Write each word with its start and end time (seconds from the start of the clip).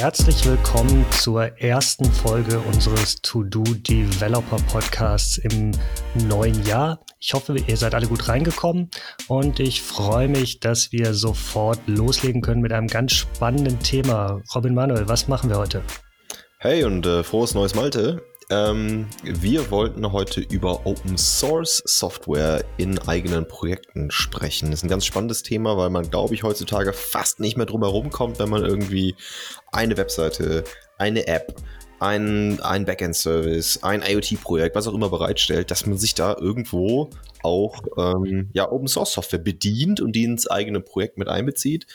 Herzlich 0.00 0.46
willkommen 0.46 1.04
zur 1.10 1.42
ersten 1.60 2.06
Folge 2.06 2.58
unseres 2.60 3.20
To-Do 3.20 3.62
Developer 3.62 4.56
Podcasts 4.72 5.36
im 5.36 5.72
neuen 6.26 6.64
Jahr. 6.64 7.04
Ich 7.18 7.34
hoffe, 7.34 7.54
ihr 7.54 7.76
seid 7.76 7.94
alle 7.94 8.06
gut 8.06 8.26
reingekommen 8.26 8.88
und 9.28 9.60
ich 9.60 9.82
freue 9.82 10.28
mich, 10.28 10.58
dass 10.58 10.90
wir 10.90 11.12
sofort 11.12 11.80
loslegen 11.86 12.40
können 12.40 12.62
mit 12.62 12.72
einem 12.72 12.86
ganz 12.86 13.12
spannenden 13.12 13.78
Thema. 13.80 14.40
Robin 14.54 14.72
Manuel, 14.72 15.06
was 15.06 15.28
machen 15.28 15.50
wir 15.50 15.58
heute? 15.58 15.82
Hey 16.56 16.82
und 16.84 17.04
äh, 17.04 17.22
frohes 17.22 17.52
neues 17.52 17.74
Malte. 17.74 18.22
Ähm, 18.50 19.06
wir 19.22 19.70
wollten 19.70 20.10
heute 20.10 20.40
über 20.40 20.84
Open 20.84 21.16
Source 21.16 21.82
Software 21.86 22.64
in 22.78 22.98
eigenen 22.98 23.46
Projekten 23.46 24.10
sprechen. 24.10 24.70
Das 24.70 24.80
ist 24.80 24.84
ein 24.84 24.88
ganz 24.88 25.06
spannendes 25.06 25.44
Thema, 25.44 25.76
weil 25.76 25.90
man, 25.90 26.10
glaube 26.10 26.34
ich, 26.34 26.42
heutzutage 26.42 26.92
fast 26.92 27.38
nicht 27.38 27.56
mehr 27.56 27.66
drum 27.66 27.82
herum 27.82 28.10
kommt, 28.10 28.40
wenn 28.40 28.48
man 28.48 28.64
irgendwie 28.64 29.14
eine 29.70 29.96
Webseite, 29.96 30.64
eine 30.98 31.28
App, 31.28 31.54
ein, 32.00 32.60
ein 32.60 32.86
Backend-Service, 32.86 33.84
ein 33.84 34.02
IoT-Projekt, 34.02 34.74
was 34.74 34.88
auch 34.88 34.94
immer 34.94 35.10
bereitstellt, 35.10 35.70
dass 35.70 35.86
man 35.86 35.96
sich 35.96 36.14
da 36.14 36.34
irgendwo 36.36 37.10
auch 37.42 37.82
ähm, 37.98 38.50
ja, 38.52 38.70
Open 38.70 38.88
Source 38.88 39.12
Software 39.12 39.38
bedient 39.38 40.00
und 40.00 40.12
die 40.12 40.24
ins 40.24 40.50
eigene 40.50 40.80
Projekt 40.80 41.18
mit 41.18 41.28
einbezieht. 41.28 41.86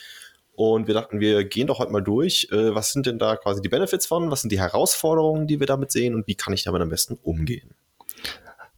Und 0.56 0.88
wir 0.88 0.94
dachten, 0.94 1.20
wir 1.20 1.44
gehen 1.46 1.68
doch 1.68 1.80
heute 1.80 1.92
mal 1.92 2.02
durch. 2.02 2.48
Äh, 2.52 2.74
was 2.74 2.92
sind 2.92 3.06
denn 3.06 3.20
da 3.20 3.36
quasi 3.36 3.62
die 3.62 3.70
Benefits 3.70 4.06
von? 4.06 4.32
Was 4.32 4.42
sind 4.42 4.52
die 4.52 4.60
Herausforderungen, 4.60 5.48
die 5.48 5.60
wir 5.60 5.68
damit 5.68 5.92
sehen? 5.92 6.16
Und 6.16 6.28
wie 6.28 6.36
kann 6.36 6.54
ich 6.54 6.64
damit 6.64 6.82
am 6.82 6.90
besten 6.90 7.18
umgehen? 7.22 7.74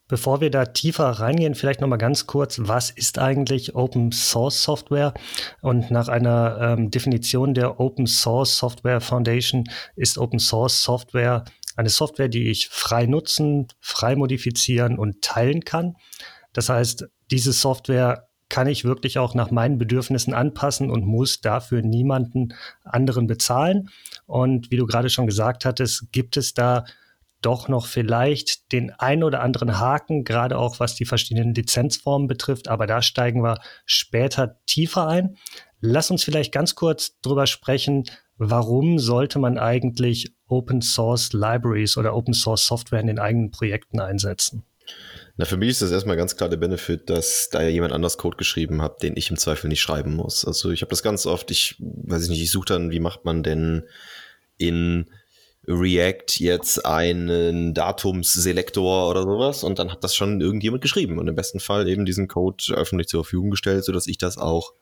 Bevor 0.09 0.39
wir 0.39 0.49
da 0.49 0.65
tiefer 0.65 1.05
reingehen, 1.05 1.53
vielleicht 1.53 1.81
noch 1.81 1.87
mal 1.89 1.97
ganz 1.97 2.27
kurz, 2.27 2.59
was 2.63 2.91
ist 2.91 3.19
eigentlich 3.19 3.75
Open 3.75 4.13
Source 4.13 4.63
Software? 4.63 5.13
Und 5.61 5.91
nach 5.91 6.07
einer 6.07 6.59
ähm, 6.61 6.91
Definition 6.91 7.53
der 7.53 7.81
Open 7.81 8.07
Source 8.07 8.57
Software 8.57 9.01
Foundation 9.01 9.65
ist 9.97 10.17
Open 10.17 10.39
Source 10.39 10.81
Software 10.81 11.43
eine 11.75 11.89
Software, 11.89 12.27
die 12.27 12.49
ich 12.49 12.69
frei 12.69 13.05
nutzen, 13.05 13.67
frei 13.79 14.15
modifizieren 14.15 14.97
und 14.97 15.21
teilen 15.21 15.63
kann. 15.63 15.95
Das 16.51 16.69
heißt, 16.69 17.07
diese 17.29 17.53
Software 17.53 18.26
kann 18.49 18.67
ich 18.67 18.85
wirklich 18.85 19.17
auch 19.17 19.33
nach 19.33 19.51
meinen 19.51 19.77
Bedürfnissen 19.77 20.33
anpassen 20.33 20.89
und 20.89 21.05
muss 21.05 21.41
dafür 21.41 21.81
niemanden 21.81 22.53
anderen 22.83 23.27
bezahlen. 23.27 23.89
Und 24.25 24.71
wie 24.71 24.77
du 24.77 24.85
gerade 24.85 25.09
schon 25.09 25.27
gesagt 25.27 25.65
hattest, 25.65 26.11
gibt 26.11 26.37
es 26.37 26.53
da 26.53 26.85
doch 27.41 27.67
noch 27.67 27.85
vielleicht 27.85 28.71
den 28.71 28.91
ein 28.91 29.23
oder 29.23 29.41
anderen 29.41 29.79
Haken, 29.79 30.23
gerade 30.23 30.57
auch 30.57 30.79
was 30.79 30.95
die 30.95 31.05
verschiedenen 31.05 31.53
Lizenzformen 31.53 32.27
betrifft. 32.27 32.67
Aber 32.67 32.87
da 32.87 33.01
steigen 33.01 33.43
wir 33.43 33.59
später 33.85 34.57
tiefer 34.65 35.07
ein. 35.07 35.37
Lass 35.79 36.09
uns 36.09 36.23
vielleicht 36.23 36.51
ganz 36.51 36.73
kurz 36.75 37.19
drüber 37.21 37.45
sprechen, 37.45 38.05
warum 38.37 38.97
sollte 38.97 39.39
man 39.39 39.57
eigentlich 39.57 40.33
Open 40.47 40.81
Source 40.81 41.33
Libraries 41.33 41.97
oder 41.97 42.15
Open 42.15 42.33
Source 42.33 42.65
Software 42.65 43.01
in 43.01 43.07
den 43.07 43.19
eigenen 43.19 43.51
Projekten 43.51 43.99
einsetzen? 43.99 44.63
Na, 45.37 45.45
für 45.45 45.57
mich 45.57 45.69
ist 45.69 45.83
das 45.83 45.91
erstmal 45.91 46.17
ganz 46.17 46.35
klar 46.35 46.49
der 46.49 46.57
Benefit, 46.57 47.11
dass 47.11 47.49
da 47.51 47.61
ja 47.61 47.69
jemand 47.69 47.93
anders 47.93 48.17
Code 48.17 48.37
geschrieben 48.37 48.81
hat, 48.81 49.03
den 49.03 49.15
ich 49.15 49.29
im 49.29 49.37
Zweifel 49.37 49.67
nicht 49.67 49.81
schreiben 49.81 50.15
muss. 50.15 50.43
Also 50.43 50.71
ich 50.71 50.81
habe 50.81 50.89
das 50.89 51.03
ganz 51.03 51.27
oft, 51.27 51.51
ich 51.51 51.75
weiß 51.79 52.23
ich 52.23 52.29
nicht, 52.29 52.41
ich 52.41 52.51
suche 52.51 52.65
dann, 52.65 52.89
wie 52.89 52.99
macht 52.99 53.23
man 53.23 53.43
denn 53.43 53.83
in 54.57 55.11
React 55.67 56.39
jetzt 56.39 56.85
einen 56.85 57.75
Datumsselektor 57.75 59.09
oder 59.09 59.23
sowas 59.23 59.63
und 59.63 59.77
dann 59.77 59.91
hat 59.91 60.03
das 60.03 60.15
schon 60.15 60.41
irgendjemand 60.41 60.81
geschrieben 60.81 61.19
und 61.19 61.27
im 61.27 61.35
besten 61.35 61.59
Fall 61.59 61.87
eben 61.87 62.05
diesen 62.05 62.27
Code 62.27 62.63
öffentlich 62.73 63.07
zur 63.07 63.23
Verfügung 63.23 63.51
gestellt, 63.51 63.83
sodass 63.83 64.07
ich 64.07 64.17
das 64.17 64.39
auch 64.39 64.73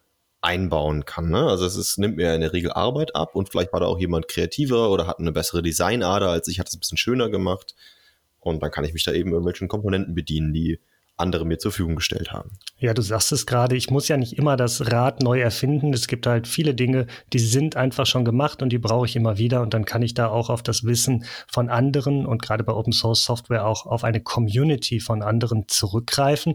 einbauen 0.42 1.04
kann. 1.04 1.30
Ne? 1.32 1.48
Also 1.48 1.66
es 1.66 1.76
ist, 1.76 1.98
nimmt 1.98 2.16
mir 2.16 2.34
in 2.34 2.42
der 2.42 2.54
Regel 2.54 2.72
Arbeit 2.72 3.16
ab 3.16 3.36
und 3.36 3.50
vielleicht 3.50 3.74
war 3.74 3.82
da 3.82 3.88
auch 3.88 4.00
jemand 4.00 4.30
kreativer 4.30 4.90
oder 4.92 5.08
hat 5.08 5.20
eine 5.20 5.32
bessere 5.32 5.64
Designader 5.64 6.30
als 6.30 6.48
ich, 6.48 6.60
hat 6.60 6.70
es 6.70 6.76
ein 6.76 6.80
bisschen 6.80 7.00
schöner 7.00 7.30
gemacht. 7.30 7.76
Und 8.46 8.62
dann 8.62 8.72
kann 8.72 8.86
ich 8.86 8.94
mich 8.94 9.04
da 9.04 9.12
eben 9.12 9.32
irgendwelchen 9.32 9.68
Komponenten 9.68 10.14
bedienen, 10.16 10.54
die 10.54 10.80
andere 11.18 11.46
mir 11.46 11.58
zur 11.58 11.72
Verfügung 11.72 11.96
gestellt 11.96 12.32
haben. 12.32 12.52
Ja, 12.78 12.94
du 12.94 13.02
sagst 13.02 13.32
es 13.32 13.46
gerade, 13.46 13.76
ich 13.76 13.90
muss 13.90 14.08
ja 14.08 14.18
nicht 14.18 14.38
immer 14.38 14.58
das 14.58 14.92
Rad 14.92 15.24
neu 15.24 15.40
erfinden. 15.40 15.94
Es 15.94 16.08
gibt 16.08 16.28
halt 16.28 16.48
viele 16.48 16.76
Dinge, 16.76 17.08
die 17.32 17.40
sind 17.40 17.78
einfach 17.78 18.06
schon 18.06 18.26
gemacht 18.26 18.62
und 18.62 18.70
die 18.70 18.80
brauche 18.80 19.06
ich 19.06 19.16
immer 19.16 19.38
wieder. 19.38 19.62
Und 19.62 19.74
dann 19.74 19.86
kann 19.86 20.02
ich 20.02 20.14
da 20.14 20.28
auch 20.28 20.50
auf 20.50 20.62
das 20.62 20.84
Wissen 20.84 21.24
von 21.48 21.70
anderen 21.70 22.26
und 22.26 22.42
gerade 22.42 22.64
bei 22.64 22.74
Open 22.74 22.92
Source 22.92 23.24
Software 23.24 23.66
auch 23.66 23.86
auf 23.86 24.04
eine 24.04 24.22
Community 24.22 25.00
von 25.00 25.22
anderen 25.22 25.68
zurückgreifen. 25.68 26.54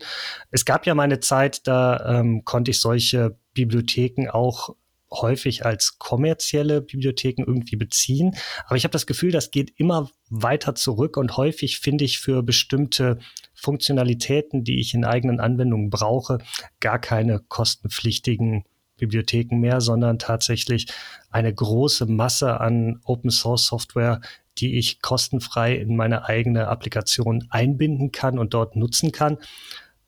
Es 0.51 0.65
gab 0.65 0.87
ja 0.87 0.95
mal 0.95 1.05
eine 1.05 1.21
Zeit, 1.21 1.67
da 1.67 2.21
ähm, 2.21 2.45
konnte 2.45 2.71
ich 2.71 2.81
solche 2.81 3.37
Bibliotheken 3.55 4.29
auch 4.31 4.75
häufig 5.11 5.67
als 5.67 5.99
kommerzielle 5.99 6.81
Bibliotheken 6.81 7.45
irgendwie 7.47 7.77
beziehen. 7.77 8.37
Aber 8.67 8.77
ich 8.77 8.85
habe 8.85 8.93
das 8.93 9.07
Gefühl, 9.07 9.33
das 9.33 9.51
geht 9.51 9.73
immer 9.77 10.11
weiter 10.29 10.75
zurück 10.75 11.17
und 11.17 11.37
häufig 11.37 11.81
finde 11.81 12.05
ich 12.05 12.21
für 12.21 12.43
bestimmte 12.43 13.19
Funktionalitäten, 13.55 14.65
die 14.65 14.81
ich 14.81 14.95
in 14.95 15.05
eigenen 15.05 15.41
Anwendungen 15.41 15.91
brauche, 15.91 16.39
gar 16.81 16.99
keine 16.99 17.41
kostenpflichtigen 17.41 18.65
Bibliotheken 18.97 19.59
mehr, 19.59 19.81
sondern 19.81 20.19
tatsächlich 20.19 20.87
eine 21.31 21.53
große 21.53 22.07
Masse 22.07 22.61
an 22.61 23.01
Open 23.05 23.31
Source 23.31 23.67
Software, 23.67 24.21
die 24.59 24.79
ich 24.79 25.01
kostenfrei 25.01 25.75
in 25.75 25.97
meine 25.97 26.27
eigene 26.27 26.69
Applikation 26.69 27.47
einbinden 27.51 28.13
kann 28.13 28.39
und 28.39 28.55
dort 28.55 28.77
nutzen 28.77 29.11
kann. 29.11 29.39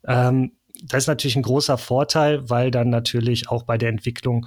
Ähm, 0.06 0.52
das 0.84 1.04
ist 1.04 1.08
natürlich 1.08 1.36
ein 1.36 1.42
großer 1.42 1.78
Vorteil, 1.78 2.48
weil 2.48 2.70
dann 2.70 2.90
natürlich 2.90 3.48
auch 3.48 3.64
bei 3.64 3.78
der 3.78 3.88
Entwicklung 3.88 4.46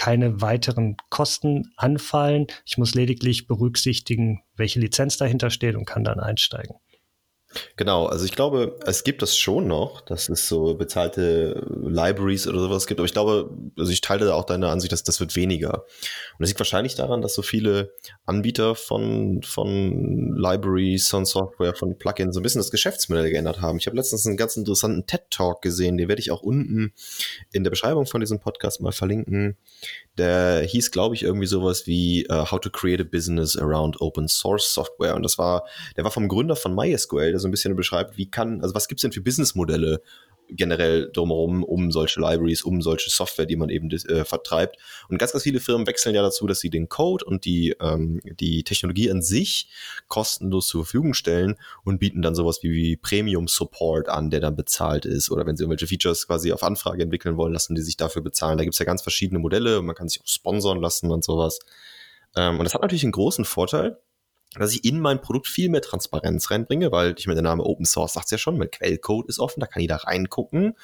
keine 0.00 0.40
weiteren 0.40 0.96
Kosten 1.10 1.74
anfallen. 1.76 2.46
Ich 2.64 2.78
muss 2.78 2.94
lediglich 2.94 3.46
berücksichtigen, 3.46 4.40
welche 4.56 4.80
Lizenz 4.80 5.18
dahinter 5.18 5.50
steht 5.50 5.76
und 5.76 5.84
kann 5.84 6.04
dann 6.04 6.18
einsteigen. 6.18 6.76
Genau, 7.76 8.06
also 8.06 8.24
ich 8.24 8.32
glaube, 8.32 8.78
es 8.86 9.02
gibt 9.02 9.22
das 9.22 9.36
schon 9.36 9.66
noch, 9.66 10.02
dass 10.02 10.28
es 10.28 10.46
so 10.46 10.74
bezahlte 10.74 11.66
Libraries 11.82 12.46
oder 12.46 12.60
sowas 12.60 12.86
gibt, 12.86 13.00
aber 13.00 13.06
ich 13.06 13.12
glaube, 13.12 13.50
also 13.76 13.90
ich 13.90 14.00
teile 14.00 14.26
da 14.26 14.34
auch 14.34 14.44
deine 14.44 14.68
Ansicht, 14.68 14.92
dass 14.92 15.02
das 15.02 15.18
wird 15.18 15.34
weniger. 15.34 15.74
Und 15.74 16.40
das 16.40 16.50
liegt 16.50 16.60
wahrscheinlich 16.60 16.94
daran, 16.94 17.22
dass 17.22 17.34
so 17.34 17.42
viele 17.42 17.92
Anbieter 18.24 18.76
von, 18.76 19.42
von 19.42 20.36
Libraries, 20.36 21.08
von 21.08 21.24
Software, 21.26 21.74
von 21.74 21.98
Plugins 21.98 22.34
so 22.34 22.40
ein 22.40 22.44
bisschen 22.44 22.60
das 22.60 22.70
Geschäftsmodell 22.70 23.30
geändert 23.30 23.60
haben. 23.60 23.78
Ich 23.78 23.86
habe 23.86 23.96
letztens 23.96 24.26
einen 24.26 24.36
ganz 24.36 24.56
interessanten 24.56 25.06
TED-Talk 25.06 25.60
gesehen, 25.60 25.98
den 25.98 26.08
werde 26.08 26.20
ich 26.20 26.30
auch 26.30 26.42
unten 26.42 26.92
in 27.50 27.64
der 27.64 27.70
Beschreibung 27.70 28.06
von 28.06 28.20
diesem 28.20 28.38
Podcast 28.38 28.80
mal 28.80 28.92
verlinken. 28.92 29.56
Der 30.18 30.62
hieß, 30.62 30.92
glaube 30.92 31.16
ich, 31.16 31.24
irgendwie 31.24 31.46
sowas 31.46 31.86
wie 31.88 32.26
uh, 32.30 32.50
How 32.50 32.60
to 32.60 32.70
Create 32.70 33.00
a 33.00 33.04
Business 33.04 33.56
Around 33.56 34.00
Open 34.00 34.28
Source 34.28 34.72
Software. 34.72 35.16
Und 35.16 35.24
das 35.24 35.36
war, 35.36 35.64
der 35.96 36.04
war 36.04 36.10
vom 36.12 36.28
Gründer 36.28 36.54
von 36.54 36.74
MySQL, 36.74 37.39
so 37.40 37.48
ein 37.48 37.50
bisschen 37.50 37.76
beschreibt, 37.76 38.16
wie 38.16 38.30
kann, 38.30 38.62
also 38.62 38.74
was 38.74 38.88
gibt 38.88 38.98
es 38.98 39.02
denn 39.02 39.12
für 39.12 39.20
Businessmodelle 39.20 40.02
generell 40.52 41.10
drumherum, 41.12 41.62
um 41.62 41.92
solche 41.92 42.20
Libraries, 42.20 42.62
um 42.62 42.82
solche 42.82 43.10
Software, 43.10 43.46
die 43.46 43.56
man 43.56 43.68
eben 43.68 43.90
äh, 43.90 44.24
vertreibt. 44.24 44.76
Und 45.08 45.18
ganz, 45.18 45.32
ganz 45.32 45.44
viele 45.44 45.60
Firmen 45.60 45.86
wechseln 45.86 46.14
ja 46.14 46.22
dazu, 46.22 46.46
dass 46.46 46.60
sie 46.60 46.70
den 46.70 46.88
Code 46.88 47.24
und 47.24 47.44
die, 47.44 47.76
ähm, 47.80 48.20
die 48.24 48.64
Technologie 48.64 49.10
an 49.10 49.22
sich 49.22 49.68
kostenlos 50.08 50.68
zur 50.68 50.84
Verfügung 50.84 51.14
stellen 51.14 51.56
und 51.84 51.98
bieten 51.98 52.22
dann 52.22 52.34
sowas 52.34 52.60
wie, 52.62 52.72
wie 52.72 52.96
Premium 52.96 53.48
Support 53.48 54.08
an, 54.08 54.30
der 54.30 54.40
dann 54.40 54.56
bezahlt 54.56 55.04
ist. 55.04 55.30
Oder 55.30 55.46
wenn 55.46 55.56
sie 55.56 55.64
irgendwelche 55.64 55.86
Features 55.86 56.26
quasi 56.26 56.52
auf 56.52 56.62
Anfrage 56.62 57.02
entwickeln 57.02 57.36
wollen, 57.36 57.52
lassen 57.52 57.74
die 57.74 57.82
sich 57.82 57.96
dafür 57.96 58.22
bezahlen. 58.22 58.58
Da 58.58 58.64
gibt 58.64 58.74
es 58.74 58.78
ja 58.78 58.84
ganz 58.86 59.02
verschiedene 59.02 59.38
Modelle 59.38 59.82
man 59.82 59.94
kann 59.94 60.08
sich 60.08 60.20
auch 60.20 60.26
sponsern 60.26 60.80
lassen 60.80 61.10
und 61.10 61.24
sowas. 61.24 61.58
Ähm, 62.36 62.58
und 62.58 62.64
das 62.64 62.74
hat 62.74 62.82
natürlich 62.82 63.02
einen 63.02 63.12
großen 63.12 63.44
Vorteil, 63.44 63.98
dass 64.54 64.74
ich 64.74 64.84
in 64.84 65.00
mein 65.00 65.20
Produkt 65.20 65.46
viel 65.46 65.68
mehr 65.68 65.82
Transparenz 65.82 66.50
reinbringe, 66.50 66.90
weil 66.90 67.14
ich 67.16 67.26
meine, 67.26 67.40
der 67.40 67.50
Name 67.50 67.64
Open 67.64 67.84
Source 67.84 68.14
sagt 68.14 68.30
ja 68.30 68.38
schon, 68.38 68.58
mein 68.58 68.70
Quellcode 68.70 69.28
ist 69.28 69.38
offen, 69.38 69.60
da 69.60 69.66
kann 69.66 69.82
jeder 69.82 69.96
reingucken. 69.96 70.74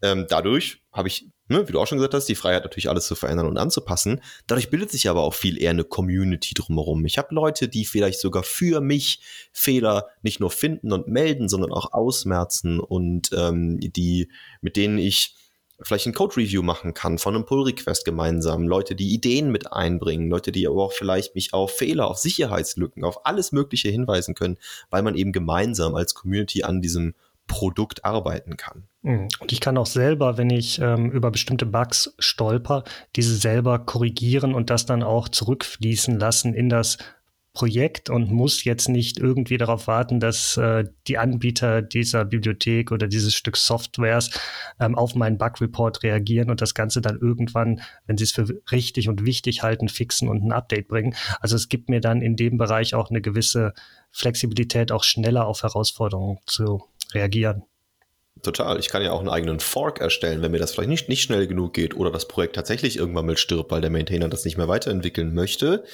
Ähm, 0.00 0.26
dadurch 0.28 0.82
habe 0.92 1.08
ich, 1.08 1.28
ne, 1.48 1.66
wie 1.66 1.72
du 1.72 1.80
auch 1.80 1.86
schon 1.86 1.98
gesagt 1.98 2.14
hast, 2.14 2.26
die 2.26 2.36
Freiheit 2.36 2.62
natürlich 2.62 2.88
alles 2.88 3.06
zu 3.06 3.16
verändern 3.16 3.46
und 3.46 3.58
anzupassen. 3.58 4.20
Dadurch 4.46 4.70
bildet 4.70 4.90
sich 4.90 5.08
aber 5.08 5.22
auch 5.22 5.34
viel 5.34 5.60
eher 5.60 5.70
eine 5.70 5.84
Community 5.84 6.54
drumherum. 6.54 7.04
Ich 7.04 7.18
habe 7.18 7.34
Leute, 7.34 7.68
die 7.68 7.84
vielleicht 7.84 8.20
sogar 8.20 8.44
für 8.44 8.80
mich 8.80 9.20
Fehler 9.52 10.06
nicht 10.22 10.38
nur 10.38 10.50
finden 10.50 10.92
und 10.92 11.08
melden, 11.08 11.48
sondern 11.48 11.72
auch 11.72 11.92
ausmerzen 11.92 12.78
und 12.78 13.30
ähm, 13.32 13.78
die, 13.80 14.30
mit 14.60 14.76
denen 14.76 14.98
ich 14.98 15.34
vielleicht 15.82 16.06
ein 16.06 16.14
Code-Review 16.14 16.62
machen 16.62 16.94
kann 16.94 17.18
von 17.18 17.34
einem 17.34 17.44
Pull-Request 17.44 18.04
gemeinsam, 18.04 18.66
Leute, 18.66 18.94
die 18.94 19.12
Ideen 19.14 19.50
mit 19.50 19.72
einbringen, 19.72 20.28
Leute, 20.28 20.52
die 20.52 20.66
aber 20.66 20.84
auch 20.84 20.92
vielleicht 20.92 21.34
mich 21.34 21.54
auf 21.54 21.72
Fehler, 21.72 22.08
auf 22.08 22.18
Sicherheitslücken, 22.18 23.04
auf 23.04 23.26
alles 23.26 23.52
Mögliche 23.52 23.88
hinweisen 23.88 24.34
können, 24.34 24.58
weil 24.90 25.02
man 25.02 25.14
eben 25.14 25.32
gemeinsam 25.32 25.94
als 25.94 26.14
Community 26.14 26.64
an 26.64 26.82
diesem 26.82 27.14
Produkt 27.46 28.04
arbeiten 28.04 28.56
kann. 28.56 28.84
Mhm. 29.02 29.28
Und 29.40 29.52
ich 29.52 29.60
kann 29.60 29.78
auch 29.78 29.86
selber, 29.86 30.36
wenn 30.36 30.50
ich 30.50 30.80
ähm, 30.80 31.10
über 31.10 31.30
bestimmte 31.30 31.66
Bugs 31.66 32.14
stolper, 32.18 32.84
diese 33.16 33.34
selber 33.34 33.78
korrigieren 33.78 34.54
und 34.54 34.70
das 34.70 34.86
dann 34.86 35.02
auch 35.02 35.28
zurückfließen 35.28 36.18
lassen 36.18 36.54
in 36.54 36.68
das 36.68 36.98
Projekt 37.54 38.08
und 38.08 38.30
muss 38.30 38.64
jetzt 38.64 38.88
nicht 38.88 39.18
irgendwie 39.18 39.56
darauf 39.56 39.86
warten, 39.86 40.20
dass 40.20 40.56
äh, 40.56 40.84
die 41.08 41.18
Anbieter 41.18 41.82
dieser 41.82 42.24
Bibliothek 42.24 42.92
oder 42.92 43.08
dieses 43.08 43.34
Stück 43.34 43.56
Softwares 43.56 44.30
ähm, 44.78 44.94
auf 44.94 45.14
meinen 45.14 45.38
Bug-Report 45.38 46.02
reagieren 46.02 46.50
und 46.50 46.60
das 46.60 46.74
Ganze 46.74 47.00
dann 47.00 47.18
irgendwann, 47.18 47.80
wenn 48.06 48.16
sie 48.16 48.24
es 48.24 48.32
für 48.32 48.46
richtig 48.70 49.08
und 49.08 49.24
wichtig 49.24 49.62
halten, 49.62 49.88
fixen 49.88 50.28
und 50.28 50.44
ein 50.44 50.52
Update 50.52 50.88
bringen. 50.88 51.14
Also 51.40 51.56
es 51.56 51.68
gibt 51.68 51.88
mir 51.88 52.00
dann 52.00 52.22
in 52.22 52.36
dem 52.36 52.58
Bereich 52.58 52.94
auch 52.94 53.10
eine 53.10 53.20
gewisse 53.20 53.72
Flexibilität, 54.12 54.92
auch 54.92 55.02
schneller 55.02 55.46
auf 55.46 55.62
Herausforderungen 55.62 56.38
zu 56.46 56.84
reagieren. 57.12 57.64
Total. 58.42 58.78
Ich 58.78 58.88
kann 58.88 59.02
ja 59.02 59.12
auch 59.12 59.20
einen 59.20 59.28
eigenen 59.28 59.58
Fork 59.58 60.00
erstellen, 60.00 60.42
wenn 60.42 60.52
mir 60.52 60.58
das 60.58 60.72
vielleicht 60.72 60.88
nicht, 60.88 61.08
nicht 61.08 61.22
schnell 61.22 61.46
genug 61.46 61.72
geht 61.72 61.96
oder 61.96 62.10
das 62.10 62.28
Projekt 62.28 62.54
tatsächlich 62.54 62.96
irgendwann 62.96 63.26
mal 63.26 63.36
stirbt, 63.36 63.70
weil 63.70 63.80
der 63.80 63.90
Maintainer 63.90 64.28
das 64.28 64.44
nicht 64.44 64.56
mehr 64.56 64.68
weiterentwickeln 64.68 65.34
möchte. 65.34 65.84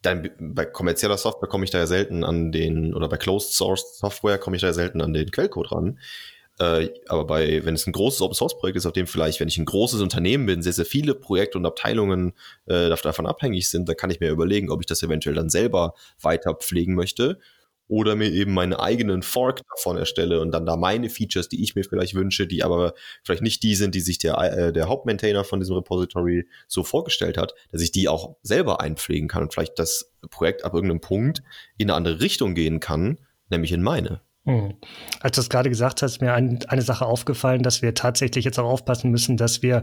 Dann 0.00 0.30
bei 0.38 0.64
kommerzieller 0.64 1.18
Software 1.18 1.48
komme 1.48 1.64
ich 1.64 1.70
da 1.70 1.78
ja 1.78 1.86
selten 1.86 2.24
an 2.24 2.52
den, 2.52 2.94
oder 2.94 3.08
bei 3.08 3.16
Closed 3.16 3.52
Source 3.52 3.98
Software 3.98 4.38
komme 4.38 4.56
ich 4.56 4.62
da 4.62 4.68
ja 4.68 4.72
selten 4.72 5.00
an 5.00 5.12
den 5.12 5.30
Quellcode 5.30 5.72
ran. 5.72 5.98
Äh, 6.58 6.90
aber 7.08 7.26
bei, 7.26 7.64
wenn 7.64 7.74
es 7.74 7.86
ein 7.86 7.92
großes 7.92 8.20
Open 8.22 8.34
Source 8.34 8.58
Projekt 8.58 8.76
ist, 8.76 8.86
auf 8.86 8.92
dem 8.92 9.06
vielleicht, 9.06 9.40
wenn 9.40 9.48
ich 9.48 9.58
ein 9.58 9.64
großes 9.64 10.00
Unternehmen 10.00 10.46
bin, 10.46 10.62
sehr, 10.62 10.72
sehr 10.72 10.86
viele 10.86 11.14
Projekte 11.14 11.58
und 11.58 11.66
Abteilungen 11.66 12.32
äh, 12.66 12.88
davon 12.88 13.26
abhängig 13.26 13.68
sind, 13.68 13.88
dann 13.88 13.96
kann 13.96 14.10
ich 14.10 14.20
mir 14.20 14.30
überlegen, 14.30 14.70
ob 14.70 14.80
ich 14.80 14.86
das 14.86 15.02
eventuell 15.02 15.34
dann 15.34 15.50
selber 15.50 15.94
weiter 16.20 16.54
pflegen 16.54 16.94
möchte 16.94 17.38
oder 17.92 18.16
mir 18.16 18.30
eben 18.32 18.54
meinen 18.54 18.72
eigenen 18.72 19.20
Fork 19.20 19.60
davon 19.68 19.98
erstelle 19.98 20.40
und 20.40 20.50
dann 20.50 20.64
da 20.64 20.76
meine 20.78 21.10
Features, 21.10 21.50
die 21.50 21.62
ich 21.62 21.74
mir 21.74 21.84
vielleicht 21.84 22.14
wünsche, 22.14 22.46
die 22.46 22.64
aber 22.64 22.94
vielleicht 23.22 23.42
nicht 23.42 23.62
die 23.62 23.74
sind, 23.74 23.94
die 23.94 24.00
sich 24.00 24.16
der, 24.16 24.38
äh, 24.38 24.72
der 24.72 24.88
Hauptmaintainer 24.88 25.44
von 25.44 25.60
diesem 25.60 25.76
Repository 25.76 26.48
so 26.68 26.84
vorgestellt 26.84 27.36
hat, 27.36 27.52
dass 27.70 27.82
ich 27.82 27.92
die 27.92 28.08
auch 28.08 28.36
selber 28.42 28.80
einpflegen 28.80 29.28
kann 29.28 29.42
und 29.42 29.52
vielleicht 29.52 29.78
das 29.78 30.10
Projekt 30.30 30.64
ab 30.64 30.72
irgendeinem 30.72 31.02
Punkt 31.02 31.42
in 31.76 31.90
eine 31.90 31.96
andere 31.98 32.20
Richtung 32.22 32.54
gehen 32.54 32.80
kann, 32.80 33.18
nämlich 33.50 33.72
in 33.72 33.82
meine. 33.82 34.22
Hm. 34.46 34.72
Als 35.20 35.34
du 35.36 35.42
es 35.42 35.50
gerade 35.50 35.68
gesagt 35.68 36.00
hast, 36.00 36.12
ist 36.12 36.20
mir 36.22 36.32
ein, 36.32 36.60
eine 36.68 36.82
Sache 36.82 37.04
aufgefallen, 37.04 37.62
dass 37.62 37.82
wir 37.82 37.92
tatsächlich 37.92 38.46
jetzt 38.46 38.58
auch 38.58 38.70
aufpassen 38.70 39.10
müssen, 39.10 39.36
dass 39.36 39.60
wir 39.60 39.82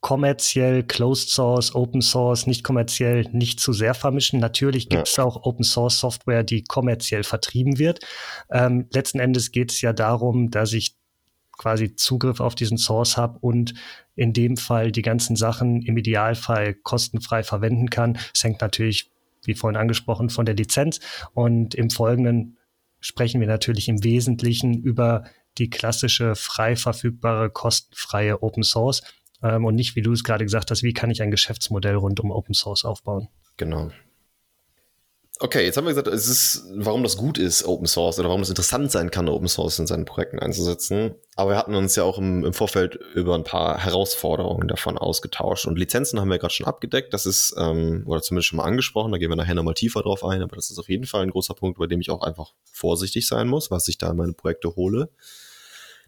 kommerziell, 0.00 0.84
Closed 0.84 1.30
Source, 1.30 1.74
Open 1.74 2.02
Source, 2.02 2.46
nicht 2.46 2.62
kommerziell 2.62 3.28
nicht 3.32 3.60
zu 3.60 3.72
sehr 3.72 3.94
vermischen. 3.94 4.38
Natürlich 4.38 4.88
gibt 4.88 5.08
es 5.08 5.16
ja. 5.16 5.24
auch 5.24 5.44
Open 5.44 5.64
Source 5.64 5.98
Software, 5.98 6.44
die 6.44 6.62
kommerziell 6.62 7.24
vertrieben 7.24 7.78
wird. 7.78 8.00
Ähm, 8.50 8.86
letzten 8.92 9.18
Endes 9.18 9.50
geht 9.50 9.72
es 9.72 9.80
ja 9.80 9.92
darum, 9.92 10.50
dass 10.50 10.72
ich 10.72 10.96
quasi 11.58 11.96
Zugriff 11.96 12.40
auf 12.40 12.54
diesen 12.54 12.78
Source 12.78 13.16
habe 13.16 13.38
und 13.40 13.74
in 14.14 14.32
dem 14.32 14.56
Fall 14.56 14.92
die 14.92 15.02
ganzen 15.02 15.34
Sachen 15.34 15.82
im 15.82 15.96
Idealfall 15.96 16.74
kostenfrei 16.74 17.42
verwenden 17.42 17.90
kann. 17.90 18.18
Es 18.32 18.44
hängt 18.44 18.60
natürlich, 18.60 19.10
wie 19.44 19.54
vorhin 19.54 19.76
angesprochen, 19.76 20.30
von 20.30 20.46
der 20.46 20.54
Lizenz. 20.54 21.00
Und 21.34 21.74
im 21.74 21.90
Folgenden 21.90 22.56
sprechen 23.00 23.40
wir 23.40 23.48
natürlich 23.48 23.88
im 23.88 24.04
Wesentlichen 24.04 24.74
über 24.74 25.24
die 25.58 25.70
klassische 25.70 26.36
frei 26.36 26.76
verfügbare, 26.76 27.50
kostenfreie 27.50 28.42
Open 28.42 28.62
Source 28.62 29.02
ähm, 29.42 29.64
und 29.64 29.74
nicht, 29.74 29.96
wie 29.96 30.02
du 30.02 30.12
es 30.12 30.24
gerade 30.24 30.44
gesagt 30.44 30.70
hast, 30.70 30.82
wie 30.82 30.92
kann 30.92 31.10
ich 31.10 31.22
ein 31.22 31.30
Geschäftsmodell 31.30 31.96
rund 31.96 32.20
um 32.20 32.30
Open 32.30 32.54
Source 32.54 32.84
aufbauen. 32.84 33.28
Genau. 33.56 33.90
Okay, 35.40 35.64
jetzt 35.64 35.76
haben 35.76 35.84
wir 35.84 35.90
gesagt, 35.90 36.08
es 36.08 36.26
ist, 36.26 36.64
warum 36.74 37.04
das 37.04 37.16
gut 37.16 37.38
ist, 37.38 37.64
Open 37.64 37.86
Source 37.86 38.18
oder 38.18 38.28
warum 38.28 38.40
es 38.40 38.48
interessant 38.48 38.90
sein 38.90 39.12
kann, 39.12 39.28
Open 39.28 39.46
Source 39.46 39.78
in 39.78 39.86
seinen 39.86 40.04
Projekten 40.04 40.40
einzusetzen. 40.40 41.14
Aber 41.36 41.50
wir 41.50 41.56
hatten 41.56 41.76
uns 41.76 41.94
ja 41.94 42.02
auch 42.02 42.18
im, 42.18 42.44
im 42.44 42.52
Vorfeld 42.52 42.98
über 43.14 43.36
ein 43.36 43.44
paar 43.44 43.78
Herausforderungen 43.78 44.66
davon 44.66 44.98
ausgetauscht. 44.98 45.66
Und 45.66 45.78
Lizenzen 45.78 46.18
haben 46.18 46.28
wir 46.28 46.38
gerade 46.38 46.52
schon 46.52 46.66
abgedeckt. 46.66 47.14
Das 47.14 47.24
ist, 47.24 47.54
ähm, 47.56 48.02
oder 48.06 48.20
zumindest 48.20 48.48
schon 48.48 48.56
mal 48.56 48.64
angesprochen. 48.64 49.12
Da 49.12 49.18
gehen 49.18 49.30
wir 49.30 49.36
nachher 49.36 49.54
nochmal 49.54 49.74
tiefer 49.74 50.02
drauf 50.02 50.24
ein. 50.24 50.42
Aber 50.42 50.56
das 50.56 50.70
ist 50.70 50.78
auf 50.78 50.88
jeden 50.88 51.06
Fall 51.06 51.22
ein 51.22 51.30
großer 51.30 51.54
Punkt, 51.54 51.78
bei 51.78 51.86
dem 51.86 52.00
ich 52.00 52.10
auch 52.10 52.22
einfach 52.22 52.54
vorsichtig 52.64 53.28
sein 53.28 53.46
muss, 53.46 53.70
was 53.70 53.86
ich 53.86 53.96
da 53.96 54.10
in 54.10 54.16
meine 54.16 54.32
Projekte 54.32 54.74
hole. 54.74 55.08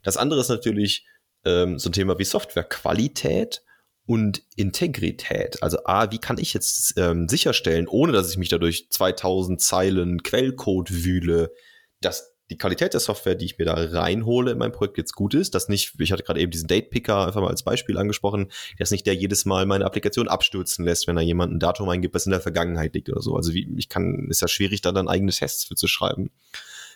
Das 0.03 0.17
andere 0.17 0.41
ist 0.41 0.49
natürlich 0.49 1.07
ähm, 1.45 1.79
so 1.79 1.89
ein 1.89 1.93
Thema 1.93 2.19
wie 2.19 2.25
Softwarequalität 2.25 3.63
und 4.07 4.43
Integrität. 4.57 5.63
Also 5.63 5.79
A, 5.85 6.11
wie 6.11 6.19
kann 6.19 6.39
ich 6.39 6.53
jetzt 6.53 6.95
ähm, 6.97 7.29
sicherstellen, 7.29 7.87
ohne 7.87 8.13
dass 8.13 8.31
ich 8.31 8.39
mich 8.39 8.49
dadurch 8.49 8.89
2000 8.91 9.61
Zeilen 9.61 10.23
Quellcode 10.23 11.05
wühle, 11.05 11.53
dass 12.01 12.31
die 12.51 12.59
Qualität 12.59 12.93
der 12.93 13.01
Software, 13.01 13.37
die 13.37 13.45
ich 13.45 13.59
mir 13.59 13.65
da 13.65 13.75
reinhole 13.75 14.51
in 14.51 14.59
mein 14.59 14.73
Projekt 14.73 14.99
jetzt 14.99 15.15
gut 15.15 15.35
ist, 15.35 15.55
dass 15.55 15.69
nicht, 15.69 15.95
ich 16.01 16.11
hatte 16.11 16.25
gerade 16.25 16.41
eben 16.41 16.51
diesen 16.51 16.67
Date 16.67 16.91
Picker 16.91 17.29
einfach 17.29 17.41
mal 17.41 17.49
als 17.49 17.63
Beispiel 17.63 17.97
angesprochen, 17.97 18.51
dass 18.79 18.91
nicht 18.91 19.07
der 19.07 19.15
jedes 19.15 19.45
Mal 19.45 19.67
meine 19.67 19.85
Applikation 19.85 20.27
abstürzen 20.27 20.85
lässt, 20.85 21.07
wenn 21.07 21.15
da 21.15 21.23
jemand 21.23 21.53
ein 21.53 21.61
Datum 21.61 21.89
eingibt, 21.89 22.15
was 22.15 22.27
in 22.27 22.33
der 22.33 22.41
Vergangenheit 22.41 22.95
liegt 22.95 23.09
oder 23.09 23.23
so. 23.23 23.37
Also 23.37 23.55
wie, 23.55 23.73
ich 23.77 23.89
kann, 23.89 24.27
ist 24.29 24.43
ja 24.43 24.49
schwierig, 24.49 24.81
da 24.81 24.91
dann 24.91 25.09
eigene 25.09 25.31
Tests 25.31 25.65
für 25.65 25.77
zu 25.77 25.87
schreiben. 25.87 26.31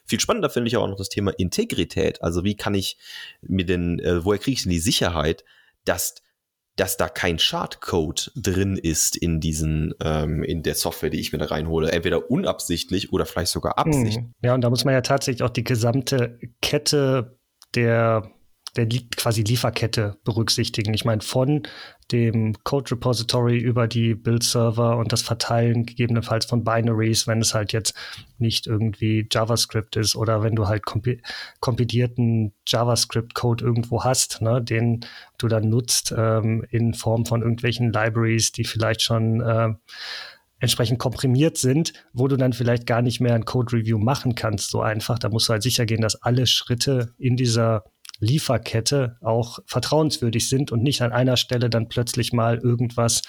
Viel 0.07 0.21
spannender 0.21 0.51
finde 0.51 0.69
ich 0.69 0.77
aber 0.77 0.85
auch 0.85 0.91
noch 0.91 0.99
das 0.99 1.09
Thema 1.09 1.31
Integrität. 1.31 2.23
Also 2.23 2.45
wie 2.45 2.57
kann 2.57 2.75
ich 2.75 2.99
mir 3.41 3.65
denn, 3.65 3.99
äh, 4.01 4.25
woher 4.25 4.39
kriege 4.39 4.55
ich 4.55 4.63
denn 4.63 4.73
die 4.73 4.79
Sicherheit, 4.79 5.45
dass 5.85 6.17
dass 6.77 6.97
da 6.97 7.09
kein 7.09 7.39
Schadcode 7.39 8.33
drin 8.35 8.77
ist 8.77 9.17
in 9.17 9.39
diesen, 9.41 9.95
ähm, 10.03 10.43
in 10.43 10.63
der 10.65 10.75
Software, 10.75 11.11
die 11.11 11.21
ich 11.21 11.33
mir 11.33 11.39
da 11.39 11.47
reinhole. 11.47 11.93
Entweder 11.93 12.31
unabsichtlich 12.31 13.13
oder 13.13 13.27
vielleicht 13.27 13.53
sogar 13.53 13.79
absichtlich. 13.79 14.17
Hm. 14.17 14.33
Ja, 14.43 14.55
und 14.55 14.61
da 14.61 14.71
muss 14.71 14.85
man 14.85 14.93
ja 14.93 15.01
tatsächlich 15.01 15.45
auch 15.45 15.51
die 15.51 15.65
gesamte 15.65 16.39
Kette 16.61 17.39
der 17.75 18.31
der 18.77 18.89
quasi 19.17 19.43
Lieferkette 19.43 20.17
berücksichtigen. 20.25 20.95
Ich 20.95 21.05
meine, 21.05 21.21
von 21.21 21.63
dem 22.13 22.55
Code 22.65 22.93
Repository 22.93 23.59
über 23.59 23.89
die 23.89 24.15
Build-Server 24.15 24.97
und 24.97 25.13
das 25.13 25.23
Verteilen 25.23 25.87
gegebenenfalls 25.87 26.47
von 26.47 26.65
Binaries, 26.65 27.27
wenn 27.27 27.41
es 27.41 27.55
halt 27.55 27.73
jetzt 27.73 27.95
nicht 28.39 28.67
irgendwie 28.67 29.27
JavaScript 29.31 29.97
ist 29.97 30.17
oder 30.17 30.43
wenn 30.43 30.55
du 30.55 30.69
halt 30.69 30.85
kompi 30.85 31.21
kompilierten 31.61 32.53
JavaScript-Code 32.67 33.65
irgendwo 33.65 34.05
hast, 34.05 34.43
ne, 34.43 34.63
den 34.63 35.05
du 35.39 35.49
dann 35.49 35.69
nutzt 35.69 36.15
ähm, 36.17 36.65
in 36.71 36.95
Form 36.95 37.27
von 37.27 37.43
irgendwelchen 37.43 37.93
Libraries, 37.93 38.53
die 38.53 38.65
vielleicht 38.65 39.03
schon 39.03 39.41
äh, 39.41 39.75
entsprechend 40.61 40.99
komprimiert 40.99 41.59
sind, 41.59 41.93
wo 42.13 42.29
du 42.29 42.37
dann 42.37 42.53
vielleicht 42.53 42.87
gar 42.87 43.03
nicht 43.03 43.21
mehr 43.21 43.35
ein 43.35 43.45
Code-Review 43.45 43.99
machen 43.99 44.35
kannst, 44.35 44.71
so 44.71 44.81
einfach. 44.81 45.19
Da 45.19 45.29
musst 45.29 45.49
du 45.49 45.53
halt 45.53 45.63
sicher 45.63 45.87
gehen, 45.87 46.01
dass 46.01 46.23
alle 46.23 46.47
Schritte 46.47 47.15
in 47.19 47.37
dieser 47.37 47.85
Lieferkette 48.25 49.17
auch 49.21 49.59
vertrauenswürdig 49.67 50.49
sind 50.49 50.73
und 50.73 50.83
nicht 50.83 51.03
an 51.03 51.13
einer 51.13 51.37
Stelle 51.37 51.71
dann 51.71 51.89
plötzlich 51.89 52.33
mal 52.33 52.59
irgendwas 52.59 53.23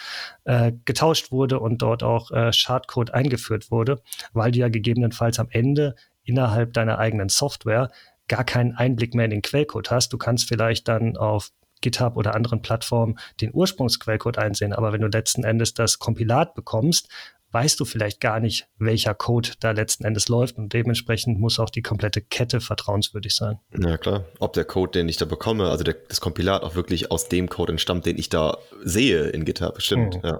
äh, 0.45 0.71
getauscht 0.86 1.31
wurde 1.31 1.59
und 1.59 1.81
dort 1.81 2.03
auch 2.03 2.31
äh, 2.31 2.51
Schadcode 2.51 3.12
eingeführt 3.12 3.71
wurde, 3.71 4.01
weil 4.33 4.51
du 4.51 4.59
ja 4.59 4.69
gegebenenfalls 4.69 5.39
am 5.39 5.47
Ende 5.50 5.95
innerhalb 6.24 6.74
deiner 6.74 6.97
eigenen 6.97 7.30
Software 7.30 7.89
gar 8.27 8.44
keinen 8.44 8.74
Einblick 8.74 9.13
mehr 9.13 9.25
in 9.25 9.31
den 9.31 9.42
Quellcode 9.42 9.92
hast. 9.92 10.12
Du 10.12 10.18
kannst 10.18 10.47
vielleicht 10.47 10.88
dann 10.88 11.18
auf 11.18 11.51
GitHub 11.81 12.18
oder 12.18 12.33
anderen 12.33 12.62
Plattformen 12.62 13.19
den 13.41 13.53
Ursprungsquellcode 13.53 14.38
einsehen, 14.38 14.74
aber 14.74 14.93
wenn 14.93 15.01
du 15.01 15.08
letzten 15.08 15.43
Endes 15.43 15.74
das 15.74 16.00
Kompilat 16.00 16.55
bekommst, 16.55 17.10
weißt 17.55 17.79
du 17.79 17.85
vielleicht 17.85 18.19
gar 18.19 18.41
nicht, 18.41 18.67
welcher 18.79 19.13
Code 19.13 19.51
da 19.62 19.71
letzten 19.71 20.03
Endes 20.03 20.27
läuft 20.27 20.57
und 20.57 20.74
dementsprechend 20.74 21.39
muss 21.39 21.57
auch 21.57 21.69
die 21.69 21.81
komplette 21.81 22.19
Kette 22.19 22.59
vertrauenswürdig 22.59 23.33
sein. 23.33 23.59
Ja 23.79 23.97
klar, 23.97 24.25
ob 24.39 24.51
der 24.51 24.65
Code, 24.65 24.91
den 24.91 25.07
ich 25.07 25.15
da 25.15 25.24
bekomme, 25.24 25.69
also 25.69 25.85
der, 25.85 25.95
das 26.09 26.19
Kompilat 26.19 26.63
auch 26.63 26.75
wirklich 26.75 27.12
aus 27.12 27.29
dem 27.29 27.47
Code 27.47 27.71
entstammt, 27.71 28.05
den 28.05 28.17
ich 28.17 28.27
da 28.27 28.57
sehe 28.83 29.29
in 29.29 29.45
GitHub, 29.45 29.81
stimmt, 29.81 30.17
mhm. 30.17 30.21
ja. 30.25 30.39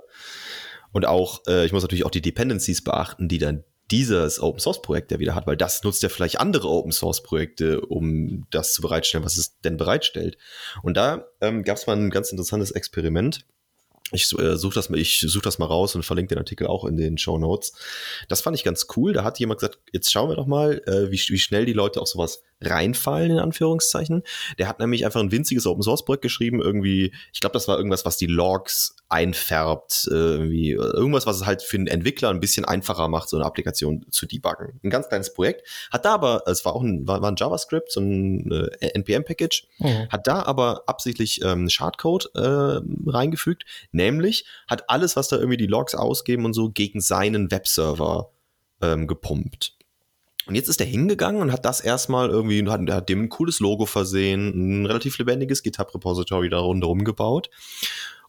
Und 0.91 1.05
auch, 1.05 1.41
äh, 1.48 1.65
ich 1.65 1.72
muss 1.72 1.84
natürlich 1.84 2.05
auch 2.05 2.12
die 2.12 2.22
Dependencies 2.22 2.84
beachten, 2.84 3.29
die 3.29 3.38
dann 3.38 3.63
dieses 3.91 4.41
Open 4.41 4.60
Source 4.60 4.81
Projekt 4.81 5.12
ja 5.12 5.19
wieder 5.19 5.36
hat, 5.36 5.48
weil 5.48 5.55
das 5.55 5.84
nutzt 5.84 6.03
ja 6.03 6.10
vielleicht 6.10 6.41
andere 6.41 6.67
Open 6.67 6.91
Source 6.91 7.24
Projekte, 7.24 7.79
um 7.79 8.45
das 8.50 8.74
zu 8.74 8.81
bereitstellen, 8.81 9.24
was 9.24 9.38
es 9.38 9.57
denn 9.62 9.77
bereitstellt. 9.77 10.38
Und 10.84 10.98
da 10.98 11.27
ähm, 11.39 11.63
gab 11.63 11.77
es 11.77 11.88
mal 11.88 11.95
ein 11.95 12.10
ganz 12.10 12.31
interessantes 12.31 12.72
Experiment 12.72 13.45
ich 14.12 14.31
äh, 14.38 14.55
suche 14.55 14.75
das, 14.75 14.89
mal, 14.89 15.00
ich 15.00 15.19
such 15.27 15.41
das 15.41 15.57
mal 15.57 15.65
raus 15.65 15.95
und 15.95 16.03
verlinke 16.03 16.35
den 16.35 16.38
Artikel 16.38 16.67
auch 16.67 16.85
in 16.85 16.95
den 16.95 17.17
Show 17.17 17.38
Notes. 17.38 17.74
Das 18.29 18.41
fand 18.41 18.55
ich 18.55 18.63
ganz 18.63 18.88
cool. 18.95 19.13
Da 19.13 19.24
hat 19.24 19.39
jemand 19.39 19.59
gesagt, 19.59 19.79
jetzt 19.91 20.12
schauen 20.12 20.29
wir 20.29 20.35
doch 20.35 20.45
mal, 20.45 20.81
äh, 20.85 21.12
wie, 21.12 21.19
wie 21.29 21.39
schnell 21.39 21.65
die 21.65 21.74
Leute 21.74 22.01
auf 22.01 22.07
sowas 22.07 22.43
reinfallen, 22.62 23.31
in 23.31 23.39
Anführungszeichen. 23.39 24.24
Der 24.57 24.67
hat 24.67 24.79
nämlich 24.79 25.05
einfach 25.05 25.19
ein 25.19 25.31
winziges 25.31 25.67
Open 25.67 25.83
Source 25.83 26.05
Projekt 26.05 26.24
geschrieben, 26.24 26.62
irgendwie, 26.62 27.13
ich 27.33 27.41
glaube, 27.41 27.53
das 27.53 27.67
war 27.67 27.77
irgendwas, 27.77 28.05
was 28.05 28.17
die 28.17 28.27
Logs 28.27 28.95
einfärbt, 29.09 30.07
äh, 30.09 30.13
irgendwie, 30.13 30.71
irgendwas, 30.71 31.25
was 31.25 31.38
es 31.38 31.45
halt 31.45 31.62
für 31.62 31.77
einen 31.77 31.88
Entwickler 31.88 32.29
ein 32.29 32.39
bisschen 32.39 32.65
einfacher 32.65 33.07
macht, 33.07 33.29
so 33.29 33.38
eine 33.38 33.45
Applikation 33.45 34.05
zu 34.09 34.25
debuggen. 34.25 34.79
Ein 34.83 34.89
ganz 34.89 35.07
kleines 35.07 35.33
Projekt. 35.33 35.67
Hat 35.91 36.05
da 36.05 36.13
aber, 36.13 36.43
es 36.47 36.65
war 36.65 36.75
auch 36.75 36.81
ein, 36.81 37.07
war, 37.07 37.21
war 37.21 37.31
ein 37.31 37.35
JavaScript, 37.38 37.91
so 37.91 38.00
ein 38.00 38.51
äh, 38.51 38.88
NPM-Package, 38.93 39.67
mhm. 39.79 40.09
hat 40.09 40.27
da 40.27 40.43
aber 40.43 40.83
absichtlich 40.88 41.41
ähm, 41.43 41.69
Schadcode 41.69 42.31
äh, 42.35 42.79
reingefügt, 43.05 43.65
nämlich 43.91 44.45
hat 44.67 44.89
alles, 44.89 45.15
was 45.15 45.27
da 45.27 45.35
irgendwie 45.35 45.57
die 45.57 45.67
Logs 45.67 45.93
ausgeben 45.93 46.45
und 46.45 46.53
so, 46.53 46.69
gegen 46.69 47.01
seinen 47.01 47.51
Webserver 47.51 48.31
ähm, 48.81 49.07
gepumpt. 49.07 49.75
Und 50.48 50.56
jetzt 50.56 50.70
ist 50.70 50.80
er 50.80 50.86
hingegangen 50.86 51.42
und 51.42 51.52
hat 51.52 51.66
das 51.66 51.82
erstmal 51.82 52.30
irgendwie, 52.30 52.68
hat, 52.68 52.82
hat 52.90 53.10
dem 53.10 53.24
ein 53.24 53.30
cooles 53.30 53.60
Logo 53.60 53.86
versehen, 53.86 54.82
ein 54.82 54.86
relativ 54.86 55.18
lebendiges 55.18 55.64
GitHub-Repository 55.64 56.50
da 56.50 56.60
rundherum 56.60 57.04
gebaut. 57.04 57.50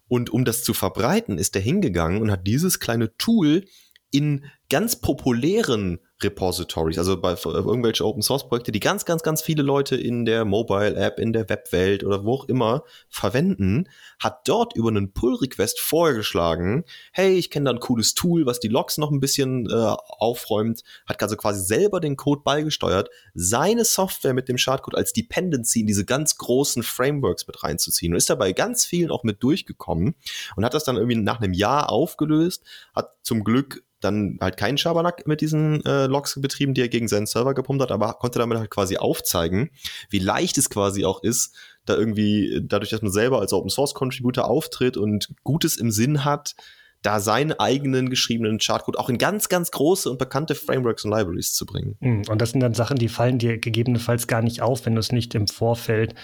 Und 0.09 0.31
um 0.31 0.45
das 0.45 0.63
zu 0.63 0.73
verbreiten, 0.73 1.37
ist 1.37 1.57
er 1.57 1.63
hingegangen 1.63 2.23
und 2.23 2.31
hat 2.31 2.47
dieses 2.47 2.81
kleine 2.81 3.17
Tool 3.17 3.65
in 4.11 4.45
ganz 4.71 4.97
populären 4.97 5.99
Repositories, 6.23 6.99
also 6.99 7.21
bei 7.21 7.37
irgendwelche 7.45 8.05
Open 8.05 8.23
Source 8.23 8.49
Projekte, 8.49 8.73
die 8.73 8.81
ganz, 8.81 9.05
ganz, 9.05 9.23
ganz 9.23 9.43
viele 9.43 9.63
Leute 9.63 9.97
in 9.97 10.25
der 10.25 10.47
Mobile 10.47 10.97
App, 10.97 11.19
in 11.19 11.35
der 11.35 11.49
Webwelt 11.51 12.05
oder 12.05 12.25
wo 12.25 12.35
auch 12.35 12.45
immer 12.47 12.85
verwenden, 13.11 13.89
hat 14.19 14.49
dort 14.49 14.75
über 14.75 14.89
einen 14.89 15.13
Pull 15.13 15.35
Request 15.35 15.79
vorgeschlagen, 15.79 16.85
hey, 17.13 17.35
ich 17.35 17.51
kenne 17.51 17.67
da 17.67 17.73
ein 17.73 17.81
cooles 17.81 18.15
Tool, 18.15 18.47
was 18.47 18.61
die 18.61 18.69
Logs 18.69 18.97
noch 18.97 19.11
ein 19.11 19.21
bisschen 19.21 19.69
äh, 19.69 19.75
aufräumt, 19.75 20.83
hat 21.07 21.23
also 21.23 21.37
quasi 21.37 21.63
selber 21.63 22.01
den 22.01 22.17
Code 22.17 22.41
beigesteuert, 22.43 23.11
seine 23.35 23.85
Software 23.85 24.33
mit 24.33 24.49
dem 24.49 24.57
Schadcode 24.57 24.95
als 24.95 25.13
Dependency 25.13 25.81
in 25.81 25.87
diese 25.87 26.07
ganz 26.07 26.39
großen 26.39 26.83
Frameworks 26.83 27.47
mit 27.47 27.63
reinzuziehen 27.63 28.15
und 28.15 28.17
ist 28.17 28.31
dabei 28.31 28.53
ganz 28.53 28.87
vielen 28.87 29.11
auch 29.11 29.23
mit 29.23 29.43
durchgekommen 29.43 30.15
und 30.57 30.65
hat 30.65 30.73
das 30.73 30.85
dann 30.85 30.97
irgendwie 30.97 31.17
nach 31.17 31.41
einem 31.41 31.53
Jahr 31.53 31.91
aufgelöst, 31.91 32.65
hat 32.95 33.17
zum 33.23 33.45
Glück 33.45 33.83
dann 34.01 34.39
halt 34.41 34.57
keinen 34.57 34.79
Schabernack 34.79 35.27
mit 35.27 35.41
diesen 35.41 35.85
äh, 35.85 36.07
Logs 36.07 36.39
betrieben, 36.41 36.75
die 36.75 36.83
er 36.83 36.89
gegen 36.89 37.09
seinen 37.09 37.27
Server 37.27 37.55
gepumpt 37.55 37.83
hat, 37.83 37.91
aber 37.91 38.15
konnte 38.15 38.39
damit 38.39 38.59
halt 38.59 38.71
quasi 38.71 38.97
aufzeigen, 38.97 39.71
wie 40.11 40.19
leicht 40.19 40.59
es 40.59 40.71
quasi 40.71 41.05
auch 41.05 41.23
ist, 41.23 41.55
da 41.87 41.97
irgendwie, 41.97 42.61
dadurch, 42.63 42.91
dass 42.91 43.03
man 43.03 43.13
selber 43.13 43.41
als 43.41 43.53
Open 43.53 43.71
Source 43.71 43.95
Contributor 43.95 44.49
auftritt 44.49 44.97
und 44.97 45.35
Gutes 45.45 45.77
im 45.77 45.91
Sinn 45.91 46.25
hat, 46.25 46.55
da 47.03 47.21
seinen 47.21 47.53
eigenen 47.53 48.11
geschriebenen 48.11 48.59
Chartcode 48.59 48.99
auch 48.99 49.09
in 49.09 49.19
ganz, 49.19 49.49
ganz 49.49 49.71
große 49.71 50.11
und 50.11 50.19
bekannte 50.19 50.55
Frameworks 50.55 51.05
und 51.05 51.13
Libraries 51.13 51.55
zu 51.55 51.65
bringen. 51.65 51.97
Hm, 52.01 52.23
und 52.29 52.41
das 52.41 52.51
sind 52.51 52.61
dann 52.61 52.75
Sachen, 52.75 52.99
die 52.99 53.09
fallen 53.09 53.39
dir 53.39 53.59
gegebenenfalls 53.59 54.27
gar 54.27 54.43
nicht 54.43 54.61
auf, 54.61 54.87
wenn 54.87 54.95
du 54.95 55.01
es 55.01 55.13
nicht 55.13 55.35
im 55.35 55.47
Vorfeld 55.47 56.15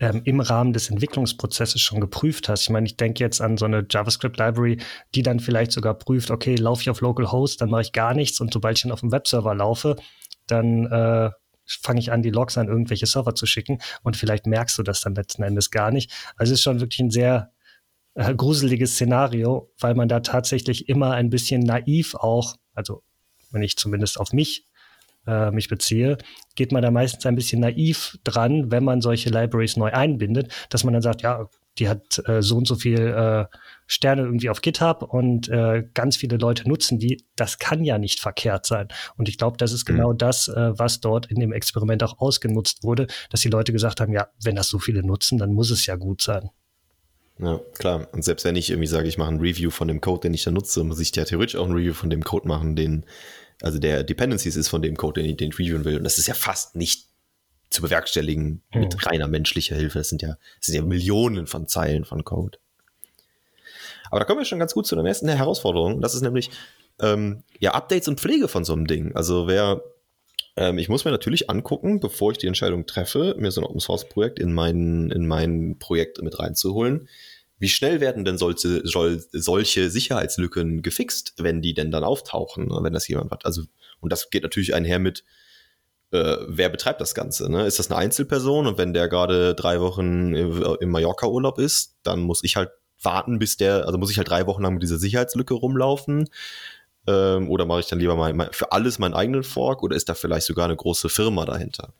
ähm, 0.00 0.22
im 0.24 0.40
Rahmen 0.40 0.72
des 0.72 0.90
Entwicklungsprozesses 0.90 1.80
schon 1.80 2.00
geprüft 2.00 2.48
hast. 2.48 2.62
Ich 2.62 2.70
meine, 2.70 2.86
ich 2.86 2.96
denke 2.96 3.22
jetzt 3.22 3.40
an 3.40 3.56
so 3.56 3.64
eine 3.64 3.86
JavaScript-Library, 3.88 4.78
die 5.14 5.22
dann 5.22 5.40
vielleicht 5.40 5.72
sogar 5.72 5.94
prüft, 5.94 6.30
okay, 6.30 6.54
laufe 6.54 6.82
ich 6.82 6.90
auf 6.90 7.00
Localhost, 7.00 7.60
dann 7.60 7.70
mache 7.70 7.82
ich 7.82 7.92
gar 7.92 8.14
nichts 8.14 8.40
und 8.40 8.52
sobald 8.52 8.78
ich 8.78 8.82
dann 8.82 8.92
auf 8.92 9.00
dem 9.00 9.12
Webserver 9.12 9.54
laufe, 9.54 9.96
dann 10.46 10.86
äh, 10.86 11.30
fange 11.66 12.00
ich 12.00 12.12
an, 12.12 12.22
die 12.22 12.30
Logs 12.30 12.56
an 12.56 12.68
irgendwelche 12.68 13.06
Server 13.06 13.34
zu 13.34 13.46
schicken 13.46 13.78
und 14.02 14.16
vielleicht 14.16 14.46
merkst 14.46 14.78
du 14.78 14.82
das 14.82 15.00
dann 15.00 15.14
letzten 15.14 15.42
Endes 15.42 15.70
gar 15.70 15.90
nicht. 15.90 16.12
Also 16.36 16.52
es 16.52 16.60
ist 16.60 16.64
schon 16.64 16.80
wirklich 16.80 17.00
ein 17.00 17.10
sehr 17.10 17.52
äh, 18.14 18.34
gruseliges 18.34 18.94
Szenario, 18.94 19.70
weil 19.78 19.94
man 19.94 20.08
da 20.08 20.20
tatsächlich 20.20 20.88
immer 20.88 21.12
ein 21.12 21.30
bisschen 21.30 21.62
naiv 21.62 22.14
auch, 22.14 22.56
also 22.74 23.02
wenn 23.50 23.62
ich 23.62 23.76
zumindest 23.76 24.18
auf 24.20 24.32
mich 24.32 24.67
äh, 25.28 25.50
mich 25.50 25.68
beziehe, 25.68 26.18
geht 26.56 26.72
man 26.72 26.82
da 26.82 26.90
meistens 26.90 27.26
ein 27.26 27.36
bisschen 27.36 27.60
naiv 27.60 28.18
dran, 28.24 28.70
wenn 28.70 28.84
man 28.84 29.00
solche 29.00 29.30
Libraries 29.30 29.76
neu 29.76 29.92
einbindet, 29.92 30.52
dass 30.70 30.84
man 30.84 30.94
dann 30.94 31.02
sagt, 31.02 31.22
ja, 31.22 31.48
die 31.78 31.88
hat 31.88 32.20
äh, 32.26 32.42
so 32.42 32.56
und 32.56 32.66
so 32.66 32.74
viel 32.74 32.98
äh, 32.98 33.44
Sterne 33.86 34.22
irgendwie 34.22 34.50
auf 34.50 34.60
GitHub 34.60 35.02
und 35.02 35.48
äh, 35.48 35.84
ganz 35.94 36.16
viele 36.16 36.36
Leute 36.36 36.68
nutzen 36.68 36.98
die. 36.98 37.24
Das 37.36 37.58
kann 37.58 37.84
ja 37.84 37.98
nicht 37.98 38.20
verkehrt 38.20 38.66
sein. 38.66 38.88
Und 39.16 39.28
ich 39.28 39.38
glaube, 39.38 39.56
das 39.56 39.72
ist 39.72 39.84
genau 39.84 40.12
mhm. 40.12 40.18
das, 40.18 40.48
äh, 40.48 40.72
was 40.78 41.00
dort 41.00 41.26
in 41.26 41.40
dem 41.40 41.52
Experiment 41.52 42.02
auch 42.02 42.18
ausgenutzt 42.18 42.82
wurde, 42.82 43.06
dass 43.30 43.40
die 43.40 43.48
Leute 43.48 43.72
gesagt 43.72 44.00
haben, 44.00 44.12
ja, 44.12 44.28
wenn 44.42 44.56
das 44.56 44.68
so 44.68 44.78
viele 44.78 45.02
nutzen, 45.02 45.38
dann 45.38 45.52
muss 45.52 45.70
es 45.70 45.86
ja 45.86 45.96
gut 45.96 46.22
sein. 46.22 46.50
Ja, 47.38 47.60
klar. 47.78 48.08
Und 48.12 48.24
selbst 48.24 48.44
wenn 48.44 48.56
ich 48.56 48.70
irgendwie 48.70 48.88
sage, 48.88 49.06
ich 49.06 49.16
mache 49.16 49.30
ein 49.30 49.40
Review 49.40 49.70
von 49.70 49.88
dem 49.88 50.00
Code, 50.00 50.22
den 50.22 50.34
ich 50.34 50.42
da 50.42 50.50
nutze, 50.50 50.82
muss 50.82 50.98
ich 50.98 51.14
ja 51.14 51.24
theoretisch 51.24 51.56
auch 51.56 51.66
ein 51.66 51.72
Review 51.72 51.94
von 51.94 52.10
dem 52.10 52.24
Code 52.24 52.48
machen, 52.48 52.74
den 52.74 53.04
also 53.62 53.78
der 53.78 54.04
Dependencies 54.04 54.56
ist 54.56 54.68
von 54.68 54.82
dem 54.82 54.96
Code, 54.96 55.20
den 55.20 55.30
ich, 55.30 55.36
den 55.36 55.50
ich 55.50 55.58
reviewen 55.58 55.84
will. 55.84 55.96
Und 55.96 56.04
das 56.04 56.18
ist 56.18 56.28
ja 56.28 56.34
fast 56.34 56.76
nicht 56.76 57.06
zu 57.70 57.82
bewerkstelligen 57.82 58.62
mhm. 58.72 58.80
mit 58.80 59.06
reiner 59.06 59.26
menschlicher 59.26 59.76
Hilfe. 59.76 59.98
Das 59.98 60.08
sind 60.08 60.22
ja, 60.22 60.36
das 60.58 60.66
sind 60.66 60.76
ja 60.76 60.82
Millionen 60.82 61.46
von 61.46 61.66
Zeilen 61.68 62.04
von 62.04 62.24
Code. 62.24 62.58
Aber 64.10 64.20
da 64.20 64.24
kommen 64.24 64.40
wir 64.40 64.44
schon 64.44 64.58
ganz 64.58 64.74
gut 64.74 64.86
zu 64.86 64.94
der 64.94 65.04
nächsten 65.04 65.28
Herausforderung. 65.28 66.00
Das 66.00 66.14
ist 66.14 66.22
nämlich 66.22 66.50
ähm, 67.00 67.42
ja 67.58 67.72
Updates 67.72 68.08
und 68.08 68.20
Pflege 68.20 68.48
von 68.48 68.64
so 68.64 68.72
einem 68.72 68.86
Ding. 68.86 69.14
Also 69.14 69.46
wer 69.46 69.82
ähm, 70.56 70.78
ich 70.78 70.88
muss 70.88 71.04
mir 71.04 71.10
natürlich 71.10 71.50
angucken, 71.50 72.00
bevor 72.00 72.32
ich 72.32 72.38
die 72.38 72.46
Entscheidung 72.46 72.86
treffe, 72.86 73.36
mir 73.38 73.50
so 73.50 73.60
ein 73.60 73.66
Open 73.66 73.80
Source 73.80 74.08
Projekt 74.08 74.38
in 74.38 74.52
mein, 74.52 75.10
in 75.10 75.26
mein 75.26 75.78
Projekt 75.78 76.22
mit 76.22 76.38
reinzuholen 76.38 77.08
wie 77.58 77.68
schnell 77.68 78.00
werden 78.00 78.24
denn 78.24 78.38
solche, 78.38 78.82
solche 78.84 79.90
Sicherheitslücken 79.90 80.82
gefixt, 80.82 81.34
wenn 81.38 81.60
die 81.62 81.74
denn 81.74 81.90
dann 81.90 82.04
auftauchen, 82.04 82.68
ne, 82.68 82.78
wenn 82.82 82.92
das 82.92 83.08
jemand 83.08 83.30
hat? 83.30 83.44
Also, 83.44 83.62
und 84.00 84.12
das 84.12 84.30
geht 84.30 84.42
natürlich 84.42 84.74
einher 84.74 84.98
mit, 84.98 85.24
äh, 86.12 86.36
wer 86.46 86.68
betreibt 86.68 87.00
das 87.00 87.14
Ganze? 87.14 87.50
Ne? 87.50 87.66
Ist 87.66 87.78
das 87.78 87.90
eine 87.90 87.98
Einzelperson 87.98 88.66
und 88.66 88.78
wenn 88.78 88.94
der 88.94 89.08
gerade 89.08 89.54
drei 89.54 89.80
Wochen 89.80 90.34
im 90.34 90.90
Mallorca-Urlaub 90.90 91.58
ist, 91.58 91.96
dann 92.02 92.20
muss 92.20 92.44
ich 92.44 92.56
halt 92.56 92.70
warten, 93.02 93.38
bis 93.38 93.56
der, 93.56 93.86
also 93.86 93.98
muss 93.98 94.10
ich 94.10 94.18
halt 94.18 94.28
drei 94.28 94.46
Wochen 94.46 94.62
lang 94.62 94.74
mit 94.74 94.82
dieser 94.82 94.98
Sicherheitslücke 94.98 95.54
rumlaufen. 95.54 96.28
Ähm, 97.06 97.48
oder 97.50 97.64
mache 97.64 97.80
ich 97.80 97.86
dann 97.86 97.98
lieber 97.98 98.16
mal, 98.16 98.32
mal 98.34 98.50
für 98.52 98.72
alles 98.72 98.98
meinen 98.98 99.14
eigenen 99.14 99.42
Fork 99.42 99.82
oder 99.82 99.96
ist 99.96 100.08
da 100.08 100.14
vielleicht 100.14 100.46
sogar 100.46 100.66
eine 100.66 100.76
große 100.76 101.08
Firma 101.08 101.44
dahinter? 101.44 101.92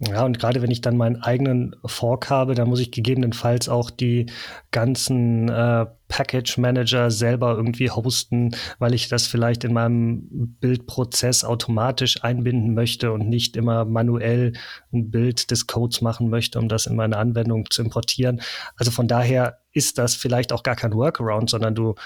Ja, 0.00 0.24
und 0.24 0.38
gerade 0.38 0.62
wenn 0.62 0.70
ich 0.70 0.80
dann 0.80 0.96
meinen 0.96 1.22
eigenen 1.22 1.74
Fork 1.84 2.30
habe, 2.30 2.54
dann 2.54 2.68
muss 2.68 2.78
ich 2.78 2.92
gegebenenfalls 2.92 3.68
auch 3.68 3.90
die 3.90 4.26
ganzen 4.70 5.48
äh, 5.48 5.86
Package 6.06 6.56
Manager 6.56 7.10
selber 7.10 7.56
irgendwie 7.56 7.90
hosten, 7.90 8.54
weil 8.78 8.94
ich 8.94 9.08
das 9.08 9.26
vielleicht 9.26 9.64
in 9.64 9.72
meinem 9.72 10.56
Bildprozess 10.60 11.42
automatisch 11.42 12.22
einbinden 12.22 12.74
möchte 12.74 13.10
und 13.10 13.28
nicht 13.28 13.56
immer 13.56 13.84
manuell 13.84 14.52
ein 14.92 15.10
Bild 15.10 15.50
des 15.50 15.66
Codes 15.66 16.00
machen 16.00 16.30
möchte, 16.30 16.60
um 16.60 16.68
das 16.68 16.86
in 16.86 16.94
meine 16.94 17.16
Anwendung 17.16 17.68
zu 17.68 17.82
importieren. 17.82 18.40
Also 18.76 18.92
von 18.92 19.08
daher 19.08 19.58
ist 19.72 19.98
das 19.98 20.14
vielleicht 20.14 20.52
auch 20.52 20.62
gar 20.62 20.76
kein 20.76 20.94
Workaround, 20.94 21.50
sondern 21.50 21.74
du 21.74 21.96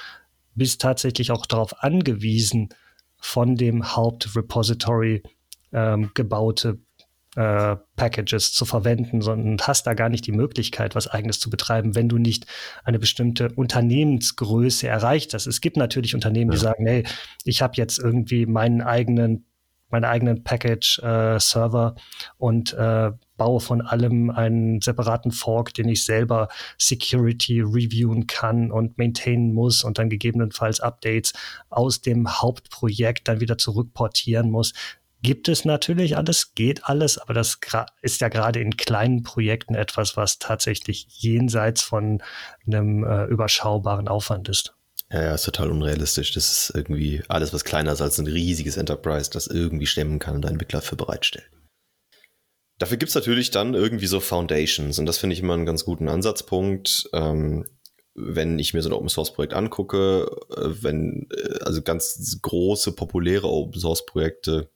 bist 0.54 0.80
tatsächlich 0.80 1.30
auch 1.30 1.44
darauf 1.44 1.82
angewiesen, 1.82 2.70
von 3.18 3.54
dem 3.54 3.94
Hauptrepository 3.94 5.22
ähm, 5.72 6.10
gebaute 6.14 6.78
äh, 7.36 7.76
Packages 7.96 8.52
zu 8.52 8.64
verwenden, 8.64 9.22
sondern 9.22 9.58
hast 9.66 9.86
da 9.86 9.94
gar 9.94 10.08
nicht 10.08 10.26
die 10.26 10.32
Möglichkeit, 10.32 10.94
was 10.94 11.08
eigenes 11.08 11.40
zu 11.40 11.50
betreiben, 11.50 11.94
wenn 11.94 12.08
du 12.08 12.18
nicht 12.18 12.46
eine 12.84 12.98
bestimmte 12.98 13.50
Unternehmensgröße 13.54 14.86
erreicht 14.86 15.34
hast. 15.34 15.46
Es 15.46 15.60
gibt 15.60 15.76
natürlich 15.76 16.14
Unternehmen, 16.14 16.50
ja. 16.50 16.56
die 16.56 16.62
sagen, 16.62 16.86
hey, 16.86 17.04
ich 17.44 17.62
habe 17.62 17.74
jetzt 17.76 17.98
irgendwie 17.98 18.46
meinen 18.46 18.82
eigenen 18.82 19.46
meine 19.92 20.08
eigenen 20.08 20.42
Package-Server 20.42 21.94
äh, 21.96 22.00
und 22.38 22.72
äh, 22.72 23.12
baue 23.36 23.60
von 23.60 23.82
allem 23.82 24.30
einen 24.30 24.80
separaten 24.80 25.32
Fork, 25.32 25.74
den 25.74 25.86
ich 25.88 26.04
selber 26.06 26.48
Security 26.78 27.60
reviewen 27.60 28.26
kann 28.26 28.72
und 28.72 28.96
maintainen 28.96 29.52
muss 29.52 29.84
und 29.84 29.98
dann 29.98 30.08
gegebenenfalls 30.08 30.80
Updates 30.80 31.34
aus 31.68 32.00
dem 32.00 32.40
Hauptprojekt 32.40 33.28
dann 33.28 33.40
wieder 33.40 33.58
zurückportieren 33.58 34.50
muss 34.50 34.72
gibt 35.22 35.48
es 35.48 35.64
natürlich 35.64 36.16
alles, 36.16 36.54
geht 36.54 36.84
alles, 36.84 37.18
aber 37.18 37.32
das 37.32 37.58
ist 38.02 38.20
ja 38.20 38.28
gerade 38.28 38.60
in 38.60 38.76
kleinen 38.76 39.22
Projekten 39.22 39.74
etwas, 39.74 40.16
was 40.16 40.38
tatsächlich 40.38 41.06
jenseits 41.08 41.82
von 41.82 42.22
einem 42.66 43.04
äh, 43.04 43.24
überschaubaren 43.26 44.08
Aufwand 44.08 44.48
ist. 44.48 44.74
Ja, 45.10 45.22
ja, 45.22 45.34
ist 45.34 45.44
total 45.44 45.70
unrealistisch. 45.70 46.32
Das 46.32 46.50
ist 46.50 46.72
irgendwie 46.74 47.22
alles, 47.28 47.52
was 47.52 47.64
kleiner 47.64 47.92
ist 47.92 48.00
als 48.00 48.18
ein 48.18 48.26
riesiges 48.26 48.76
Enterprise, 48.76 49.30
das 49.30 49.46
irgendwie 49.46 49.86
stemmen 49.86 50.18
kann 50.18 50.36
und 50.36 50.46
ein 50.46 50.52
Entwickler 50.52 50.80
für 50.80 50.96
bereitstellt. 50.96 51.50
Dafür 52.78 52.96
gibt 52.96 53.10
es 53.10 53.14
natürlich 53.14 53.50
dann 53.50 53.74
irgendwie 53.74 54.06
so 54.06 54.18
Foundations 54.18 54.98
und 54.98 55.06
das 55.06 55.18
finde 55.18 55.34
ich 55.34 55.40
immer 55.40 55.54
einen 55.54 55.66
ganz 55.66 55.84
guten 55.84 56.08
Ansatzpunkt. 56.08 57.08
Ähm, 57.12 57.66
wenn 58.14 58.58
ich 58.58 58.74
mir 58.74 58.82
so 58.82 58.88
ein 58.88 58.94
Open 58.94 59.08
Source 59.08 59.32
Projekt 59.32 59.54
angucke, 59.54 60.26
äh, 60.56 60.82
wenn, 60.82 61.28
äh, 61.30 61.58
also 61.62 61.82
ganz 61.82 62.38
große, 62.42 62.92
populäre 62.92 63.48
Open 63.48 63.80
Source 63.80 64.04
Projekte 64.04 64.70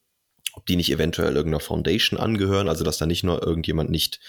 ob 0.57 0.67
die 0.67 0.77
nicht 0.77 0.91
eventuell 0.91 1.37
irgendeiner 1.37 1.61
Foundation 1.61 2.19
angehören, 2.19 2.69
also 2.69 2.83
dass 2.83 2.99
da 2.99 3.07
nicht 3.07 3.23
nur 3.23 3.47
irgendjemand 3.47 3.91
nicht 3.91 4.21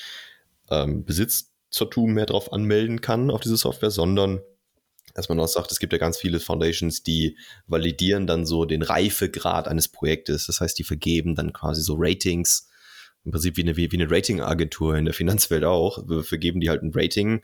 ähm, 0.70 1.06
Besitzertum 1.06 2.14
mehr 2.14 2.26
drauf 2.26 2.52
anmelden 2.54 3.02
kann 3.02 3.32
auf 3.32 3.42
diese 3.42 3.58
Software, 3.58 3.92
sondern 3.92 4.42
dass 5.14 5.30
man 5.30 5.40
auch 5.40 5.48
sagt, 5.48 5.72
es 5.72 5.80
gibt 5.80 5.94
ja 5.94 6.00
ganz 6.00 6.18
viele 6.18 6.40
Foundations, 6.40 7.02
die 7.02 7.38
validieren 7.66 8.28
dann 8.28 8.46
so 8.46 8.66
den 8.66 8.84
Reifegrad 8.84 9.68
eines 9.68 9.88
Projektes. 9.88 10.46
Das 10.46 10.62
heißt, 10.62 10.78
die 10.78 10.84
vergeben 10.84 11.34
dann 11.34 11.54
quasi 11.54 11.82
so 11.82 11.96
Ratings, 11.98 12.70
im 13.26 13.32
Prinzip 13.32 13.58
wie 13.58 13.64
eine, 13.64 13.76
wie, 13.76 13.90
eine 13.92 14.12
Ratingagentur 14.12 14.96
in 14.96 15.06
der 15.06 15.14
Finanzwelt 15.14 15.64
auch, 15.64 16.06
vergeben 16.24 16.60
die 16.60 16.70
halt 16.70 16.84
ein 16.84 16.92
Rating. 16.94 17.42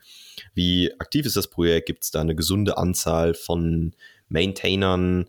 Wie 0.54 0.92
aktiv 1.00 1.26
ist 1.26 1.36
das 1.36 1.50
Projekt? 1.50 1.88
Gibt 1.88 2.04
es 2.04 2.12
da 2.12 2.22
eine 2.22 2.36
gesunde 2.36 2.78
Anzahl 2.78 3.34
von 3.34 3.96
Maintainern? 4.30 5.26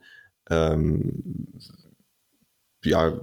Ähm, 0.50 1.50
ja, 2.84 3.18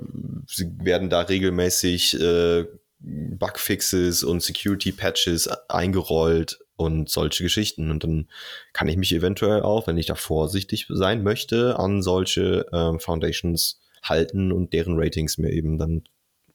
sie 0.47 0.71
werden 0.83 1.09
da 1.09 1.21
regelmäßig 1.21 2.19
äh, 2.19 2.65
Bugfixes 2.99 4.23
und 4.23 4.43
Security-Patches 4.43 5.47
eingerollt 5.69 6.59
und 6.75 7.09
solche 7.09 7.43
Geschichten. 7.43 7.91
Und 7.91 8.03
dann 8.03 8.27
kann 8.73 8.87
ich 8.87 8.97
mich 8.97 9.13
eventuell 9.13 9.61
auch, 9.61 9.87
wenn 9.87 9.97
ich 9.97 10.05
da 10.07 10.15
vorsichtig 10.15 10.87
sein 10.89 11.23
möchte, 11.23 11.79
an 11.79 12.01
solche 12.01 12.67
äh, 12.71 12.99
Foundations 12.99 13.79
halten 14.03 14.51
und 14.51 14.73
deren 14.73 14.99
Ratings 14.99 15.37
mir 15.37 15.51
eben 15.51 15.77
dann 15.77 16.03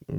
äh, 0.09 0.15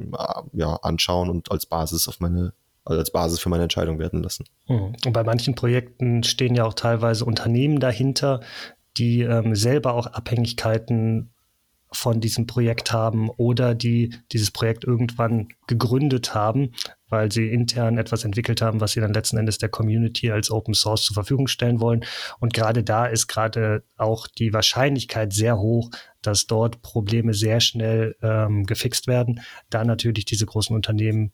ja, 0.52 0.76
anschauen 0.76 1.30
und 1.30 1.50
als 1.50 1.66
Basis 1.66 2.08
auf 2.08 2.20
meine 2.20 2.52
also 2.84 3.00
als 3.00 3.10
Basis 3.10 3.40
für 3.40 3.50
meine 3.50 3.64
Entscheidung 3.64 3.98
werden 3.98 4.22
lassen. 4.22 4.46
Mhm. 4.66 4.94
Und 5.04 5.12
bei 5.12 5.22
manchen 5.22 5.54
Projekten 5.54 6.22
stehen 6.22 6.54
ja 6.54 6.64
auch 6.64 6.72
teilweise 6.72 7.26
Unternehmen 7.26 7.80
dahinter, 7.80 8.40
die 8.96 9.20
ähm, 9.20 9.54
selber 9.54 9.92
auch 9.92 10.06
Abhängigkeiten 10.06 11.30
von 11.92 12.20
diesem 12.20 12.46
Projekt 12.46 12.92
haben 12.92 13.30
oder 13.30 13.74
die 13.74 14.14
dieses 14.32 14.50
Projekt 14.50 14.84
irgendwann 14.84 15.48
gegründet 15.66 16.34
haben, 16.34 16.72
weil 17.08 17.32
sie 17.32 17.48
intern 17.48 17.98
etwas 17.98 18.24
entwickelt 18.24 18.60
haben, 18.60 18.80
was 18.80 18.92
sie 18.92 19.00
dann 19.00 19.14
letzten 19.14 19.38
Endes 19.38 19.58
der 19.58 19.68
Community 19.68 20.30
als 20.30 20.50
Open 20.50 20.74
Source 20.74 21.04
zur 21.04 21.14
Verfügung 21.14 21.48
stellen 21.48 21.80
wollen. 21.80 22.04
Und 22.40 22.52
gerade 22.52 22.84
da 22.84 23.06
ist 23.06 23.26
gerade 23.26 23.84
auch 23.96 24.26
die 24.26 24.52
Wahrscheinlichkeit 24.52 25.32
sehr 25.32 25.58
hoch, 25.58 25.90
dass 26.20 26.46
dort 26.46 26.82
Probleme 26.82 27.32
sehr 27.34 27.60
schnell 27.60 28.16
ähm, 28.22 28.64
gefixt 28.64 29.06
werden, 29.06 29.40
da 29.70 29.84
natürlich 29.84 30.24
diese 30.24 30.46
großen 30.46 30.74
Unternehmen 30.76 31.32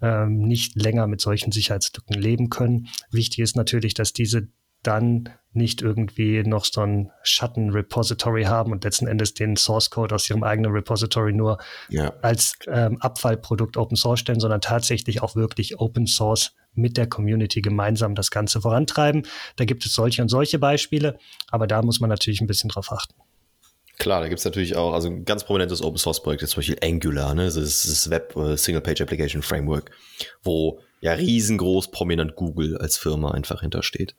ähm, 0.00 0.42
nicht 0.42 0.74
länger 0.74 1.06
mit 1.06 1.20
solchen 1.20 1.52
Sicherheitslücken 1.52 2.20
leben 2.20 2.48
können. 2.50 2.88
Wichtig 3.10 3.40
ist 3.40 3.56
natürlich, 3.56 3.94
dass 3.94 4.12
diese 4.12 4.48
dann 4.82 5.28
nicht 5.54 5.82
irgendwie 5.82 6.42
noch 6.44 6.64
so 6.64 6.80
ein 6.80 7.10
Schatten-Repository 7.22 8.44
haben 8.44 8.72
und 8.72 8.84
letzten 8.84 9.06
Endes 9.06 9.34
den 9.34 9.56
Source 9.56 9.90
Code 9.90 10.14
aus 10.14 10.28
ihrem 10.30 10.44
eigenen 10.44 10.72
Repository 10.72 11.32
nur 11.32 11.58
ja. 11.90 12.12
als 12.22 12.54
ähm, 12.68 12.96
Abfallprodukt 13.00 13.76
Open 13.76 13.96
Source 13.96 14.20
stellen, 14.20 14.40
sondern 14.40 14.62
tatsächlich 14.62 15.22
auch 15.22 15.36
wirklich 15.36 15.78
Open 15.78 16.06
Source 16.06 16.54
mit 16.74 16.96
der 16.96 17.06
Community 17.06 17.60
gemeinsam 17.60 18.14
das 18.14 18.30
Ganze 18.30 18.62
vorantreiben. 18.62 19.26
Da 19.56 19.66
gibt 19.66 19.84
es 19.84 19.94
solche 19.94 20.22
und 20.22 20.28
solche 20.28 20.58
Beispiele, 20.58 21.18
aber 21.50 21.66
da 21.66 21.82
muss 21.82 22.00
man 22.00 22.08
natürlich 22.08 22.40
ein 22.40 22.46
bisschen 22.46 22.70
drauf 22.70 22.90
achten. 22.90 23.14
Klar, 23.98 24.22
da 24.22 24.28
gibt 24.28 24.38
es 24.38 24.44
natürlich 24.46 24.74
auch, 24.74 24.94
also 24.94 25.08
ein 25.08 25.26
ganz 25.26 25.44
prominentes 25.44 25.82
Open 25.82 25.98
Source 25.98 26.22
Projekt 26.22 26.42
ist 26.42 26.50
zum 26.50 26.60
Beispiel 26.60 26.78
Angular, 26.82 27.34
ne? 27.34 27.44
Das 27.44 27.56
ist 27.56 27.84
das 27.84 28.10
Web 28.10 28.34
äh, 28.36 28.56
Single 28.56 28.80
Page 28.80 29.02
Application 29.02 29.42
Framework, 29.42 29.90
wo 30.42 30.80
ja 31.02 31.12
riesengroß 31.12 31.90
prominent 31.90 32.34
Google 32.34 32.78
als 32.78 32.96
Firma 32.96 33.32
einfach 33.32 33.60
hintersteht. 33.60 34.14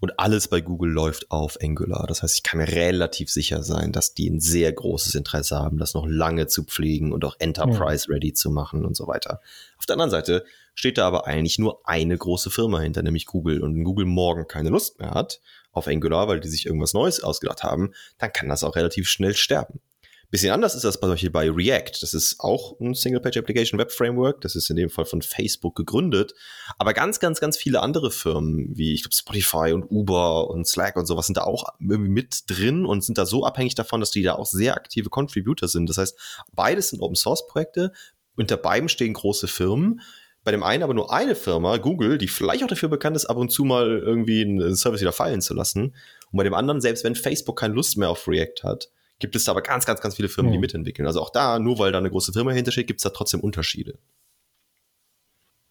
Und 0.00 0.18
alles 0.18 0.48
bei 0.48 0.60
Google 0.60 0.90
läuft 0.90 1.30
auf 1.30 1.58
Angular. 1.62 2.06
Das 2.06 2.22
heißt, 2.22 2.34
ich 2.34 2.42
kann 2.42 2.58
mir 2.58 2.68
relativ 2.68 3.30
sicher 3.30 3.62
sein, 3.62 3.92
dass 3.92 4.14
die 4.14 4.28
ein 4.28 4.40
sehr 4.40 4.72
großes 4.72 5.14
Interesse 5.14 5.56
haben, 5.56 5.78
das 5.78 5.94
noch 5.94 6.06
lange 6.06 6.46
zu 6.46 6.64
pflegen 6.64 7.12
und 7.12 7.24
auch 7.24 7.36
Enterprise-ready 7.38 8.32
zu 8.32 8.50
machen 8.50 8.84
und 8.84 8.96
so 8.96 9.06
weiter. 9.06 9.40
Auf 9.78 9.86
der 9.86 9.94
anderen 9.94 10.10
Seite 10.10 10.44
steht 10.74 10.98
da 10.98 11.06
aber 11.06 11.26
eigentlich 11.26 11.58
nur 11.58 11.80
eine 11.88 12.16
große 12.16 12.50
Firma 12.50 12.80
hinter, 12.80 13.02
nämlich 13.02 13.26
Google. 13.26 13.62
Und 13.62 13.74
wenn 13.74 13.84
Google 13.84 14.06
morgen 14.06 14.46
keine 14.48 14.70
Lust 14.70 14.98
mehr 14.98 15.10
hat 15.10 15.40
auf 15.72 15.86
Angular, 15.88 16.28
weil 16.28 16.40
die 16.40 16.48
sich 16.48 16.66
irgendwas 16.66 16.94
Neues 16.94 17.22
ausgedacht 17.22 17.62
haben, 17.62 17.92
dann 18.18 18.32
kann 18.32 18.48
das 18.48 18.64
auch 18.64 18.76
relativ 18.76 19.08
schnell 19.08 19.34
sterben. 19.34 19.80
Bisschen 20.30 20.50
anders 20.50 20.74
ist 20.74 20.84
das 20.84 21.00
bei, 21.00 21.14
bei 21.30 21.50
React. 21.50 22.02
Das 22.02 22.12
ist 22.12 22.40
auch 22.40 22.78
ein 22.80 22.94
Single-Page 22.94 23.36
Application 23.36 23.78
Web 23.78 23.92
Framework. 23.92 24.40
Das 24.40 24.56
ist 24.56 24.70
in 24.70 24.76
dem 24.76 24.90
Fall 24.90 25.04
von 25.04 25.22
Facebook 25.22 25.76
gegründet. 25.76 26.34
Aber 26.78 26.94
ganz, 26.94 27.20
ganz, 27.20 27.40
ganz 27.40 27.56
viele 27.56 27.80
andere 27.80 28.10
Firmen, 28.10 28.76
wie 28.76 28.92
ich 28.92 29.02
glaube 29.02 29.14
Spotify 29.14 29.72
und 29.72 29.84
Uber 29.90 30.50
und 30.50 30.66
Slack 30.66 30.96
und 30.96 31.06
sowas, 31.06 31.26
sind 31.26 31.36
da 31.36 31.44
auch 31.44 31.64
irgendwie 31.80 32.10
mit 32.10 32.44
drin 32.48 32.84
und 32.84 33.04
sind 33.04 33.18
da 33.18 33.26
so 33.26 33.44
abhängig 33.44 33.76
davon, 33.76 34.00
dass 34.00 34.10
die 34.10 34.22
da 34.22 34.34
auch 34.34 34.46
sehr 34.46 34.74
aktive 34.74 35.10
Contributor 35.10 35.68
sind. 35.68 35.88
Das 35.88 35.98
heißt, 35.98 36.18
beides 36.54 36.90
sind 36.90 37.00
Open 37.00 37.16
Source 37.16 37.46
Projekte. 37.46 37.92
Unter 38.36 38.56
beiden 38.56 38.88
stehen 38.88 39.14
große 39.14 39.48
Firmen 39.48 40.00
bei 40.46 40.52
dem 40.52 40.62
einen 40.62 40.84
aber 40.84 40.94
nur 40.94 41.12
eine 41.12 41.34
Firma, 41.34 41.76
Google, 41.76 42.18
die 42.18 42.28
vielleicht 42.28 42.62
auch 42.62 42.68
dafür 42.68 42.88
bekannt 42.88 43.16
ist, 43.16 43.26
ab 43.26 43.36
und 43.36 43.50
zu 43.50 43.64
mal 43.64 43.98
irgendwie 43.98 44.42
einen 44.42 44.76
Service 44.76 45.00
wieder 45.00 45.10
fallen 45.10 45.40
zu 45.40 45.54
lassen. 45.54 45.96
Und 46.30 46.36
bei 46.36 46.44
dem 46.44 46.54
anderen, 46.54 46.80
selbst 46.80 47.02
wenn 47.02 47.16
Facebook 47.16 47.58
keine 47.58 47.74
Lust 47.74 47.96
mehr 47.96 48.10
auf 48.10 48.28
React 48.28 48.62
hat, 48.62 48.88
gibt 49.18 49.36
es 49.36 49.44
da 49.44 49.52
aber 49.52 49.62
ganz, 49.62 49.86
ganz, 49.86 50.00
ganz 50.00 50.16
viele 50.16 50.28
Firmen, 50.28 50.52
die 50.52 50.58
mitentwickeln. 50.58 51.06
Also 51.06 51.20
auch 51.20 51.30
da, 51.30 51.58
nur 51.58 51.78
weil 51.78 51.92
da 51.92 51.98
eine 51.98 52.10
große 52.10 52.32
Firma 52.32 52.52
hintersteht, 52.52 52.86
gibt 52.86 53.00
es 53.00 53.04
da 53.04 53.10
trotzdem 53.10 53.40
Unterschiede. 53.40 53.98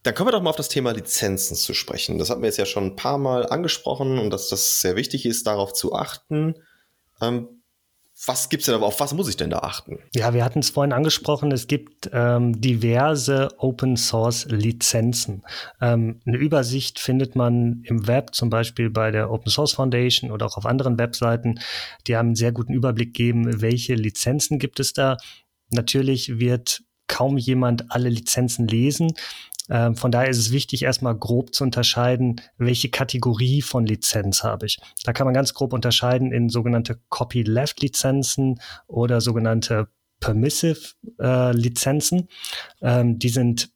Dann 0.02 0.14
kommen 0.14 0.28
wir 0.28 0.32
doch 0.32 0.42
mal 0.42 0.50
auf 0.50 0.56
das 0.56 0.68
Thema 0.68 0.92
Lizenzen 0.92 1.56
zu 1.56 1.74
sprechen. 1.74 2.18
Das 2.18 2.30
hatten 2.30 2.40
wir 2.42 2.48
jetzt 2.48 2.58
ja 2.58 2.66
schon 2.66 2.84
ein 2.84 2.96
paar 2.96 3.18
Mal 3.18 3.46
angesprochen 3.46 4.18
und 4.18 4.30
dass 4.30 4.48
das 4.48 4.80
sehr 4.80 4.96
wichtig 4.96 5.26
ist, 5.26 5.46
darauf 5.46 5.72
zu 5.72 5.94
achten. 5.94 6.54
Ähm, 7.20 7.55
was 8.24 8.48
gibt's 8.48 8.66
denn 8.66 8.74
aber, 8.74 8.86
auf 8.86 8.98
was 8.98 9.12
muss 9.12 9.28
ich 9.28 9.36
denn 9.36 9.50
da 9.50 9.58
achten? 9.58 9.98
Ja, 10.14 10.32
wir 10.32 10.42
hatten 10.42 10.60
es 10.60 10.70
vorhin 10.70 10.94
angesprochen, 10.94 11.52
es 11.52 11.66
gibt 11.66 12.08
ähm, 12.12 12.58
diverse 12.60 13.48
Open 13.58 13.96
Source 13.98 14.46
Lizenzen. 14.46 15.42
Ähm, 15.82 16.20
eine 16.24 16.38
Übersicht 16.38 16.98
findet 16.98 17.36
man 17.36 17.82
im 17.84 18.06
Web, 18.06 18.34
zum 18.34 18.48
Beispiel 18.48 18.88
bei 18.88 19.10
der 19.10 19.30
Open 19.30 19.50
Source 19.50 19.72
Foundation 19.72 20.30
oder 20.30 20.46
auch 20.46 20.56
auf 20.56 20.64
anderen 20.64 20.98
Webseiten. 20.98 21.60
Die 22.06 22.16
haben 22.16 22.28
einen 22.28 22.36
sehr 22.36 22.52
guten 22.52 22.72
Überblick 22.72 23.12
gegeben, 23.12 23.60
welche 23.60 23.94
Lizenzen 23.94 24.58
gibt 24.58 24.80
es 24.80 24.94
da. 24.94 25.18
Natürlich 25.70 26.38
wird 26.38 26.82
kaum 27.08 27.36
jemand 27.36 27.90
alle 27.92 28.08
Lizenzen 28.08 28.66
lesen. 28.66 29.12
Ähm, 29.70 29.96
von 29.96 30.10
daher 30.10 30.28
ist 30.28 30.38
es 30.38 30.52
wichtig, 30.52 30.82
erstmal 30.82 31.16
grob 31.16 31.54
zu 31.54 31.64
unterscheiden, 31.64 32.42
welche 32.58 32.90
Kategorie 32.90 33.62
von 33.62 33.86
Lizenz 33.86 34.42
habe 34.42 34.66
ich. 34.66 34.78
Da 35.04 35.12
kann 35.12 35.26
man 35.26 35.34
ganz 35.34 35.54
grob 35.54 35.72
unterscheiden 35.72 36.32
in 36.32 36.48
sogenannte 36.48 37.00
Copyleft-Lizenzen 37.08 38.60
oder 38.86 39.20
sogenannte 39.20 39.88
Permissive-Lizenzen. 40.20 42.28
Äh, 42.80 43.00
ähm, 43.00 43.18
die 43.18 43.28
sind 43.28 43.70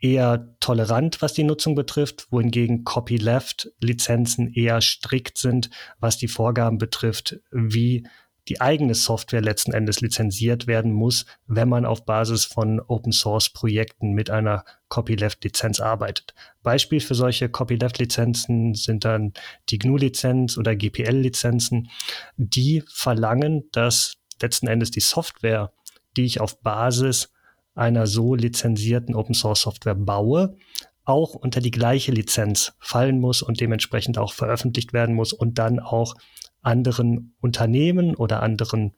eher 0.00 0.56
tolerant, 0.60 1.20
was 1.20 1.34
die 1.34 1.44
Nutzung 1.44 1.74
betrifft, 1.74 2.28
wohingegen 2.30 2.84
Copyleft-Lizenzen 2.84 4.52
eher 4.52 4.80
strikt 4.80 5.38
sind, 5.38 5.70
was 5.98 6.16
die 6.16 6.28
Vorgaben 6.28 6.78
betrifft, 6.78 7.40
wie 7.50 8.06
die 8.48 8.60
eigene 8.60 8.94
Software 8.94 9.40
letzten 9.40 9.72
Endes 9.72 10.00
lizenziert 10.00 10.66
werden 10.66 10.92
muss, 10.92 11.26
wenn 11.46 11.68
man 11.68 11.84
auf 11.84 12.04
Basis 12.04 12.44
von 12.44 12.80
Open 12.80 13.12
Source 13.12 13.50
Projekten 13.50 14.12
mit 14.12 14.30
einer 14.30 14.64
Copyleft 14.88 15.44
Lizenz 15.44 15.80
arbeitet. 15.80 16.34
Beispiel 16.62 17.00
für 17.00 17.14
solche 17.14 17.48
Copyleft 17.48 17.98
Lizenzen 17.98 18.74
sind 18.74 19.04
dann 19.04 19.32
die 19.68 19.78
GNU 19.78 19.96
Lizenz 19.96 20.58
oder 20.58 20.74
GPL 20.74 21.16
Lizenzen, 21.16 21.90
die 22.36 22.82
verlangen, 22.88 23.64
dass 23.72 24.16
letzten 24.40 24.66
Endes 24.66 24.90
die 24.90 25.00
Software, 25.00 25.72
die 26.16 26.24
ich 26.24 26.40
auf 26.40 26.60
Basis 26.60 27.32
einer 27.74 28.06
so 28.06 28.34
lizenzierten 28.34 29.14
Open 29.14 29.34
Source 29.34 29.62
Software 29.62 29.94
baue, 29.94 30.56
auch 31.04 31.34
unter 31.34 31.60
die 31.60 31.70
gleiche 31.70 32.12
Lizenz 32.12 32.72
fallen 32.78 33.20
muss 33.20 33.42
und 33.42 33.60
dementsprechend 33.60 34.18
auch 34.18 34.32
veröffentlicht 34.32 34.92
werden 34.92 35.14
muss 35.14 35.32
und 35.32 35.58
dann 35.58 35.80
auch 35.80 36.14
anderen 36.62 37.34
Unternehmen 37.40 38.14
oder 38.14 38.42
anderen 38.42 38.94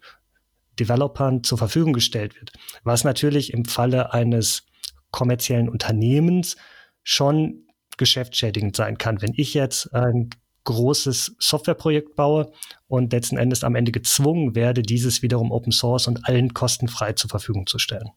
Developern 0.78 1.44
zur 1.44 1.58
Verfügung 1.58 1.92
gestellt 1.92 2.34
wird. 2.36 2.52
Was 2.82 3.04
natürlich 3.04 3.52
im 3.52 3.64
Falle 3.64 4.12
eines 4.12 4.64
kommerziellen 5.10 5.68
Unternehmens 5.68 6.56
schon 7.02 7.66
geschäftsschädigend 7.98 8.74
sein 8.74 8.98
kann. 8.98 9.20
Wenn 9.22 9.34
ich 9.36 9.54
jetzt 9.54 9.94
ein 9.94 10.30
großes 10.64 11.36
Softwareprojekt 11.38 12.16
baue 12.16 12.52
und 12.88 13.12
letzten 13.12 13.36
Endes 13.36 13.64
am 13.64 13.74
Ende 13.74 13.92
gezwungen 13.92 14.54
werde, 14.54 14.82
dieses 14.82 15.22
wiederum 15.22 15.50
Open 15.50 15.72
Source 15.72 16.06
und 16.06 16.26
allen 16.26 16.54
kostenfrei 16.54 17.12
zur 17.12 17.30
Verfügung 17.30 17.66
zu 17.66 17.78
stellen. 17.78 18.10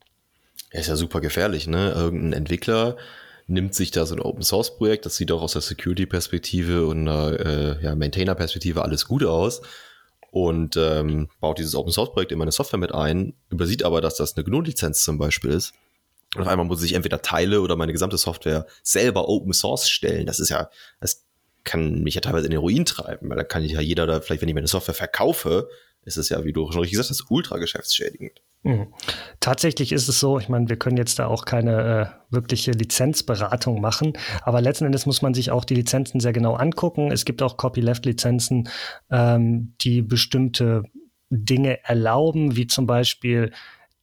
Ist 0.72 0.88
ja 0.88 0.96
super 0.96 1.22
gefährlich, 1.22 1.68
ne? 1.68 1.92
Irgendein 1.92 2.34
Entwickler 2.34 2.98
nimmt 3.48 3.76
sich 3.76 3.92
da 3.92 4.06
so 4.06 4.16
ein 4.16 4.22
Open 4.22 4.44
Source 4.44 4.76
Projekt, 4.78 5.06
das 5.06 5.16
sieht 5.16 5.32
auch 5.32 5.42
aus 5.42 5.54
der 5.54 5.62
Security 5.62 6.06
Perspektive 6.06 6.88
und 6.88 7.08
äh, 7.08 7.82
ja, 7.82 7.96
Maintainer 7.96 8.36
Perspektive 8.36 8.84
alles 8.84 9.06
gut 9.06 9.24
aus 9.24 9.62
und 10.32 10.76
ähm, 10.78 11.30
baut 11.40 11.60
dieses 11.60 11.76
Open 11.76 11.92
Source 11.92 12.12
Projekt 12.12 12.32
in 12.32 12.40
meine 12.40 12.52
Software 12.52 12.80
mit 12.80 12.94
ein, 12.94 13.34
übersieht 13.50 13.84
aber, 13.84 14.02
dass 14.02 14.16
das 14.16 14.36
eine 14.36 14.44
GNU-Lizenz 14.44 15.04
zum 15.04 15.18
Beispiel 15.18 15.52
ist. 15.52 15.74
Und 16.36 16.42
auf 16.42 16.48
einmal 16.48 16.66
muss 16.66 16.84
ich 16.84 16.94
entweder 16.94 17.22
Teile 17.22 17.62
oder 17.62 17.78
meine 17.78 17.94
gesamte 17.94 18.18
Software 18.18 18.66
selber 18.84 19.30
Open 19.30 19.54
Source 19.54 19.90
stellen. 19.90 20.26
Das 20.26 20.40
ist 20.40 20.50
ja, 20.50 20.70
das 21.00 21.24
kann 21.64 22.04
mich 22.04 22.16
ja 22.16 22.22
teilweise 22.22 22.48
in 22.48 22.52
den 22.52 22.60
Ruin 22.60 22.86
treiben, 22.86 23.30
weil 23.30 23.38
da 23.38 23.44
kann 23.44 23.64
ich 23.64 23.72
ja 23.72 23.80
jeder 23.80 24.06
da, 24.08 24.20
vielleicht 24.20 24.42
wenn 24.42 24.50
ich 24.50 24.56
meine 24.56 24.68
Software 24.68 24.94
verkaufe, 24.94 25.70
ist 26.04 26.18
es 26.18 26.30
ja, 26.30 26.44
wie 26.44 26.52
du 26.52 26.70
schon 26.72 26.82
richtig 26.82 26.98
gesagt 26.98 27.10
hast, 27.10 27.32
ultra 27.32 27.58
geschäftsschädigend. 27.58 28.42
Mhm. 28.66 28.88
Tatsächlich 29.40 29.92
ist 29.92 30.08
es 30.08 30.20
so, 30.20 30.40
ich 30.40 30.50
meine, 30.50 30.68
wir 30.70 30.78
können 30.78 30.98
jetzt 30.98 31.20
da 31.20 31.28
auch 31.28 31.46
keine 31.46 32.12
äh, 32.32 32.34
wirkliche 32.34 32.72
Lizenzberatung 32.72 33.80
machen, 33.80 34.14
aber 34.42 34.60
letzten 34.60 34.86
Endes 34.86 35.06
muss 35.06 35.22
man 35.22 35.36
sich 35.36 35.52
auch 35.52 35.66
die 35.66 35.76
Lizenzen 35.76 36.20
sehr 36.20 36.34
genau 36.34 36.56
angucken. 36.56 37.12
Es 37.12 37.26
gibt 37.26 37.44
auch 37.44 37.58
Copyleft-Lizenzen, 37.58 38.68
ähm, 39.12 39.76
die 39.82 40.02
bestimmte 40.02 40.82
Dinge 41.30 41.84
erlauben, 41.84 42.56
wie 42.56 42.66
zum 42.66 42.88
Beispiel 42.88 43.52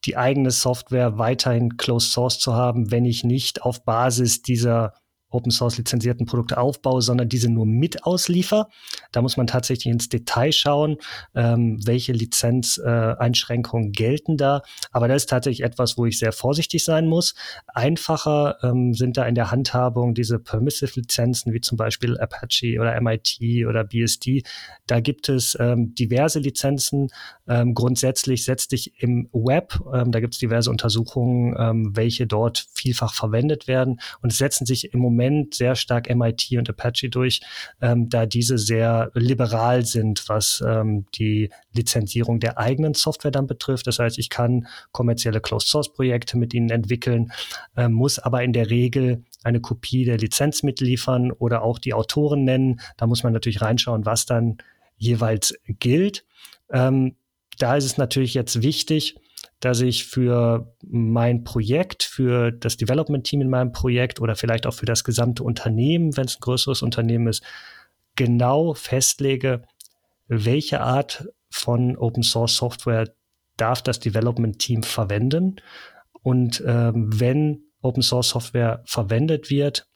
die 0.04 0.16
eigene 0.16 0.52
Software 0.52 1.18
weiterhin 1.18 1.76
closed 1.76 2.12
source 2.12 2.38
zu 2.38 2.54
haben, 2.54 2.92
wenn 2.92 3.04
ich 3.04 3.24
nicht 3.24 3.62
auf 3.62 3.84
Basis 3.84 4.42
dieser 4.42 4.94
Open 5.32 5.50
Source 5.50 5.78
lizenzierten 5.78 6.26
Produkte 6.26 6.58
aufbaue, 6.58 7.02
sondern 7.02 7.28
diese 7.28 7.50
nur 7.50 7.66
mit 7.66 8.04
ausliefer. 8.04 8.68
Da 9.10 9.22
muss 9.22 9.36
man 9.36 9.46
tatsächlich 9.46 9.92
ins 9.92 10.08
Detail 10.08 10.52
schauen, 10.52 10.96
ähm, 11.34 11.78
welche 11.84 12.12
Lizenzeinschränkungen 12.12 13.88
äh, 13.88 13.92
gelten 13.92 14.36
da. 14.36 14.62
Aber 14.90 15.08
das 15.08 15.22
ist 15.22 15.30
tatsächlich 15.30 15.64
etwas, 15.64 15.98
wo 15.98 16.06
ich 16.06 16.18
sehr 16.18 16.32
vorsichtig 16.32 16.84
sein 16.84 17.06
muss. 17.06 17.34
Einfacher 17.66 18.56
ähm, 18.62 18.94
sind 18.94 19.16
da 19.16 19.26
in 19.26 19.34
der 19.34 19.50
Handhabung 19.50 20.14
diese 20.14 20.38
Permissive 20.38 21.00
Lizenzen, 21.00 21.52
wie 21.52 21.60
zum 21.60 21.76
Beispiel 21.76 22.18
Apache 22.18 22.78
oder 22.80 23.00
MIT 23.00 23.66
oder 23.68 23.84
BSD. 23.84 24.42
Da 24.86 25.00
gibt 25.00 25.28
es 25.28 25.56
ähm, 25.58 25.94
diverse 25.94 26.38
Lizenzen. 26.38 27.08
Ähm, 27.48 27.74
grundsätzlich 27.74 28.44
setzt 28.44 28.72
dich 28.72 29.02
im 29.02 29.28
Web, 29.32 29.78
ähm, 29.92 30.12
da 30.12 30.20
gibt 30.20 30.34
es 30.34 30.40
diverse 30.40 30.70
Untersuchungen, 30.70 31.54
ähm, 31.58 31.96
welche 31.96 32.26
dort 32.26 32.66
vielfach 32.74 33.14
verwendet 33.14 33.68
werden. 33.68 34.00
Und 34.20 34.32
es 34.32 34.38
setzen 34.38 34.66
sich 34.66 34.92
im 34.92 35.00
Moment 35.00 35.21
Moment 35.22 35.54
sehr 35.54 35.76
stark 35.76 36.12
MIT 36.14 36.52
und 36.58 36.68
Apache 36.68 37.08
durch, 37.08 37.40
ähm, 37.80 38.08
da 38.08 38.26
diese 38.26 38.58
sehr 38.58 39.10
liberal 39.14 39.84
sind, 39.84 40.28
was 40.28 40.62
ähm, 40.66 41.06
die 41.14 41.50
Lizenzierung 41.72 42.40
der 42.40 42.58
eigenen 42.58 42.94
Software 42.94 43.30
dann 43.30 43.46
betrifft. 43.46 43.86
Das 43.86 43.98
heißt, 43.98 44.18
ich 44.18 44.30
kann 44.30 44.66
kommerzielle 44.92 45.40
Closed-Source-Projekte 45.40 46.36
mit 46.36 46.54
ihnen 46.54 46.70
entwickeln, 46.70 47.32
äh, 47.76 47.88
muss 47.88 48.18
aber 48.18 48.42
in 48.42 48.52
der 48.52 48.70
Regel 48.70 49.24
eine 49.44 49.60
Kopie 49.60 50.04
der 50.04 50.18
Lizenz 50.18 50.62
mitliefern 50.62 51.32
oder 51.32 51.62
auch 51.62 51.78
die 51.78 51.94
Autoren 51.94 52.44
nennen. 52.44 52.80
Da 52.96 53.06
muss 53.06 53.22
man 53.22 53.32
natürlich 53.32 53.60
reinschauen, 53.60 54.06
was 54.06 54.26
dann 54.26 54.58
jeweils 54.96 55.54
gilt. 55.66 56.24
Ähm, 56.70 57.16
da 57.58 57.76
ist 57.76 57.84
es 57.84 57.98
natürlich 57.98 58.34
jetzt 58.34 58.62
wichtig, 58.62 59.16
dass 59.62 59.80
ich 59.80 60.06
für 60.06 60.74
mein 60.82 61.44
Projekt, 61.44 62.02
für 62.02 62.50
das 62.50 62.76
Development-Team 62.76 63.42
in 63.42 63.48
meinem 63.48 63.70
Projekt 63.70 64.20
oder 64.20 64.34
vielleicht 64.34 64.66
auch 64.66 64.74
für 64.74 64.86
das 64.86 65.04
gesamte 65.04 65.44
Unternehmen, 65.44 66.16
wenn 66.16 66.24
es 66.24 66.36
ein 66.36 66.40
größeres 66.40 66.82
Unternehmen 66.82 67.28
ist, 67.28 67.44
genau 68.16 68.74
festlege, 68.74 69.62
welche 70.26 70.80
Art 70.80 71.28
von 71.48 71.96
Open 71.96 72.24
Source 72.24 72.56
Software 72.56 73.14
darf 73.56 73.82
das 73.82 74.00
Development 74.00 74.58
Team 74.58 74.82
verwenden. 74.82 75.60
Und 76.22 76.60
ähm, 76.66 77.08
wenn 77.20 77.62
Open 77.82 78.02
Source 78.02 78.30
Software 78.30 78.82
verwendet 78.84 79.48
wird, 79.48 79.86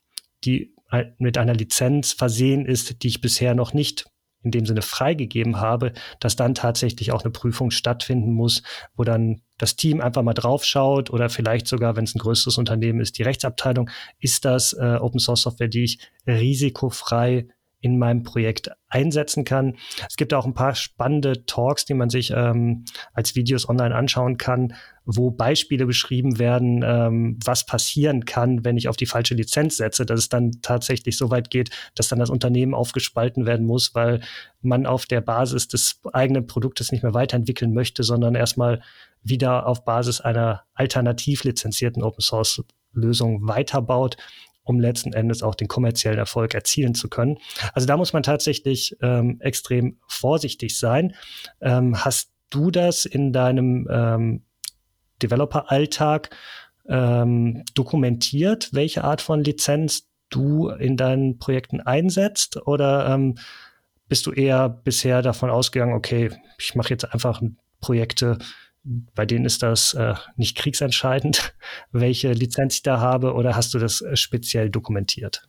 die 0.44 0.76
mit 1.18 1.38
einer 1.38 1.55
Lizenz 1.55 2.12
versehen 2.12 2.66
ist, 2.66 3.02
die 3.02 3.09
ich 3.09 3.20
bisher 3.20 3.57
noch 3.57 3.74
nicht 3.74 4.07
in 4.46 4.50
dem 4.52 4.66
Sinne 4.66 4.82
freigegeben 4.82 5.61
habe, 5.61 5.92
dass 6.20 6.37
dann 6.37 6.54
tatsächlich 6.54 7.12
auch 7.12 7.22
eine 7.22 7.30
Prüfung 7.30 7.70
stattfinden 7.70 8.32
muss, 8.32 8.62
wo 8.96 9.04
dann 9.04 9.42
das 9.59 9.76
Team 9.76 10.00
einfach 10.00 10.22
mal 10.22 10.35
draufschaut 10.35 11.11
oder 11.11 11.28
vielleicht 11.28 11.66
sogar, 11.66 11.96
wenn 11.96 12.04
es 12.04 12.14
ein 12.14 12.20
größeres 12.20 12.59
Unternehmen 12.59 13.00
ist, 13.00 13.18
die 13.18 13.22
Rechtsabteilung, 13.22 13.90
ist 14.20 14.44
das 14.44 14.72
äh, 14.72 14.98
Open 15.00 15.18
Source 15.20 15.42
Software, 15.42 15.68
die 15.68 15.85
ich 15.85 15.98
risikofrei 16.26 17.48
in 17.80 17.98
meinem 17.98 18.22
Projekt 18.22 18.70
einsetzen 18.88 19.44
kann. 19.44 19.76
Es 20.08 20.16
gibt 20.16 20.32
auch 20.32 20.46
ein 20.46 20.54
paar 20.54 20.74
spannende 20.74 21.44
Talks, 21.46 21.84
die 21.84 21.94
man 21.94 22.08
sich 22.08 22.32
ähm, 22.34 22.84
als 23.12 23.34
Videos 23.34 23.68
online 23.68 23.94
anschauen 23.94 24.38
kann, 24.38 24.74
wo 25.04 25.30
Beispiele 25.30 25.86
beschrieben 25.86 26.38
werden, 26.38 26.82
ähm, 26.84 27.38
was 27.44 27.66
passieren 27.66 28.24
kann, 28.24 28.64
wenn 28.64 28.76
ich 28.76 28.88
auf 28.88 28.96
die 28.96 29.06
falsche 29.06 29.34
Lizenz 29.34 29.76
setze, 29.76 30.06
dass 30.06 30.20
es 30.20 30.28
dann 30.28 30.52
tatsächlich 30.62 31.16
so 31.16 31.30
weit 31.30 31.50
geht, 31.50 31.70
dass 31.94 32.08
dann 32.08 32.18
das 32.18 32.30
Unternehmen 32.30 32.74
aufgespalten 32.74 33.46
werden 33.46 33.66
muss, 33.66 33.94
weil 33.94 34.20
man 34.62 34.86
auf 34.86 35.06
der 35.06 35.20
Basis 35.20 35.68
des 35.68 36.00
eigenen 36.12 36.46
Produktes 36.46 36.90
nicht 36.92 37.02
mehr 37.02 37.14
weiterentwickeln 37.14 37.72
möchte, 37.72 38.02
sondern 38.02 38.34
erstmal 38.34 38.82
wieder 39.22 39.66
auf 39.66 39.84
Basis 39.84 40.20
einer 40.20 40.64
alternativ 40.74 41.44
lizenzierten 41.44 42.02
Open 42.02 42.20
Source 42.22 42.64
Lösung 42.92 43.46
weiterbaut 43.46 44.16
um 44.66 44.81
letzten 44.81 45.12
Endes 45.12 45.42
auch 45.42 45.55
den 45.55 45.68
kommerziellen 45.68 46.18
Erfolg 46.18 46.52
erzielen 46.52 46.94
zu 46.94 47.09
können. 47.09 47.38
Also 47.72 47.87
da 47.87 47.96
muss 47.96 48.12
man 48.12 48.22
tatsächlich 48.22 48.96
ähm, 49.00 49.38
extrem 49.40 49.98
vorsichtig 50.09 50.79
sein. 50.79 51.14
Ähm, 51.61 52.05
hast 52.05 52.33
du 52.50 52.70
das 52.70 53.05
in 53.05 53.33
deinem 53.33 53.88
ähm, 53.90 54.42
Developer-Alltag 55.22 56.31
ähm, 56.88 57.64
dokumentiert, 57.74 58.70
welche 58.72 59.05
Art 59.05 59.22
von 59.22 59.42
Lizenz 59.42 60.09
du 60.31 60.68
in 60.68 60.96
deinen 60.96 61.38
Projekten 61.38 61.81
einsetzt? 61.81 62.66
Oder 62.66 63.09
ähm, 63.09 63.37
bist 64.09 64.26
du 64.26 64.33
eher 64.33 64.68
bisher 64.68 65.22
davon 65.22 65.50
ausgegangen, 65.50 65.94
okay, 65.94 66.31
ich 66.59 66.74
mache 66.74 66.90
jetzt 66.90 67.05
einfach 67.05 67.40
Projekte, 67.81 68.38
bei 69.14 69.27
denen 69.27 69.44
ist 69.44 69.62
das 69.62 69.94
äh, 69.94 70.14
nicht 70.37 70.57
kriegsentscheidend, 70.57 71.55
welche 71.92 72.33
Lizenz 72.33 72.77
ich 72.77 72.83
da 72.83 73.01
habe, 73.01 73.35
oder 73.35 73.57
hast 73.57 73.75
du 73.75 73.79
das 73.79 74.01
äh, 74.01 74.16
speziell 74.16 74.70
dokumentiert? 74.70 75.42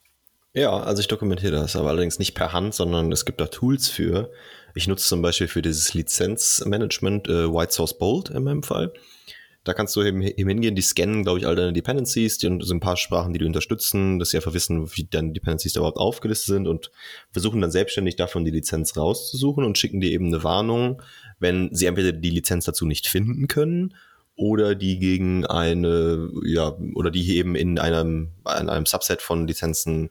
Ja, 0.53 0.75
also 0.75 1.01
ich 1.01 1.07
dokumentiere 1.07 1.51
das, 1.51 1.75
aber 1.75 1.89
allerdings 1.89 2.17
nicht 2.17 2.33
per 2.33 2.51
Hand, 2.51 2.73
sondern 2.73 3.11
es 3.11 3.25
gibt 3.25 3.39
da 3.39 3.45
Tools 3.45 3.89
für. 3.89 4.31
Ich 4.73 4.87
nutze 4.87 5.05
zum 5.05 5.21
Beispiel 5.21 5.47
für 5.47 5.61
dieses 5.61 5.93
Lizenzmanagement 5.93 7.27
äh, 7.27 7.53
White 7.53 7.73
Source 7.73 7.97
Bolt 7.97 8.29
in 8.29 8.43
meinem 8.43 8.63
Fall. 8.63 8.91
Da 9.67 9.73
kannst 9.73 9.95
du 9.97 10.01
eben, 10.01 10.21
eben 10.21 10.49
hingehen, 10.49 10.75
die 10.75 10.81
scannen, 10.81 11.23
glaube 11.23 11.39
ich, 11.39 11.45
all 11.45 11.55
deine 11.57 11.73
Dependencies, 11.73 12.37
die 12.37 12.47
sind 12.47 12.71
ein 12.71 12.79
paar 12.79 12.95
Sprachen, 12.95 13.33
die 13.33 13.39
du 13.39 13.45
unterstützen, 13.45 14.17
dass 14.17 14.29
sie 14.29 14.37
einfach 14.37 14.53
wissen, 14.53 14.89
wie 14.95 15.03
deine 15.03 15.33
Dependencies 15.33 15.73
da 15.73 15.81
überhaupt 15.81 15.97
aufgelistet 15.97 16.55
sind 16.55 16.67
und 16.67 16.89
versuchen 17.31 17.59
dann 17.59 17.69
selbstständig 17.69 18.15
davon 18.15 18.45
die 18.45 18.51
Lizenz 18.51 18.95
rauszusuchen 18.95 19.65
und 19.65 19.77
schicken 19.77 19.99
dir 19.99 20.09
eben 20.09 20.27
eine 20.27 20.43
Warnung, 20.43 21.01
wenn 21.39 21.73
sie 21.73 21.85
entweder 21.85 22.11
die 22.11 22.29
Lizenz 22.29 22.65
dazu 22.65 22.85
nicht 22.85 23.07
finden 23.07 23.47
können 23.47 23.95
oder 24.35 24.75
die 24.75 24.99
gegen 24.99 25.45
eine, 25.45 26.29
ja, 26.45 26.77
oder 26.95 27.11
die 27.11 27.35
eben 27.35 27.55
in 27.55 27.79
einem, 27.79 28.31
in 28.59 28.69
einem 28.69 28.85
Subset 28.85 29.21
von 29.21 29.47
Lizenzen 29.47 30.09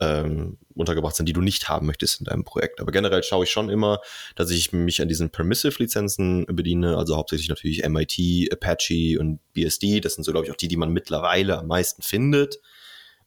ähm, 0.00 0.58
untergebracht 0.74 1.14
sind, 1.14 1.26
die 1.26 1.32
du 1.32 1.42
nicht 1.42 1.68
haben 1.68 1.86
möchtest 1.86 2.20
in 2.20 2.24
deinem 2.24 2.44
Projekt. 2.44 2.80
Aber 2.80 2.90
generell 2.90 3.22
schaue 3.22 3.44
ich 3.44 3.50
schon 3.50 3.68
immer, 3.68 4.00
dass 4.34 4.50
ich 4.50 4.72
mich 4.72 5.00
an 5.02 5.08
diesen 5.08 5.30
Permissive-Lizenzen 5.30 6.46
bediene, 6.46 6.96
also 6.96 7.16
hauptsächlich 7.16 7.48
natürlich 7.48 7.86
MIT, 7.86 8.52
Apache 8.52 9.18
und 9.20 9.40
BSD. 9.52 10.00
Das 10.00 10.14
sind 10.14 10.24
so, 10.24 10.32
glaube 10.32 10.46
ich, 10.46 10.52
auch 10.52 10.56
die, 10.56 10.68
die 10.68 10.76
man 10.76 10.90
mittlerweile 10.90 11.58
am 11.58 11.66
meisten 11.66 12.02
findet. 12.02 12.60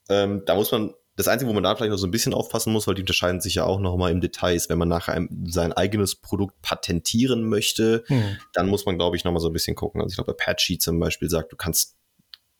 Ähm, 0.09 0.43
da 0.45 0.55
muss 0.55 0.71
man 0.71 0.93
das 1.15 1.27
Einzige, 1.27 1.49
wo 1.49 1.53
man 1.53 1.63
da 1.63 1.75
vielleicht 1.75 1.91
noch 1.91 1.97
so 1.97 2.07
ein 2.07 2.11
bisschen 2.11 2.33
aufpassen 2.33 2.73
muss, 2.73 2.87
weil 2.87 2.95
die 2.95 3.01
unterscheiden 3.01 3.39
sich 3.39 3.55
ja 3.55 3.65
auch 3.65 3.79
noch 3.79 3.97
mal 3.97 4.11
im 4.11 4.19
Detail, 4.19 4.55
ist, 4.55 4.69
wenn 4.69 4.79
man 4.79 4.87
nachher 4.87 5.13
ein, 5.13 5.45
sein 5.47 5.71
eigenes 5.71 6.15
Produkt 6.15 6.59
patentieren 6.61 7.47
möchte, 7.47 8.03
hm. 8.07 8.37
dann 8.53 8.67
muss 8.67 8.85
man, 8.85 8.97
glaube 8.97 9.15
ich, 9.15 9.23
noch 9.23 9.31
mal 9.31 9.39
so 9.39 9.47
ein 9.47 9.53
bisschen 9.53 9.75
gucken. 9.75 10.01
Also 10.01 10.13
ich 10.13 10.15
glaube, 10.17 10.31
Apache 10.31 10.77
zum 10.79 10.99
Beispiel 10.99 11.29
sagt, 11.29 11.51
du 11.51 11.55
kannst 11.55 11.97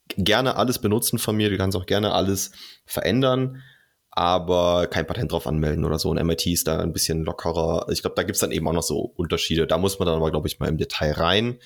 gerne 0.10 0.56
alles 0.56 0.80
benutzen 0.80 1.18
von 1.18 1.36
mir, 1.36 1.50
du 1.50 1.58
kannst 1.58 1.76
auch 1.76 1.88
gerne 1.88 2.14
alles 2.14 2.52
verändern, 2.86 3.64
aber 4.12 4.86
kein 4.86 5.08
Patent 5.08 5.32
drauf 5.32 5.48
anmelden 5.48 5.84
oder 5.84 5.98
so. 5.98 6.12
Und 6.12 6.24
MIT 6.24 6.46
ist 6.46 6.68
da 6.68 6.80
ein 6.80 6.94
bisschen 6.94 7.24
lockerer. 7.24 7.88
Ich 7.90 8.02
glaube, 8.02 8.16
da 8.16 8.22
gibt's 8.22 8.42
dann 8.42 8.52
eben 8.52 8.68
auch 8.68 8.74
noch 8.74 8.84
so 8.84 9.00
Unterschiede. 9.16 9.66
Da 9.66 9.80
muss 9.80 9.98
man 9.98 10.06
dann 10.06 10.18
aber, 10.18 10.30
glaube 10.30 10.48
ich, 10.48 10.60
mal 10.60 10.70
im 10.70 10.78
Detail 10.78 11.14
rein. 11.14 11.58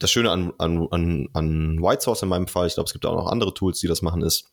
Das 0.00 0.10
Schöne 0.10 0.32
an, 0.32 0.52
an, 0.58 0.88
an, 0.90 1.28
an 1.34 1.80
White 1.80 2.02
Source 2.02 2.22
in 2.22 2.28
meinem 2.28 2.48
Fall, 2.48 2.66
ich 2.66 2.74
glaube, 2.74 2.88
es 2.88 2.92
gibt 2.92 3.06
auch 3.06 3.14
noch 3.14 3.30
andere 3.30 3.54
Tools, 3.54 3.78
die 3.78 3.86
das 3.86 4.02
machen, 4.02 4.22
ist, 4.22 4.50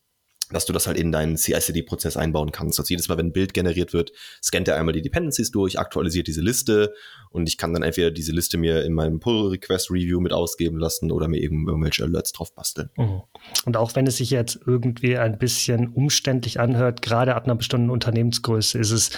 dass 0.51 0.65
du 0.65 0.73
das 0.73 0.87
halt 0.87 0.97
in 0.97 1.11
deinen 1.11 1.37
CI-CD-Prozess 1.37 2.17
einbauen 2.17 2.51
kannst. 2.51 2.79
Also 2.79 2.89
jedes 2.89 3.09
Mal, 3.09 3.17
wenn 3.17 3.27
ein 3.27 3.33
Bild 3.33 3.53
generiert 3.53 3.93
wird, 3.93 4.11
scannt 4.41 4.67
er 4.67 4.77
einmal 4.77 4.93
die 4.93 5.01
Dependencies 5.01 5.51
durch, 5.51 5.79
aktualisiert 5.79 6.27
diese 6.27 6.41
Liste 6.41 6.93
und 7.29 7.49
ich 7.49 7.57
kann 7.57 7.73
dann 7.73 7.83
entweder 7.83 8.11
diese 8.11 8.31
Liste 8.31 8.57
mir 8.57 8.83
in 8.83 8.93
meinem 8.93 9.19
Pull-Request-Review 9.19 10.19
mit 10.19 10.33
ausgeben 10.33 10.77
lassen 10.77 11.11
oder 11.11 11.27
mir 11.27 11.41
eben 11.41 11.67
irgendwelche 11.67 12.03
Alerts 12.03 12.31
drauf 12.31 12.53
basteln. 12.53 12.89
Mhm. 12.97 13.21
Und 13.65 13.77
auch 13.77 13.95
wenn 13.95 14.07
es 14.07 14.17
sich 14.17 14.29
jetzt 14.29 14.59
irgendwie 14.65 15.17
ein 15.17 15.37
bisschen 15.37 15.89
umständlich 15.89 16.59
anhört, 16.59 17.01
gerade 17.01 17.35
ab 17.35 17.45
einer 17.45 17.55
bestimmten 17.55 17.89
Unternehmensgröße 17.89 18.77
ist 18.79 18.91
es 18.91 19.11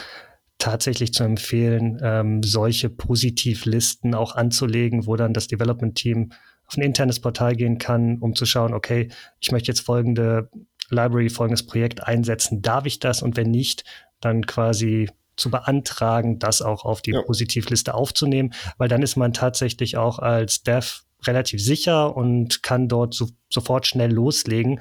tatsächlich 0.57 1.13
zu 1.13 1.23
empfehlen, 1.23 1.99
ähm, 2.03 2.43
solche 2.43 2.89
Positivlisten 2.89 4.13
auch 4.13 4.35
anzulegen, 4.35 5.07
wo 5.07 5.15
dann 5.15 5.33
das 5.33 5.47
Development-Team 5.47 6.31
auf 6.67 6.77
ein 6.77 6.83
internes 6.83 7.19
Portal 7.19 7.55
gehen 7.55 7.79
kann, 7.79 8.19
um 8.19 8.35
zu 8.35 8.45
schauen, 8.45 8.73
okay, 8.73 9.09
ich 9.39 9.51
möchte 9.51 9.71
jetzt 9.71 9.81
folgende 9.81 10.49
Library 10.89 11.29
folgendes 11.29 11.65
Projekt 11.65 12.03
einsetzen, 12.03 12.61
darf 12.61 12.85
ich 12.85 12.99
das? 12.99 13.21
Und 13.21 13.37
wenn 13.37 13.51
nicht, 13.51 13.83
dann 14.21 14.45
quasi 14.45 15.09
zu 15.35 15.49
beantragen, 15.49 16.39
das 16.39 16.61
auch 16.61 16.85
auf 16.85 17.01
die 17.01 17.11
ja. 17.11 17.21
Positivliste 17.21 17.93
aufzunehmen, 17.93 18.53
weil 18.77 18.89
dann 18.89 19.01
ist 19.01 19.15
man 19.15 19.33
tatsächlich 19.33 19.97
auch 19.97 20.19
als 20.19 20.63
Dev 20.63 21.01
relativ 21.25 21.61
sicher 21.61 22.15
und 22.15 22.63
kann 22.63 22.87
dort 22.87 23.13
so, 23.13 23.29
sofort 23.49 23.87
schnell 23.87 24.11
loslegen. 24.11 24.79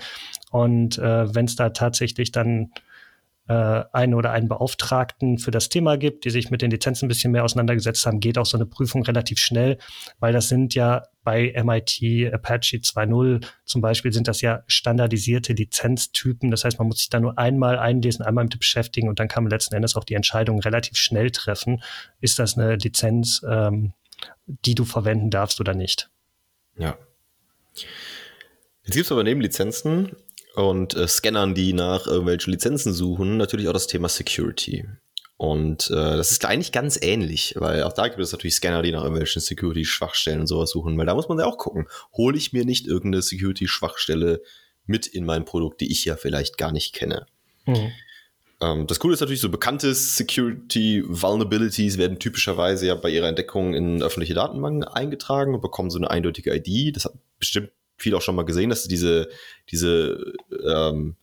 Und 0.51 0.99
äh, 0.99 1.35
wenn 1.35 1.47
es 1.47 1.57
da 1.57 1.71
tatsächlich 1.71 2.33
dann 2.33 2.71
äh, 3.49 3.85
einen 3.93 4.15
oder 4.15 4.31
einen 4.31 4.49
Beauftragten 4.49 5.39
für 5.39 5.51
das 5.51 5.69
Thema 5.71 5.97
gibt, 5.97 6.25
die 6.25 6.31
sich 6.31 6.51
mit 6.51 6.63
den 6.63 6.71
Lizenzen 6.71 7.07
ein 7.07 7.09
bisschen 7.09 7.33
mehr 7.33 7.45
auseinandergesetzt 7.45 8.05
haben, 8.07 8.21
geht 8.21 8.39
auch 8.39 8.47
so 8.47 8.59
eine 8.59 8.67
Prüfung 8.67 9.03
relativ 9.03 9.39
schnell, 9.39 9.79
weil 10.21 10.33
das 10.33 10.49
sind 10.49 10.75
ja 10.75 11.05
bei 11.25 11.53
MIT 11.63 12.33
Apache 12.33 12.79
2.0 12.79 13.45
zum 13.65 13.81
Beispiel 13.81 14.13
sind 14.13 14.29
das 14.29 14.41
ja 14.41 14.63
standardisierte 14.67 15.53
Lizenztypen. 15.53 16.51
Das 16.51 16.65
heißt, 16.65 16.79
man 16.79 16.89
muss 16.89 16.99
sich 16.99 17.11
da 17.11 17.21
nur 17.21 17.39
einmal 17.39 17.79
einlesen, 17.79 18.25
einmal 18.25 18.45
mit 18.45 18.59
beschäftigen 18.59 19.09
und 19.09 19.19
dann 19.19 19.29
kann 19.29 19.45
man 19.45 19.51
letzten 19.51 19.75
Endes 19.75 19.97
auch 19.97 20.05
die 20.05 20.15
Entscheidung 20.15 20.61
relativ 20.61 20.97
schnell 20.97 21.31
treffen. 21.31 21.83
Ist 22.21 22.39
das 22.39 22.57
eine 22.57 22.77
Lizenz, 22.77 23.45
ähm, 23.49 23.93
die 24.47 24.75
du 24.75 24.85
verwenden 24.85 25.31
darfst 25.31 25.61
oder 25.61 25.75
nicht? 25.75 26.11
Ja. 26.77 26.97
Jetzt 28.85 28.95
gibt 28.95 29.07
es 29.07 29.13
aber 29.13 29.25
neben 29.25 29.41
Lizenzen 29.41 30.17
und 30.59 30.97
äh, 30.97 31.07
Scannern, 31.07 31.55
die 31.55 31.73
nach 31.73 32.09
irgendwelchen 32.09 32.53
Lizenzen 32.53 32.93
suchen, 32.93 33.37
natürlich 33.37 33.69
auch 33.69 33.73
das 33.73 33.87
Thema 33.87 34.09
Security. 34.09 34.85
Und 35.37 35.89
äh, 35.91 36.17
das 36.17 36.33
ist 36.33 36.45
eigentlich 36.45 36.73
ganz 36.73 36.99
ähnlich, 37.01 37.55
weil 37.57 37.85
auch 37.85 37.93
da 37.93 38.09
gibt 38.09 38.19
es 38.19 38.33
natürlich 38.33 38.57
Scanner, 38.57 38.83
die 38.83 38.91
nach 38.91 39.05
irgendwelchen 39.05 39.41
Security-Schwachstellen 39.41 40.41
und 40.41 40.49
sowas 40.49 40.71
suchen, 40.71 40.99
weil 40.99 41.07
da 41.07 41.15
muss 41.15 41.29
man 41.29 41.39
ja 41.39 41.47
auch 41.47 41.59
gucken, 41.59 41.87
hole 42.13 42.37
ich 42.37 42.53
mir 42.53 42.65
nicht 42.65 42.89
irgendeine 42.89 43.23
Security-Schwachstelle 43.23 44.43
mit 44.85 45.07
in 45.07 45.25
mein 45.25 45.45
Produkt, 45.45 45.81
die 45.81 45.93
ich 45.93 46.05
ja 46.05 46.17
vielleicht 46.17 46.59
gar 46.59 46.73
nicht 46.73 46.93
kenne. 46.93 47.27
Mhm. 47.67 47.93
Ähm, 48.61 48.89
das 48.89 48.99
Coole 48.99 49.15
ist 49.15 49.21
natürlich, 49.21 49.41
so 49.41 49.51
bekannte 49.51 49.95
Security-Vulnerabilities 49.95 51.99
werden 51.99 52.19
typischerweise 52.19 52.89
ja 52.89 52.97
bei 52.97 53.11
ihrer 53.11 53.29
Entdeckung 53.29 53.75
in 53.75 54.03
öffentliche 54.03 54.35
Datenbanken 54.35 54.83
eingetragen 54.83 55.55
und 55.55 55.61
bekommen 55.61 55.91
so 55.91 55.99
eine 55.99 56.11
eindeutige 56.11 56.53
ID. 56.53 56.97
Das 56.97 57.05
hat 57.05 57.13
bestimmt 57.39 57.71
viel 57.99 58.15
auch 58.15 58.23
schon 58.23 58.37
mal 58.37 58.45
gesehen, 58.45 58.71
dass 58.71 58.85
diese, 58.85 59.29
diese 59.69 60.33
ähm, 60.65 61.17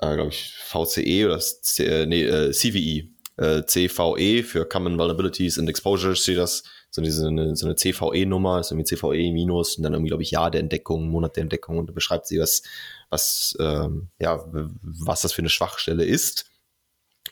äh, 0.00 0.14
glaube 0.14 0.30
ich, 0.30 0.54
VCE 0.56 1.26
oder 1.26 1.38
C, 1.38 1.84
äh, 1.84 2.06
nee, 2.06 2.24
äh, 2.24 2.52
CVE, 2.52 3.08
äh, 3.36 3.64
CVE 3.64 4.42
für 4.42 4.64
Common 4.66 4.98
Vulnerabilities 4.98 5.58
and 5.58 5.68
Exposures, 5.68 6.20
steht 6.20 6.38
das, 6.38 6.64
so, 6.90 7.02
eine, 7.02 7.54
so 7.56 7.66
eine 7.66 7.76
CVE-Nummer, 7.76 8.60
ist 8.60 8.70
irgendwie 8.70 8.86
CVE 8.86 9.32
minus 9.32 9.76
und 9.76 9.82
dann 9.82 9.92
irgendwie, 9.92 10.08
glaube 10.08 10.22
ich, 10.22 10.30
Jahr 10.30 10.50
der 10.50 10.60
Entdeckung, 10.60 11.08
Monat 11.08 11.36
der 11.36 11.42
Entdeckung 11.42 11.78
und 11.78 11.94
beschreibt 11.94 12.26
sie, 12.26 12.38
was, 12.38 12.62
was, 13.10 13.56
ähm, 13.60 14.08
ja, 14.18 14.44
was 14.52 15.22
das 15.22 15.32
für 15.32 15.42
eine 15.42 15.50
Schwachstelle 15.50 16.04
ist. 16.04 16.46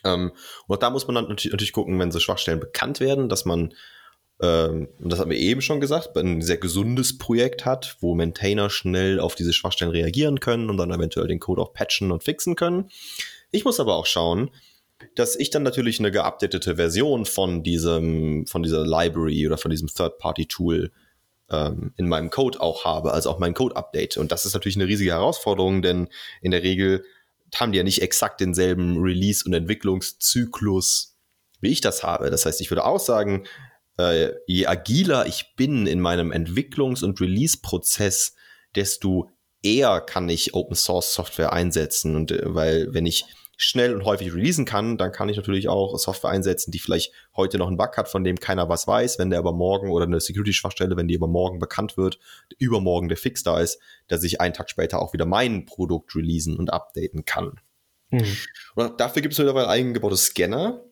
Ähm, 0.03 0.31
und 0.67 0.75
auch 0.75 0.79
da 0.79 0.89
muss 0.89 1.07
man 1.07 1.15
dann 1.15 1.27
natürlich, 1.27 1.53
natürlich 1.53 1.73
gucken, 1.73 1.99
wenn 1.99 2.11
so 2.11 2.19
Schwachstellen 2.19 2.59
bekannt 2.59 2.99
werden, 2.99 3.29
dass 3.29 3.45
man 3.45 3.73
ähm, 4.41 4.87
und 4.99 5.11
das 5.11 5.19
haben 5.19 5.31
wir 5.31 5.37
eben 5.37 5.61
schon 5.61 5.79
gesagt, 5.79 6.15
ein 6.15 6.41
sehr 6.41 6.57
gesundes 6.57 7.17
Projekt 7.17 7.65
hat, 7.65 7.97
wo 8.01 8.13
Maintainer 8.15 8.69
schnell 8.69 9.19
auf 9.19 9.35
diese 9.35 9.53
Schwachstellen 9.53 9.91
reagieren 9.91 10.39
können 10.39 10.69
und 10.69 10.77
dann 10.77 10.91
eventuell 10.91 11.27
den 11.27 11.39
Code 11.39 11.61
auch 11.61 11.73
patchen 11.73 12.11
und 12.11 12.23
fixen 12.23 12.55
können. 12.55 12.89
Ich 13.51 13.65
muss 13.65 13.79
aber 13.79 13.95
auch 13.95 14.05
schauen, 14.05 14.51
dass 15.15 15.35
ich 15.35 15.49
dann 15.49 15.63
natürlich 15.63 15.99
eine 15.99 16.11
geupdatete 16.11 16.75
Version 16.75 17.25
von 17.25 17.63
diesem, 17.63 18.45
von 18.45 18.63
dieser 18.63 18.85
Library 18.85 19.47
oder 19.47 19.57
von 19.57 19.71
diesem 19.71 19.87
Third-Party-Tool 19.87 20.91
ähm, 21.49 21.93
in 21.97 22.07
meinem 22.07 22.29
Code 22.29 22.61
auch 22.61 22.85
habe, 22.85 23.13
also 23.13 23.29
auch 23.31 23.39
mein 23.39 23.53
Code-Update. 23.53 24.17
Und 24.17 24.31
das 24.31 24.45
ist 24.45 24.53
natürlich 24.53 24.75
eine 24.75 24.87
riesige 24.87 25.11
Herausforderung, 25.11 25.81
denn 25.81 26.09
in 26.41 26.51
der 26.51 26.63
Regel 26.63 27.03
haben 27.55 27.71
die 27.71 27.77
ja 27.77 27.83
nicht 27.83 28.01
exakt 28.01 28.41
denselben 28.41 29.01
Release- 29.01 29.45
und 29.45 29.53
Entwicklungszyklus, 29.53 31.15
wie 31.61 31.71
ich 31.71 31.81
das 31.81 32.03
habe. 32.03 32.29
Das 32.29 32.45
heißt, 32.45 32.59
ich 32.61 32.69
würde 32.69 32.85
auch 32.85 32.99
sagen, 32.99 33.45
äh, 33.97 34.33
je 34.45 34.67
agiler 34.67 35.25
ich 35.25 35.55
bin 35.55 35.87
in 35.87 35.99
meinem 35.99 36.31
Entwicklungs- 36.31 37.03
und 37.03 37.19
Release-Prozess, 37.19 38.35
desto 38.75 39.29
eher 39.63 40.01
kann 40.01 40.29
ich 40.29 40.53
Open 40.53 40.75
Source 40.75 41.13
Software 41.13 41.53
einsetzen. 41.53 42.15
Und 42.15 42.31
äh, 42.31 42.41
weil, 42.45 42.93
wenn 42.93 43.05
ich 43.05 43.25
schnell 43.59 43.95
und 43.95 44.05
häufig 44.05 44.33
releasen 44.33 44.65
kann, 44.65 44.97
dann 44.97 45.11
kann 45.11 45.29
ich 45.29 45.37
natürlich 45.37 45.67
auch 45.67 45.97
Software 45.97 46.29
einsetzen, 46.29 46.71
die 46.71 46.77
vielleicht 46.77 47.11
heute 47.35 47.57
noch 47.57 47.67
einen 47.67 47.77
Bug 47.77 47.97
hat, 47.97 48.07
von 48.07 48.23
dem 48.23 48.39
keiner 48.39 48.69
was 48.69 48.85
weiß, 48.85 49.17
wenn 49.17 49.31
der 49.31 49.39
aber 49.39 49.51
morgen 49.51 49.89
oder 49.89 50.05
eine 50.05 50.19
Security-Schwachstelle, 50.19 50.95
wenn 50.95 51.07
die 51.07 51.17
aber 51.17 51.27
morgen 51.27 51.57
bekannt 51.57 51.97
wird, 51.97 52.19
übermorgen 52.59 53.09
der 53.09 53.17
Fix 53.17 53.41
da 53.41 53.59
ist, 53.59 53.79
dass 54.07 54.23
ich 54.23 54.39
einen 54.39 54.53
Tag 54.53 54.69
später 54.69 55.01
auch 55.01 55.13
wieder 55.13 55.25
mein 55.25 55.65
Produkt 55.65 56.15
releasen 56.15 56.55
und 56.55 56.71
updaten 56.71 57.25
kann. 57.25 57.59
Mhm. 58.11 58.37
Und 58.75 58.99
dafür 58.99 59.23
gibt 59.23 59.33
es 59.33 59.39
mittlerweile 59.39 59.69
eingebaute 59.69 60.17
Scanner, 60.17 60.83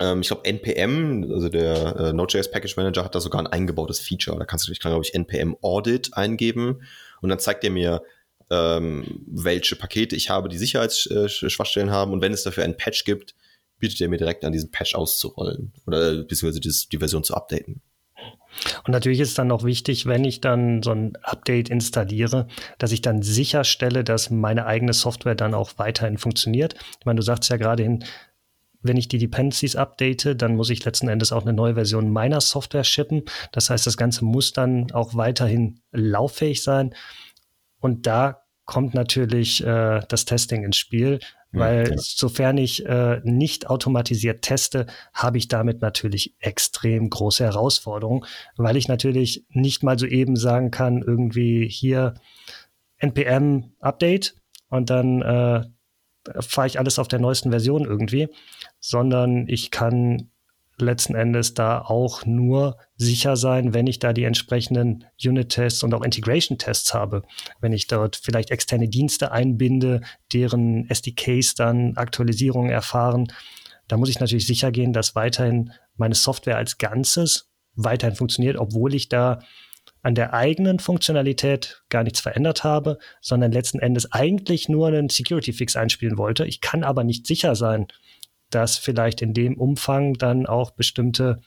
ähm, 0.00 0.20
ich 0.20 0.28
glaube, 0.28 0.44
NPM, 0.44 1.30
also 1.32 1.48
der 1.48 1.96
äh, 1.96 2.12
Node.js 2.12 2.50
Package 2.50 2.76
Manager, 2.76 3.04
hat 3.04 3.14
da 3.14 3.20
sogar 3.20 3.40
ein 3.40 3.46
eingebautes 3.46 4.00
Feature. 4.00 4.38
Da 4.38 4.44
kannst 4.44 4.68
du, 4.68 4.72
ich 4.72 4.80
kann, 4.80 4.92
glaube 4.92 5.04
ich, 5.04 5.14
NPM 5.14 5.56
Audit 5.62 6.14
eingeben 6.14 6.82
und 7.20 7.28
dann 7.28 7.38
zeigt 7.38 7.64
er 7.64 7.70
mir, 7.70 8.02
ähm, 8.50 9.24
welche 9.26 9.76
Pakete 9.76 10.16
ich 10.16 10.30
habe, 10.30 10.48
die 10.48 10.58
Sicherheitsschwachstellen 10.58 11.90
haben. 11.90 12.12
Und 12.12 12.22
wenn 12.22 12.32
es 12.32 12.42
dafür 12.42 12.64
einen 12.64 12.76
Patch 12.76 13.04
gibt, 13.04 13.34
bietet 13.78 14.00
er 14.00 14.08
mir 14.08 14.16
direkt 14.16 14.44
an, 14.44 14.52
diesen 14.52 14.70
Patch 14.70 14.94
auszurollen 14.94 15.72
oder 15.86 16.24
beziehungsweise 16.24 16.60
die 16.60 16.98
Version 16.98 17.24
zu 17.24 17.34
updaten. 17.34 17.82
Und 18.84 18.92
natürlich 18.92 19.20
ist 19.20 19.38
dann 19.38 19.48
noch 19.48 19.64
wichtig, 19.64 20.06
wenn 20.06 20.24
ich 20.24 20.40
dann 20.40 20.82
so 20.82 20.90
ein 20.90 21.16
Update 21.22 21.68
installiere, 21.68 22.48
dass 22.78 22.92
ich 22.92 23.02
dann 23.02 23.22
sicherstelle, 23.22 24.04
dass 24.04 24.30
meine 24.30 24.66
eigene 24.66 24.92
Software 24.94 25.34
dann 25.34 25.54
auch 25.54 25.72
weiterhin 25.76 26.18
funktioniert. 26.18 26.74
Ich 26.98 27.06
meine, 27.06 27.18
du 27.18 27.22
sagst 27.22 27.50
ja 27.50 27.56
gerade 27.56 27.82
hin, 27.82 28.04
wenn 28.80 28.96
ich 28.96 29.08
die 29.08 29.18
Dependencies 29.18 29.76
update, 29.76 30.40
dann 30.40 30.56
muss 30.56 30.70
ich 30.70 30.84
letzten 30.84 31.08
Endes 31.08 31.32
auch 31.32 31.42
eine 31.42 31.52
neue 31.52 31.74
Version 31.74 32.10
meiner 32.10 32.40
Software 32.40 32.84
shippen. 32.84 33.22
Das 33.52 33.70
heißt, 33.70 33.86
das 33.86 33.96
Ganze 33.96 34.24
muss 34.24 34.52
dann 34.52 34.92
auch 34.92 35.14
weiterhin 35.14 35.80
lauffähig 35.92 36.62
sein. 36.62 36.94
Und 37.80 38.06
da 38.06 38.42
kommt 38.64 38.94
natürlich 38.94 39.64
äh, 39.64 40.00
das 40.08 40.24
Testing 40.26 40.62
ins 40.62 40.76
Spiel, 40.76 41.20
weil 41.52 41.90
ja. 41.90 41.96
sofern 41.96 42.58
ich 42.58 42.84
äh, 42.84 43.20
nicht 43.24 43.68
automatisiert 43.68 44.42
teste, 44.42 44.86
habe 45.14 45.38
ich 45.38 45.48
damit 45.48 45.80
natürlich 45.80 46.34
extrem 46.38 47.08
große 47.08 47.44
Herausforderungen, 47.44 48.26
weil 48.56 48.76
ich 48.76 48.86
natürlich 48.86 49.46
nicht 49.48 49.82
mal 49.82 49.98
so 49.98 50.04
eben 50.04 50.36
sagen 50.36 50.70
kann, 50.70 51.02
irgendwie 51.02 51.66
hier 51.68 52.14
NPM 52.98 53.72
Update 53.80 54.34
und 54.68 54.90
dann 54.90 55.22
äh, 55.22 55.62
fahre 56.40 56.66
ich 56.66 56.78
alles 56.78 56.98
auf 56.98 57.08
der 57.08 57.20
neuesten 57.20 57.50
Version 57.50 57.84
irgendwie, 57.84 58.28
sondern 58.80 59.46
ich 59.48 59.70
kann 59.70 60.30
letzten 60.80 61.14
Endes 61.14 61.54
da 61.54 61.80
auch 61.80 62.24
nur 62.24 62.76
sicher 62.96 63.36
sein, 63.36 63.74
wenn 63.74 63.86
ich 63.86 63.98
da 63.98 64.12
die 64.12 64.24
entsprechenden 64.24 65.04
Unit-Tests 65.22 65.82
und 65.82 65.92
auch 65.94 66.02
Integration-Tests 66.02 66.94
habe. 66.94 67.22
Wenn 67.60 67.72
ich 67.72 67.86
dort 67.86 68.16
vielleicht 68.16 68.50
externe 68.50 68.88
Dienste 68.88 69.32
einbinde, 69.32 70.02
deren 70.32 70.88
SDKs 70.88 71.54
dann 71.54 71.96
Aktualisierungen 71.96 72.70
erfahren, 72.70 73.32
da 73.88 73.96
muss 73.96 74.10
ich 74.10 74.20
natürlich 74.20 74.46
sicher 74.46 74.70
gehen, 74.70 74.92
dass 74.92 75.14
weiterhin 75.14 75.72
meine 75.96 76.14
Software 76.14 76.58
als 76.58 76.78
Ganzes 76.78 77.50
weiterhin 77.74 78.16
funktioniert, 78.16 78.56
obwohl 78.56 78.94
ich 78.94 79.08
da 79.08 79.40
an 80.02 80.14
der 80.14 80.32
eigenen 80.32 80.78
Funktionalität 80.78 81.82
gar 81.88 82.04
nichts 82.04 82.20
verändert 82.20 82.62
habe, 82.62 82.98
sondern 83.20 83.50
letzten 83.50 83.80
Endes 83.80 84.12
eigentlich 84.12 84.68
nur 84.68 84.88
einen 84.88 85.08
Security-Fix 85.08 85.76
einspielen 85.76 86.18
wollte. 86.18 86.44
Ich 86.44 86.60
kann 86.60 86.84
aber 86.84 87.02
nicht 87.02 87.26
sicher 87.26 87.56
sein, 87.56 87.88
dass 88.50 88.78
vielleicht 88.78 89.22
in 89.22 89.34
dem 89.34 89.56
Umfang 89.56 90.14
dann 90.14 90.46
auch 90.46 90.70
bestimmte 90.70 91.40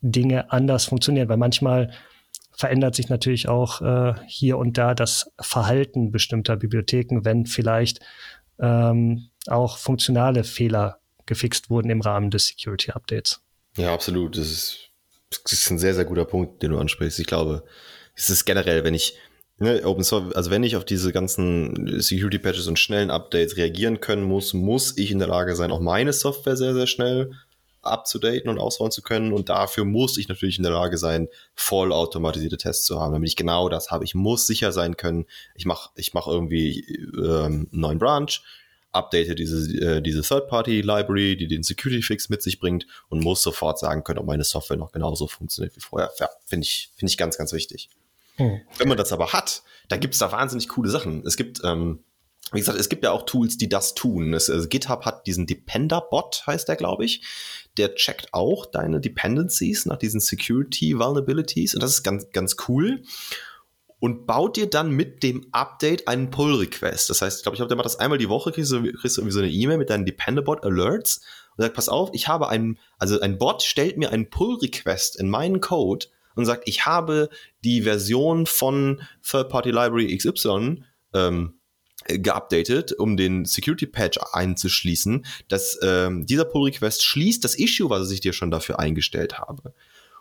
Dinge 0.00 0.50
anders 0.52 0.84
funktionieren, 0.84 1.28
weil 1.28 1.38
manchmal 1.38 1.92
verändert 2.52 2.94
sich 2.94 3.08
natürlich 3.08 3.48
auch 3.48 3.80
äh, 3.80 4.14
hier 4.26 4.58
und 4.58 4.78
da 4.78 4.94
das 4.94 5.32
Verhalten 5.40 6.12
bestimmter 6.12 6.56
Bibliotheken, 6.56 7.24
wenn 7.24 7.46
vielleicht 7.46 8.00
ähm, 8.60 9.30
auch 9.46 9.78
funktionale 9.78 10.44
Fehler 10.44 10.98
gefixt 11.26 11.70
wurden 11.70 11.90
im 11.90 12.00
Rahmen 12.00 12.30
des 12.30 12.48
Security 12.48 12.92
Updates. 12.92 13.40
Ja, 13.76 13.92
absolut. 13.92 14.36
Das 14.36 14.50
ist, 14.50 14.90
das 15.42 15.52
ist 15.52 15.70
ein 15.70 15.78
sehr, 15.78 15.94
sehr 15.94 16.04
guter 16.04 16.24
Punkt, 16.24 16.62
den 16.62 16.70
du 16.70 16.78
ansprichst. 16.78 17.18
Ich 17.18 17.26
glaube, 17.26 17.64
es 18.14 18.30
ist 18.30 18.44
generell, 18.44 18.84
wenn 18.84 18.94
ich 18.94 19.18
ne, 19.58 19.84
Open 19.84 20.04
Source, 20.04 20.34
also 20.34 20.50
wenn 20.50 20.64
ich 20.64 20.76
auf 20.76 20.84
diese 20.84 21.12
ganzen 21.12 22.00
Security 22.00 22.38
Patches 22.38 22.66
und 22.66 22.78
schnellen 22.78 23.10
Updates 23.10 23.56
reagieren 23.56 24.00
können 24.00 24.24
muss, 24.24 24.54
muss 24.54 24.96
ich 24.96 25.10
in 25.10 25.18
der 25.18 25.28
Lage 25.28 25.56
sein, 25.56 25.70
auch 25.70 25.80
meine 25.80 26.12
Software 26.12 26.56
sehr, 26.56 26.74
sehr 26.74 26.86
schnell 26.86 27.32
abzudaten 27.84 28.48
und 28.48 28.58
ausrollen 28.58 28.90
zu 28.90 29.02
können. 29.02 29.32
Und 29.32 29.48
dafür 29.48 29.84
muss 29.84 30.16
ich 30.16 30.28
natürlich 30.28 30.56
in 30.56 30.62
der 30.62 30.72
Lage 30.72 30.98
sein, 30.98 31.28
vollautomatisierte 31.54 32.56
Tests 32.56 32.86
zu 32.86 33.00
haben, 33.00 33.12
damit 33.12 33.28
ich 33.28 33.36
genau 33.36 33.68
das 33.68 33.90
habe. 33.90 34.04
Ich 34.04 34.14
muss 34.14 34.46
sicher 34.46 34.72
sein 34.72 34.96
können, 34.96 35.26
ich 35.54 35.66
mache 35.66 35.90
ich 35.96 36.14
mach 36.14 36.26
irgendwie 36.26 36.80
ähm, 37.16 37.68
einen 37.72 37.80
neuen 37.80 37.98
Branch, 37.98 38.40
update 38.92 39.38
diese, 39.38 39.76
äh, 39.78 40.00
diese 40.00 40.22
Third-Party-Library, 40.22 41.36
die 41.36 41.48
den 41.48 41.62
Security-Fix 41.62 42.28
mit 42.28 42.42
sich 42.42 42.58
bringt 42.58 42.86
und 43.08 43.22
muss 43.22 43.42
sofort 43.42 43.78
sagen 43.78 44.04
können, 44.04 44.18
ob 44.18 44.26
meine 44.26 44.44
Software 44.44 44.76
noch 44.76 44.92
genauso 44.92 45.26
funktioniert 45.26 45.76
wie 45.76 45.80
vorher. 45.80 46.10
Ja, 46.18 46.28
finde 46.46 46.64
ich, 46.64 46.90
finde 46.96 47.10
ich 47.10 47.18
ganz, 47.18 47.36
ganz 47.36 47.52
wichtig. 47.52 47.90
Hm. 48.36 48.60
Wenn 48.78 48.88
man 48.88 48.96
das 48.96 49.12
aber 49.12 49.32
hat, 49.32 49.62
da 49.88 49.96
gibt 49.96 50.14
es 50.14 50.20
da 50.20 50.32
wahnsinnig 50.32 50.68
coole 50.68 50.90
Sachen. 50.90 51.24
Es 51.26 51.36
gibt, 51.36 51.60
ähm, 51.64 52.00
wie 52.52 52.58
gesagt, 52.58 52.78
es 52.78 52.88
gibt 52.88 53.04
ja 53.04 53.12
auch 53.12 53.26
Tools, 53.26 53.56
die 53.58 53.68
das 53.68 53.94
tun. 53.94 54.34
Es, 54.34 54.50
also 54.50 54.68
GitHub 54.68 55.04
hat 55.04 55.26
diesen 55.26 55.46
Depender-Bot, 55.46 56.44
heißt 56.46 56.68
der, 56.68 56.76
glaube 56.76 57.04
ich. 57.04 57.22
Der 57.76 57.94
checkt 57.94 58.32
auch 58.32 58.66
deine 58.66 59.00
Dependencies 59.00 59.86
nach 59.86 59.96
diesen 59.96 60.20
Security 60.20 60.98
Vulnerabilities 60.98 61.74
und 61.74 61.82
das 61.82 61.92
ist 61.92 62.02
ganz, 62.02 62.30
ganz 62.30 62.56
cool. 62.68 63.02
Und 64.00 64.26
baut 64.26 64.56
dir 64.56 64.68
dann 64.68 64.90
mit 64.90 65.22
dem 65.22 65.46
Update 65.52 66.08
einen 66.08 66.30
Pull-Request. 66.30 67.08
Das 67.08 67.22
heißt, 67.22 67.38
ich 67.38 67.42
glaube, 67.42 67.54
ich 67.54 67.58
glaube, 67.58 67.68
der 67.68 67.76
macht 67.76 67.86
das 67.86 67.98
einmal 67.98 68.18
die 68.18 68.28
Woche, 68.28 68.52
kriegst 68.52 68.70
du, 68.70 68.82
kriegst 68.92 69.16
du 69.16 69.22
irgendwie 69.22 69.32
so 69.32 69.40
eine 69.40 69.50
E-Mail 69.50 69.78
mit 69.78 69.88
deinen 69.88 70.04
Depender-Bot-Alerts 70.04 71.22
und 71.56 71.62
sagt, 71.62 71.74
pass 71.74 71.88
auf, 71.88 72.10
ich 72.12 72.28
habe 72.28 72.48
einen, 72.48 72.78
also 72.98 73.18
ein 73.20 73.38
Bot 73.38 73.62
stellt 73.62 73.96
mir 73.96 74.10
einen 74.10 74.28
Pull-Request 74.28 75.18
in 75.18 75.30
meinen 75.30 75.60
Code 75.60 76.06
und 76.34 76.46
sagt, 76.46 76.64
ich 76.66 76.86
habe 76.86 77.28
die 77.64 77.82
Version 77.82 78.46
von 78.46 79.02
Third-Party 79.28 79.70
Library 79.70 80.16
XY 80.16 80.82
ähm, 81.12 81.54
geupdatet, 82.06 82.92
um 82.92 83.16
den 83.16 83.44
Security 83.44 83.86
Patch 83.86 84.18
einzuschließen, 84.32 85.24
dass 85.48 85.78
ähm, 85.82 86.26
dieser 86.26 86.44
Pull 86.44 86.64
Request 86.64 87.04
schließt 87.04 87.42
das 87.44 87.58
Issue, 87.58 87.88
was 87.88 88.10
ich 88.10 88.20
dir 88.20 88.32
schon 88.32 88.50
dafür 88.50 88.78
eingestellt 88.78 89.38
habe. 89.38 89.74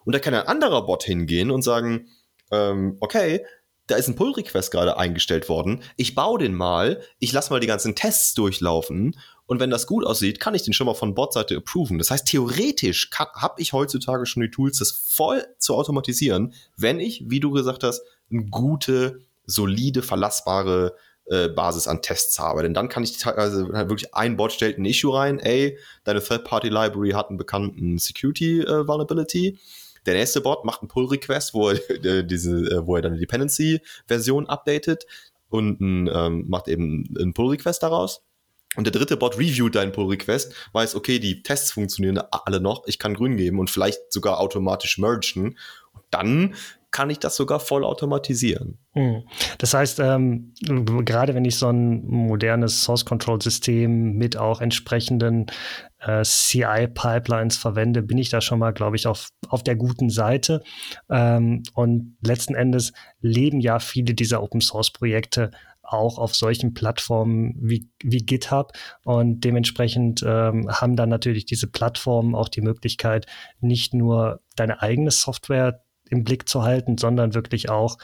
Und 0.05 0.13
da 0.13 0.19
kann 0.19 0.33
ein 0.33 0.47
anderer 0.47 0.85
Bot 0.85 1.03
hingehen 1.03 1.51
und 1.51 1.61
sagen, 1.61 2.07
ähm, 2.51 2.97
okay, 2.99 3.45
da 3.87 3.95
ist 3.95 4.07
ein 4.07 4.15
Pull 4.15 4.31
Request 4.31 4.71
gerade 4.71 4.97
eingestellt 4.97 5.49
worden. 5.49 5.81
Ich 5.97 6.15
baue 6.15 6.39
den 6.39 6.53
mal, 6.53 7.01
ich 7.19 7.33
lasse 7.33 7.51
mal 7.51 7.59
die 7.59 7.67
ganzen 7.67 7.95
Tests 7.95 8.33
durchlaufen 8.33 9.15
und 9.45 9.59
wenn 9.59 9.69
das 9.69 9.87
gut 9.87 10.05
aussieht, 10.05 10.39
kann 10.39 10.55
ich 10.55 10.63
den 10.63 10.73
schon 10.73 10.87
mal 10.87 10.93
von 10.93 11.15
Bot-Seite 11.15 11.57
approven. 11.57 11.97
Das 11.97 12.11
heißt, 12.11 12.27
theoretisch 12.27 13.09
habe 13.17 13.61
ich 13.61 13.73
heutzutage 13.73 14.25
schon 14.25 14.41
die 14.41 14.51
Tools, 14.51 14.77
das 14.77 14.91
voll 14.91 15.45
zu 15.57 15.75
automatisieren, 15.75 16.53
wenn 16.77 16.99
ich, 16.99 17.25
wie 17.27 17.39
du 17.39 17.51
gesagt 17.51 17.83
hast, 17.83 18.01
eine 18.31 18.45
gute, 18.45 19.19
solide, 19.45 20.01
verlassbare 20.01 20.95
äh, 21.25 21.49
Basis 21.49 21.87
an 21.87 22.01
Tests 22.01 22.39
habe. 22.39 22.63
Denn 22.63 22.73
dann 22.73 22.87
kann 22.87 23.03
ich 23.03 23.25
also 23.25 23.69
wirklich 23.69 24.15
ein 24.15 24.37
Bot 24.37 24.53
stellt 24.53 24.77
ein 24.77 24.85
Issue 24.85 25.13
rein, 25.13 25.39
ey, 25.39 25.77
deine 26.05 26.23
Third-Party-Library 26.23 27.11
hat 27.11 27.29
einen 27.29 27.37
bekannten 27.37 27.97
Security-Vulnerability. 27.97 29.47
Äh, 29.47 29.57
der 30.05 30.15
nächste 30.15 30.41
Bot 30.41 30.65
macht 30.65 30.81
einen 30.81 30.89
Pull-Request, 30.89 31.53
wo 31.53 31.69
er 31.69 32.23
diese, 32.23 32.57
äh, 32.57 32.85
wo 32.85 32.95
er 32.95 33.01
dann 33.01 33.13
eine 33.13 33.21
Dependency-Version 33.21 34.47
updatet 34.47 35.05
und 35.49 35.79
ähm, 35.81 36.45
macht 36.47 36.67
eben 36.67 37.13
einen 37.17 37.33
Pull-Request 37.33 37.83
daraus. 37.83 38.23
und 38.75 38.85
der 38.85 38.91
dritte 38.91 39.17
Bot 39.17 39.37
reviewt 39.37 39.75
deinen 39.75 39.91
Pull-Request, 39.91 40.53
weiß, 40.73 40.95
okay, 40.95 41.19
die 41.19 41.43
Tests 41.43 41.71
funktionieren 41.71 42.19
alle 42.31 42.59
noch, 42.59 42.87
ich 42.87 42.97
kann 42.97 43.13
grün 43.13 43.37
geben 43.37 43.59
und 43.59 43.69
vielleicht 43.69 44.11
sogar 44.11 44.39
automatisch 44.39 44.97
mergen. 44.97 45.57
Und 45.93 46.03
dann 46.09 46.55
kann 46.93 47.09
ich 47.09 47.19
das 47.19 47.35
sogar 47.35 47.59
voll 47.59 47.83
automatisieren. 47.83 48.77
Hm. 48.93 49.23
Das 49.57 49.73
heißt, 49.73 49.99
ähm, 49.99 50.53
gerade 50.61 51.33
wenn 51.33 51.43
ich 51.43 51.57
so 51.57 51.67
ein 51.67 52.05
modernes 52.05 52.83
Source-Control-System 52.83 54.13
mit 54.13 54.37
auch 54.37 54.61
entsprechenden 54.61 55.47
äh, 55.99 56.21
CI-Pipelines 56.23 57.57
verwende, 57.57 58.03
bin 58.03 58.19
ich 58.19 58.29
da 58.29 58.41
schon 58.41 58.59
mal, 58.59 58.73
glaube 58.73 58.95
ich, 58.95 59.07
auf, 59.07 59.29
auf 59.49 59.63
der 59.63 59.75
guten 59.75 60.11
Seite. 60.11 60.61
Ähm, 61.09 61.63
und 61.73 62.15
letzten 62.21 62.53
Endes 62.53 62.93
leben 63.19 63.59
ja 63.59 63.79
viele 63.79 64.13
dieser 64.13 64.43
Open-Source-Projekte 64.43 65.49
auch 65.81 66.19
auf 66.19 66.35
solchen 66.35 66.75
Plattformen 66.75 67.55
wie, 67.59 67.89
wie 68.03 68.19
GitHub. 68.19 68.71
Und 69.03 69.41
dementsprechend 69.41 70.23
ähm, 70.25 70.69
haben 70.69 70.95
dann 70.95 71.09
natürlich 71.09 71.45
diese 71.45 71.67
Plattformen 71.67 72.35
auch 72.35 72.49
die 72.49 72.61
Möglichkeit, 72.61 73.25
nicht 73.61 73.95
nur 73.95 74.41
deine 74.55 74.83
eigene 74.83 75.09
Software 75.09 75.81
im 76.09 76.23
Blick 76.23 76.47
zu 76.47 76.63
halten, 76.63 76.97
sondern 76.97 77.33
wirklich 77.33 77.69
auch 77.69 77.97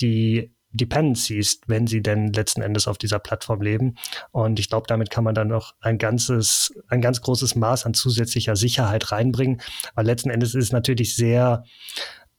die 0.00 0.52
Dependencies, 0.72 1.60
wenn 1.66 1.86
sie 1.86 2.02
denn 2.02 2.32
letzten 2.32 2.60
Endes 2.60 2.88
auf 2.88 2.98
dieser 2.98 3.18
Plattform 3.18 3.62
leben. 3.62 3.94
Und 4.32 4.60
ich 4.60 4.68
glaube, 4.68 4.86
damit 4.86 5.10
kann 5.10 5.24
man 5.24 5.34
dann 5.34 5.48
noch 5.48 5.74
ein 5.80 5.98
ganzes, 5.98 6.72
ein 6.88 7.00
ganz 7.00 7.22
großes 7.22 7.54
Maß 7.54 7.86
an 7.86 7.94
zusätzlicher 7.94 8.54
Sicherheit 8.54 9.10
reinbringen. 9.10 9.60
Weil 9.94 10.06
letzten 10.06 10.30
Endes 10.30 10.54
ist 10.54 10.64
es 10.64 10.72
natürlich 10.72 11.16
sehr 11.16 11.64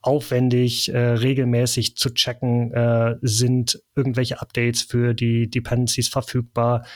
aufwendig, 0.00 0.92
äh, 0.92 0.98
regelmäßig 0.98 1.96
zu 1.96 2.14
checken, 2.14 2.72
äh, 2.72 3.16
sind 3.20 3.82
irgendwelche 3.94 4.40
Updates 4.40 4.82
für 4.82 5.12
die 5.12 5.50
Dependencies 5.50 6.08
verfügbar, 6.08 6.86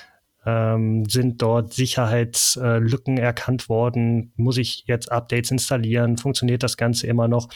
ähm, 0.47 1.05
sind 1.07 1.41
dort 1.43 1.73
Sicherheitslücken 1.73 3.19
erkannt 3.19 3.69
worden, 3.69 4.33
muss 4.37 4.59
ich 4.59 4.85
jetzt 4.87 5.11
Updates 5.11 5.51
installieren, 5.51 6.19
funktioniert 6.19 6.63
das 6.63 6.77
Ganze 6.77 7.07
immer 7.07 7.29
noch? 7.29 7.49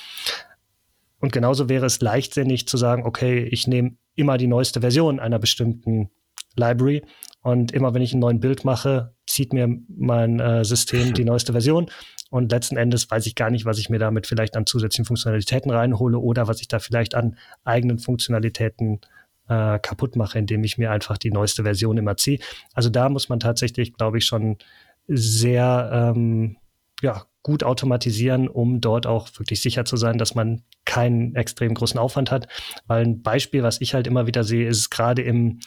Und 1.20 1.33
genauso 1.33 1.68
wäre 1.68 1.87
es 1.87 2.01
leichtsinnig 2.01 2.68
zu 2.68 2.77
sagen, 2.77 3.05
okay, 3.05 3.42
ich 3.42 3.66
nehme 3.66 3.96
immer 4.14 4.38
die 4.38 4.46
neueste 4.46 4.81
Version 4.81 5.20
einer 5.20 5.38
bestimmten 5.38 6.11
Library. 6.57 7.03
Und 7.42 7.72
immer 7.72 7.94
wenn 7.94 8.03
ich 8.03 8.12
einen 8.12 8.20
neuen 8.20 8.40
Bild 8.40 8.64
mache, 8.64 9.14
zieht 9.27 9.53
mir 9.53 9.68
mein 9.88 10.40
äh, 10.40 10.64
System 10.64 11.14
die 11.14 11.24
neueste 11.24 11.53
Version. 11.53 11.90
Und 12.31 12.53
letzten 12.53 12.77
Endes 12.77 13.11
weiß 13.11 13.27
ich 13.27 13.35
gar 13.35 13.51
nicht, 13.51 13.64
was 13.64 13.79
ich 13.79 13.88
mir 13.88 13.98
damit 13.98 14.27
vielleicht 14.27 14.57
an 14.57 14.66
zusätzlichen 14.66 15.07
Funktionalitäten 15.07 15.70
reinhole 15.70 16.18
oder 16.18 16.46
was 16.46 16.61
ich 16.61 16.68
da 16.68 16.79
vielleicht 16.79 17.14
an 17.14 17.38
eigenen 17.64 17.98
Funktionalitäten 17.98 19.01
äh, 19.48 19.78
kaputt 19.78 20.16
mache, 20.16 20.38
indem 20.38 20.64
ich 20.64 20.78
mir 20.78 20.90
einfach 20.90 21.18
die 21.18 21.30
neueste 21.30 21.62
Version 21.62 21.98
immer 21.98 22.16
ziehe. 22.16 22.38
Also 22.74 22.90
da 22.90 23.08
muss 23.08 23.28
man 23.28 23.40
tatsächlich, 23.40 23.94
glaube 23.94 24.18
ich, 24.18 24.26
schon 24.26 24.58
sehr 25.06 25.90
ähm, 26.14 26.56
ja, 27.02 27.24
gut 27.42 27.64
automatisieren, 27.64 28.48
um 28.48 28.80
dort 28.80 29.06
auch 29.06 29.28
wirklich 29.38 29.62
sicher 29.62 29.84
zu 29.84 29.96
sein, 29.96 30.18
dass 30.18 30.34
man 30.34 30.62
keinen 30.84 31.34
extrem 31.34 31.74
großen 31.74 31.98
Aufwand 31.98 32.30
hat. 32.30 32.48
Weil 32.87 33.04
ein 33.04 33.22
Beispiel, 33.22 33.62
was 33.62 33.80
ich 33.80 33.94
halt 33.94 34.06
immer 34.06 34.26
wieder 34.26 34.44
sehe, 34.44 34.68
ist 34.68 34.90
gerade 34.90 35.22
im, 35.22 35.61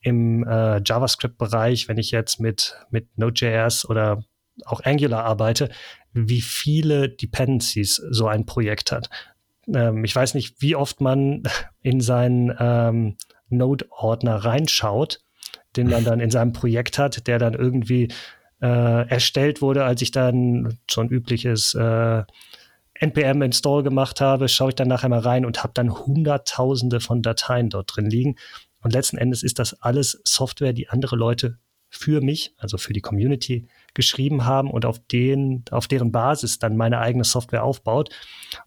im 0.00 0.44
äh, 0.44 0.80
JavaScript-Bereich, 0.84 1.88
wenn 1.88 1.98
ich 1.98 2.10
jetzt 2.10 2.40
mit, 2.40 2.76
mit 2.90 3.16
Node.js 3.16 3.88
oder 3.88 4.24
auch 4.64 4.84
Angular 4.84 5.24
arbeite, 5.24 5.70
wie 6.12 6.42
viele 6.42 7.08
Dependencies 7.08 7.96
so 8.10 8.26
ein 8.26 8.44
Projekt 8.44 8.92
hat. 8.92 9.08
Ähm, 9.72 10.04
ich 10.04 10.14
weiß 10.14 10.34
nicht, 10.34 10.60
wie 10.60 10.76
oft 10.76 11.00
man 11.00 11.42
in 11.82 12.00
seinen 12.00 12.54
ähm, 12.58 13.16
Node-Ordner 13.48 14.36
reinschaut, 14.36 15.20
den 15.76 15.88
man 15.88 16.04
dann 16.04 16.20
in 16.20 16.30
seinem 16.30 16.52
Projekt 16.54 16.98
hat, 16.98 17.26
der 17.26 17.38
dann 17.38 17.54
irgendwie 17.54 18.08
äh, 18.60 19.08
erstellt 19.08 19.60
wurde, 19.60 19.84
als 19.84 20.02
ich 20.02 20.10
dann 20.10 20.78
so 20.90 21.00
ein 21.00 21.08
übliches 21.08 21.74
äh, 21.74 22.22
NPM-Install 22.94 23.82
gemacht 23.82 24.20
habe, 24.20 24.48
schaue 24.48 24.70
ich 24.70 24.74
dann 24.76 24.88
nachher 24.88 25.08
mal 25.08 25.18
rein 25.18 25.44
und 25.44 25.62
habe 25.64 25.72
dann 25.74 25.92
Hunderttausende 25.92 27.00
von 27.00 27.22
Dateien 27.22 27.68
dort 27.68 27.96
drin 27.96 28.08
liegen. 28.08 28.36
Und 28.80 28.92
letzten 28.92 29.18
Endes 29.18 29.42
ist 29.42 29.58
das 29.58 29.80
alles 29.82 30.20
Software, 30.24 30.72
die 30.72 30.88
andere 30.88 31.16
Leute 31.16 31.58
für 31.88 32.20
mich, 32.20 32.54
also 32.56 32.78
für 32.78 32.92
die 32.92 33.00
Community, 33.00 33.66
geschrieben 33.94 34.44
haben 34.44 34.70
und 34.70 34.86
auf, 34.86 34.98
den, 34.98 35.64
auf 35.70 35.88
deren 35.88 36.12
Basis 36.12 36.58
dann 36.58 36.76
meine 36.76 36.98
eigene 36.98 37.24
Software 37.24 37.64
aufbaut. 37.64 38.10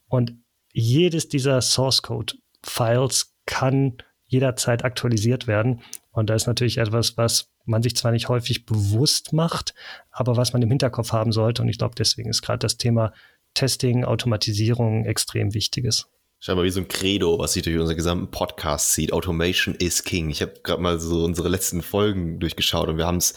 Und 0.07 0.35
jedes 0.75 1.29
dieser 1.29 1.61
Source 1.61 2.01
Code 2.01 2.33
Files 2.61 3.33
kann 3.45 3.97
jederzeit 4.25 4.83
aktualisiert 4.83 5.47
werden. 5.47 5.81
Und 6.11 6.29
da 6.29 6.35
ist 6.35 6.47
natürlich 6.47 6.77
etwas, 6.79 7.17
was 7.17 7.51
man 7.65 7.81
sich 7.81 7.95
zwar 7.95 8.11
nicht 8.11 8.27
häufig 8.27 8.65
bewusst 8.65 9.33
macht, 9.33 9.73
aber 10.11 10.35
was 10.35 10.53
man 10.53 10.61
im 10.61 10.69
Hinterkopf 10.69 11.13
haben 11.13 11.31
sollte. 11.31 11.61
Und 11.61 11.69
ich 11.69 11.77
glaube, 11.77 11.95
deswegen 11.97 12.29
ist 12.29 12.41
gerade 12.41 12.59
das 12.59 12.77
Thema 12.77 13.13
Testing, 13.53 14.03
Automatisierung 14.03 15.05
extrem 15.05 15.53
wichtiges. 15.53 16.07
Scheinbar 16.39 16.65
wie 16.65 16.69
so 16.69 16.81
ein 16.81 16.89
Credo, 16.89 17.39
was 17.39 17.53
sich 17.53 17.63
durch 17.63 17.77
unseren 17.77 17.95
gesamten 17.95 18.29
Podcast 18.29 18.93
sieht. 18.93 19.13
Automation 19.13 19.73
is 19.75 20.03
King. 20.03 20.29
Ich 20.29 20.41
habe 20.41 20.53
gerade 20.61 20.81
mal 20.81 20.99
so 20.99 21.23
unsere 21.23 21.47
letzten 21.47 21.81
Folgen 21.81 22.39
durchgeschaut 22.39 22.89
und 22.89 22.97
wir 22.97 23.07
haben 23.07 23.17
es 23.17 23.35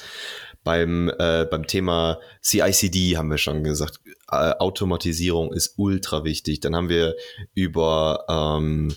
beim, 0.68 1.10
äh, 1.18 1.46
beim 1.50 1.66
Thema 1.66 2.18
CICD 2.44 3.16
haben 3.16 3.30
wir 3.30 3.38
schon 3.38 3.64
gesagt, 3.64 4.00
äh, 4.30 4.50
Automatisierung 4.58 5.50
ist 5.54 5.78
ultra 5.78 6.24
wichtig. 6.24 6.60
Dann 6.60 6.76
haben 6.76 6.90
wir 6.90 7.16
über 7.54 8.26
ähm, 8.28 8.94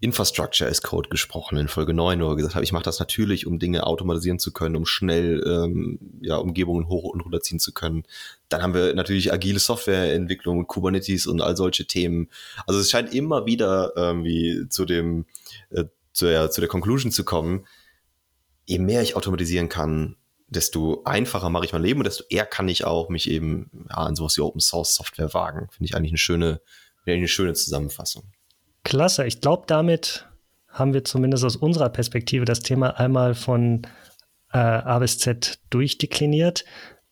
Infrastructure 0.00 0.70
as 0.70 0.80
Code 0.80 1.10
gesprochen 1.10 1.58
in 1.58 1.68
Folge 1.68 1.92
9, 1.92 2.22
wo 2.22 2.30
wir 2.30 2.36
gesagt 2.36 2.54
haben, 2.54 2.62
ich 2.62 2.72
mache 2.72 2.84
das 2.84 2.98
natürlich, 2.98 3.46
um 3.46 3.58
Dinge 3.58 3.86
automatisieren 3.86 4.38
zu 4.38 4.54
können, 4.54 4.74
um 4.74 4.86
schnell 4.86 5.44
ähm, 5.46 5.98
ja, 6.22 6.36
Umgebungen 6.36 6.88
hoch 6.88 7.12
und 7.12 7.20
runterziehen 7.20 7.60
zu 7.60 7.74
können. 7.74 8.04
Dann 8.48 8.62
haben 8.62 8.72
wir 8.72 8.94
natürlich 8.94 9.34
agile 9.34 9.58
Softwareentwicklung, 9.58 10.66
Kubernetes 10.66 11.26
und 11.26 11.42
all 11.42 11.58
solche 11.58 11.84
Themen. 11.84 12.30
Also 12.66 12.80
es 12.80 12.88
scheint 12.88 13.12
immer 13.12 13.44
wieder 13.44 13.92
irgendwie 13.96 14.66
zu 14.70 14.86
dem, 14.86 15.26
äh, 15.68 15.84
zu, 16.14 16.24
der, 16.24 16.50
zu 16.50 16.62
der 16.62 16.68
Conclusion 16.70 17.12
zu 17.12 17.22
kommen, 17.22 17.66
je 18.64 18.78
mehr 18.78 19.02
ich 19.02 19.14
automatisieren 19.14 19.68
kann, 19.68 20.16
desto 20.52 21.02
einfacher 21.04 21.50
mache 21.50 21.64
ich 21.64 21.72
mein 21.72 21.82
Leben 21.82 22.00
und 22.00 22.04
desto 22.04 22.24
eher 22.28 22.46
kann 22.46 22.68
ich 22.68 22.84
auch 22.84 23.08
mich 23.08 23.30
eben 23.30 23.86
ja, 23.88 23.96
an 23.96 24.16
sowas 24.16 24.36
wie 24.36 24.42
Open 24.42 24.60
Source 24.60 24.94
Software 24.94 25.34
wagen. 25.34 25.68
Finde 25.70 25.84
ich 25.86 25.96
eigentlich 25.96 26.12
eine 26.12 26.18
schöne, 26.18 26.60
eine 27.06 27.28
schöne 27.28 27.54
Zusammenfassung. 27.54 28.24
Klasse. 28.84 29.26
Ich 29.26 29.40
glaube, 29.40 29.64
damit 29.66 30.26
haben 30.68 30.94
wir 30.94 31.04
zumindest 31.04 31.44
aus 31.44 31.56
unserer 31.56 31.88
Perspektive 31.88 32.44
das 32.44 32.60
Thema 32.60 32.98
einmal 32.98 33.34
von 33.34 33.82
äh, 34.52 34.58
A 34.58 34.98
bis 34.98 35.18
Z 35.18 35.58
durchdekliniert. 35.70 36.64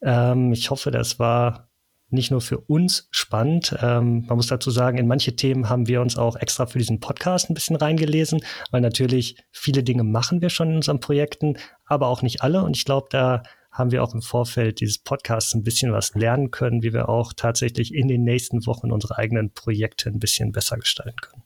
Ähm, 0.03 0.53
ich 0.53 0.70
hoffe, 0.70 0.90
das 0.90 1.18
war 1.18 1.69
nicht 2.12 2.30
nur 2.30 2.40
für 2.40 2.58
uns 2.58 3.08
spannend. 3.10 3.76
Ähm, 3.80 4.24
man 4.26 4.36
muss 4.36 4.48
dazu 4.48 4.70
sagen, 4.70 4.98
in 4.98 5.06
manche 5.06 5.36
Themen 5.36 5.68
haben 5.68 5.88
wir 5.88 6.00
uns 6.00 6.16
auch 6.16 6.36
extra 6.36 6.66
für 6.66 6.78
diesen 6.78 7.00
Podcast 7.00 7.50
ein 7.50 7.54
bisschen 7.54 7.76
reingelesen, 7.76 8.40
weil 8.70 8.80
natürlich 8.80 9.36
viele 9.50 9.82
Dinge 9.82 10.04
machen 10.04 10.40
wir 10.40 10.50
schon 10.50 10.70
in 10.70 10.76
unseren 10.76 11.00
Projekten, 11.00 11.56
aber 11.86 12.08
auch 12.08 12.22
nicht 12.22 12.42
alle. 12.42 12.62
Und 12.62 12.76
ich 12.76 12.84
glaube, 12.84 13.08
da 13.10 13.42
haben 13.72 13.92
wir 13.92 14.02
auch 14.02 14.14
im 14.14 14.22
Vorfeld 14.22 14.80
dieses 14.80 14.98
Podcasts 14.98 15.54
ein 15.54 15.62
bisschen 15.62 15.92
was 15.92 16.14
lernen 16.14 16.50
können, 16.50 16.82
wie 16.82 16.92
wir 16.92 17.08
auch 17.08 17.32
tatsächlich 17.32 17.94
in 17.94 18.08
den 18.08 18.22
nächsten 18.22 18.66
Wochen 18.66 18.90
unsere 18.90 19.16
eigenen 19.16 19.52
Projekte 19.52 20.10
ein 20.10 20.18
bisschen 20.18 20.52
besser 20.52 20.76
gestalten 20.76 21.16
können. 21.20 21.39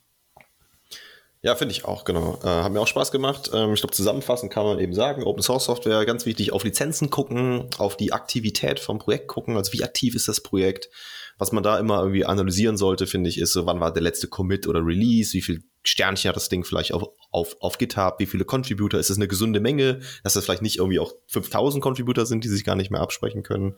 Ja, 1.44 1.54
finde 1.56 1.72
ich 1.72 1.84
auch, 1.84 2.04
genau. 2.04 2.38
Äh, 2.42 2.46
hat 2.46 2.72
mir 2.72 2.80
auch 2.80 2.86
Spaß 2.86 3.12
gemacht. 3.12 3.50
Ähm, 3.52 3.74
ich 3.74 3.80
glaube, 3.80 3.92
zusammenfassend 3.94 4.50
kann 4.50 4.64
man 4.64 4.78
eben 4.78 4.94
sagen, 4.94 5.24
Open 5.24 5.42
Source 5.42 5.66
Software, 5.66 6.06
ganz 6.06 6.24
wichtig, 6.24 6.54
auf 6.54 6.64
Lizenzen 6.64 7.10
gucken, 7.10 7.68
auf 7.76 7.98
die 7.98 8.14
Aktivität 8.14 8.80
vom 8.80 8.98
Projekt 8.98 9.28
gucken, 9.28 9.58
also 9.58 9.70
wie 9.74 9.84
aktiv 9.84 10.14
ist 10.14 10.26
das 10.26 10.40
Projekt. 10.40 10.88
Was 11.36 11.52
man 11.52 11.62
da 11.62 11.78
immer 11.78 11.98
irgendwie 11.98 12.24
analysieren 12.24 12.78
sollte, 12.78 13.06
finde 13.06 13.28
ich, 13.28 13.36
ist 13.36 13.52
so, 13.52 13.66
wann 13.66 13.78
war 13.78 13.92
der 13.92 14.02
letzte 14.02 14.26
Commit 14.26 14.66
oder 14.66 14.80
Release, 14.86 15.34
wie 15.34 15.42
viel 15.42 15.64
Sternchen 15.82 16.30
hat 16.30 16.36
das 16.36 16.48
Ding 16.48 16.64
vielleicht 16.64 16.94
auf, 16.94 17.10
auf, 17.30 17.56
auf 17.60 17.76
GitHub, 17.76 18.20
wie 18.20 18.26
viele 18.26 18.46
Contributor, 18.46 18.98
ist 18.98 19.10
es 19.10 19.18
eine 19.18 19.28
gesunde 19.28 19.60
Menge, 19.60 20.00
dass 20.22 20.32
das 20.32 20.46
vielleicht 20.46 20.62
nicht 20.62 20.78
irgendwie 20.78 20.98
auch 20.98 21.12
5000 21.26 21.82
Contributor 21.82 22.24
sind, 22.24 22.44
die 22.44 22.48
sich 22.48 22.64
gar 22.64 22.74
nicht 22.74 22.90
mehr 22.90 23.02
absprechen 23.02 23.42
können. 23.42 23.74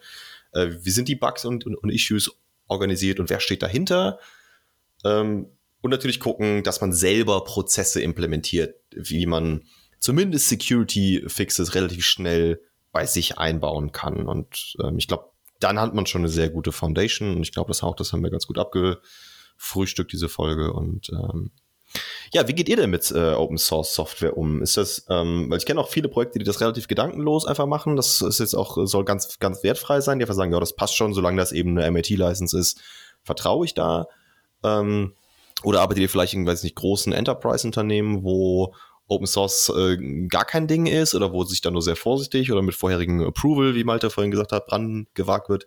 Äh, 0.52 0.68
wie 0.82 0.90
sind 0.90 1.08
die 1.08 1.16
Bugs 1.16 1.44
und, 1.44 1.66
und, 1.66 1.74
und 1.74 1.90
Issues 1.90 2.30
organisiert 2.68 3.18
und 3.18 3.28
wer 3.28 3.40
steht 3.40 3.64
dahinter? 3.64 4.20
Ähm, 5.04 5.48
und 5.82 5.90
natürlich 5.90 6.20
gucken, 6.20 6.62
dass 6.62 6.80
man 6.80 6.92
selber 6.92 7.44
Prozesse 7.44 8.00
implementiert, 8.00 8.76
wie 8.90 9.26
man 9.26 9.62
zumindest 9.98 10.48
Security-Fixes 10.48 11.74
relativ 11.74 12.04
schnell 12.04 12.60
bei 12.92 13.06
sich 13.06 13.38
einbauen 13.38 13.92
kann. 13.92 14.26
Und 14.26 14.76
ähm, 14.82 14.98
ich 14.98 15.08
glaube, 15.08 15.30
dann 15.60 15.80
hat 15.80 15.94
man 15.94 16.06
schon 16.06 16.22
eine 16.22 16.28
sehr 16.28 16.50
gute 16.50 16.72
Foundation. 16.72 17.36
Und 17.36 17.42
ich 17.42 17.52
glaube, 17.52 17.68
das 17.68 17.82
auch, 17.82 17.96
das 17.96 18.12
haben 18.12 18.22
wir 18.22 18.30
ganz 18.30 18.46
gut 18.46 18.58
abgefrühstückt, 18.58 20.12
diese 20.12 20.28
Folge. 20.28 20.72
Und 20.72 21.10
ähm, 21.10 21.50
ja, 22.32 22.46
wie 22.48 22.52
geht 22.52 22.68
ihr 22.68 22.76
denn 22.76 22.90
mit 22.90 23.10
äh, 23.10 23.32
Open 23.32 23.58
Source 23.58 23.94
Software 23.94 24.36
um? 24.36 24.62
Ist 24.62 24.76
das, 24.76 25.06
ähm, 25.08 25.50
weil 25.50 25.58
ich 25.58 25.66
kenne 25.66 25.80
auch 25.80 25.88
viele 25.88 26.08
Projekte, 26.08 26.38
die 26.38 26.44
das 26.44 26.60
relativ 26.60 26.88
gedankenlos 26.88 27.46
einfach 27.46 27.66
machen. 27.66 27.96
Das 27.96 28.20
ist 28.20 28.40
jetzt 28.40 28.54
auch, 28.54 28.76
soll 28.86 29.04
ganz, 29.04 29.38
ganz 29.38 29.62
wertfrei 29.62 30.00
sein. 30.00 30.18
Die 30.18 30.24
einfach 30.24 30.34
sagen, 30.34 30.52
ja, 30.52 30.60
das 30.60 30.74
passt 30.74 30.96
schon, 30.96 31.14
solange 31.14 31.38
das 31.38 31.52
eben 31.52 31.78
eine 31.78 31.90
MIT-License 31.90 32.58
ist, 32.58 32.80
vertraue 33.22 33.64
ich 33.64 33.74
da. 33.74 34.06
Ähm, 34.62 35.14
oder 35.62 35.80
arbeitet 35.80 36.02
ihr 36.02 36.08
vielleicht 36.08 36.34
in, 36.34 36.46
weiß 36.46 36.62
nicht, 36.62 36.76
großen 36.76 37.12
Enterprise-Unternehmen, 37.12 38.22
wo 38.22 38.74
Open 39.08 39.26
Source 39.26 39.72
äh, 39.76 39.96
gar 40.28 40.44
kein 40.44 40.66
Ding 40.66 40.86
ist 40.86 41.14
oder 41.14 41.32
wo 41.32 41.44
sich 41.44 41.60
dann 41.60 41.74
nur 41.74 41.82
sehr 41.82 41.96
vorsichtig 41.96 42.50
oder 42.50 42.62
mit 42.62 42.74
vorherigen 42.74 43.24
Approval, 43.24 43.74
wie 43.74 43.84
Malte 43.84 44.10
vorhin 44.10 44.30
gesagt 44.30 44.52
hat, 44.52 44.70
dran 44.70 45.06
gewagt 45.14 45.48
wird. 45.48 45.66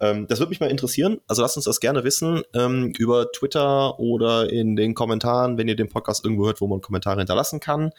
Ähm, 0.00 0.26
das 0.28 0.38
würde 0.38 0.50
mich 0.50 0.60
mal 0.60 0.70
interessieren. 0.70 1.20
Also 1.26 1.42
lasst 1.42 1.56
uns 1.56 1.66
das 1.66 1.80
gerne 1.80 2.04
wissen 2.04 2.42
ähm, 2.54 2.92
über 2.98 3.30
Twitter 3.32 3.98
oder 3.98 4.50
in 4.50 4.76
den 4.76 4.94
Kommentaren, 4.94 5.58
wenn 5.58 5.68
ihr 5.68 5.76
den 5.76 5.88
Podcast 5.88 6.24
irgendwo 6.24 6.46
hört, 6.46 6.60
wo 6.60 6.66
man 6.66 6.80
Kommentare 6.80 7.18
hinterlassen 7.18 7.60
kann. 7.60 7.90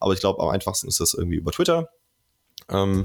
Aber 0.00 0.12
ich 0.12 0.20
glaube, 0.20 0.42
am 0.42 0.48
einfachsten 0.48 0.88
ist 0.88 1.00
das 1.00 1.14
irgendwie 1.14 1.36
über 1.36 1.52
Twitter. 1.52 1.90
Ähm, 2.70 3.04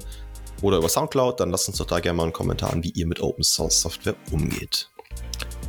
oder 0.62 0.78
über 0.78 0.88
Soundcloud, 0.88 1.40
dann 1.40 1.52
lasst 1.52 1.68
uns 1.68 1.78
doch 1.78 1.88
da 1.88 2.00
gerne 2.00 2.16
mal 2.16 2.24
einen 2.24 2.34
Kommentar 2.34 2.72
an, 2.72 2.84
wie 2.84 2.92
ihr 2.92 3.06
mit 3.06 3.20
Open 3.22 3.44
Source 3.44 3.82
Software 3.82 4.16
umgeht. 4.32 4.90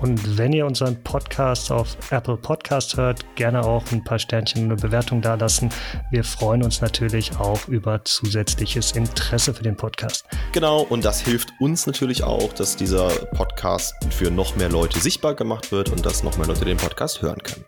Und 0.04 0.36
wenn 0.36 0.52
ihr 0.52 0.66
unseren 0.66 1.02
Podcast 1.02 1.72
auf 1.72 1.96
Apple 2.10 2.36
Podcast 2.36 2.98
hört, 2.98 3.24
gerne 3.36 3.64
auch 3.64 3.82
ein 3.90 4.04
paar 4.04 4.18
Sternchen 4.18 4.64
und 4.64 4.72
eine 4.72 4.76
Bewertung 4.78 5.22
dalassen. 5.22 5.70
Wir 6.10 6.22
freuen 6.24 6.62
uns 6.62 6.82
natürlich 6.82 7.34
auch 7.38 7.68
über 7.68 8.04
zusätzliches 8.04 8.92
Interesse 8.92 9.54
für 9.54 9.62
den 9.62 9.78
Podcast. 9.78 10.26
Genau, 10.52 10.82
und 10.82 11.06
das 11.06 11.22
hilft 11.22 11.54
uns 11.58 11.86
natürlich 11.86 12.22
auch, 12.22 12.52
dass 12.52 12.76
dieser 12.76 13.08
Podcast 13.34 13.94
für 14.10 14.30
noch 14.30 14.56
mehr 14.56 14.68
Leute 14.68 14.98
sichtbar 14.98 15.32
gemacht 15.32 15.72
wird 15.72 15.88
und 15.88 16.04
dass 16.04 16.22
noch 16.22 16.36
mehr 16.36 16.48
Leute 16.48 16.66
den 16.66 16.76
Podcast 16.76 17.22
hören 17.22 17.42
können. 17.42 17.64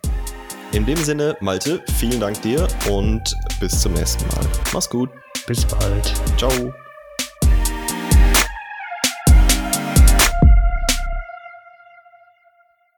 In 0.73 0.85
dem 0.85 0.97
Sinne, 0.97 1.35
Malte, 1.39 1.81
vielen 1.97 2.19
Dank 2.19 2.39
dir 2.43 2.67
und 2.91 3.35
bis 3.59 3.81
zum 3.81 3.93
nächsten 3.93 4.27
Mal. 4.27 4.45
Mach's 4.73 4.87
gut. 4.87 5.09
Bis 5.47 5.65
bald. 5.65 6.13
Ciao. 6.37 6.71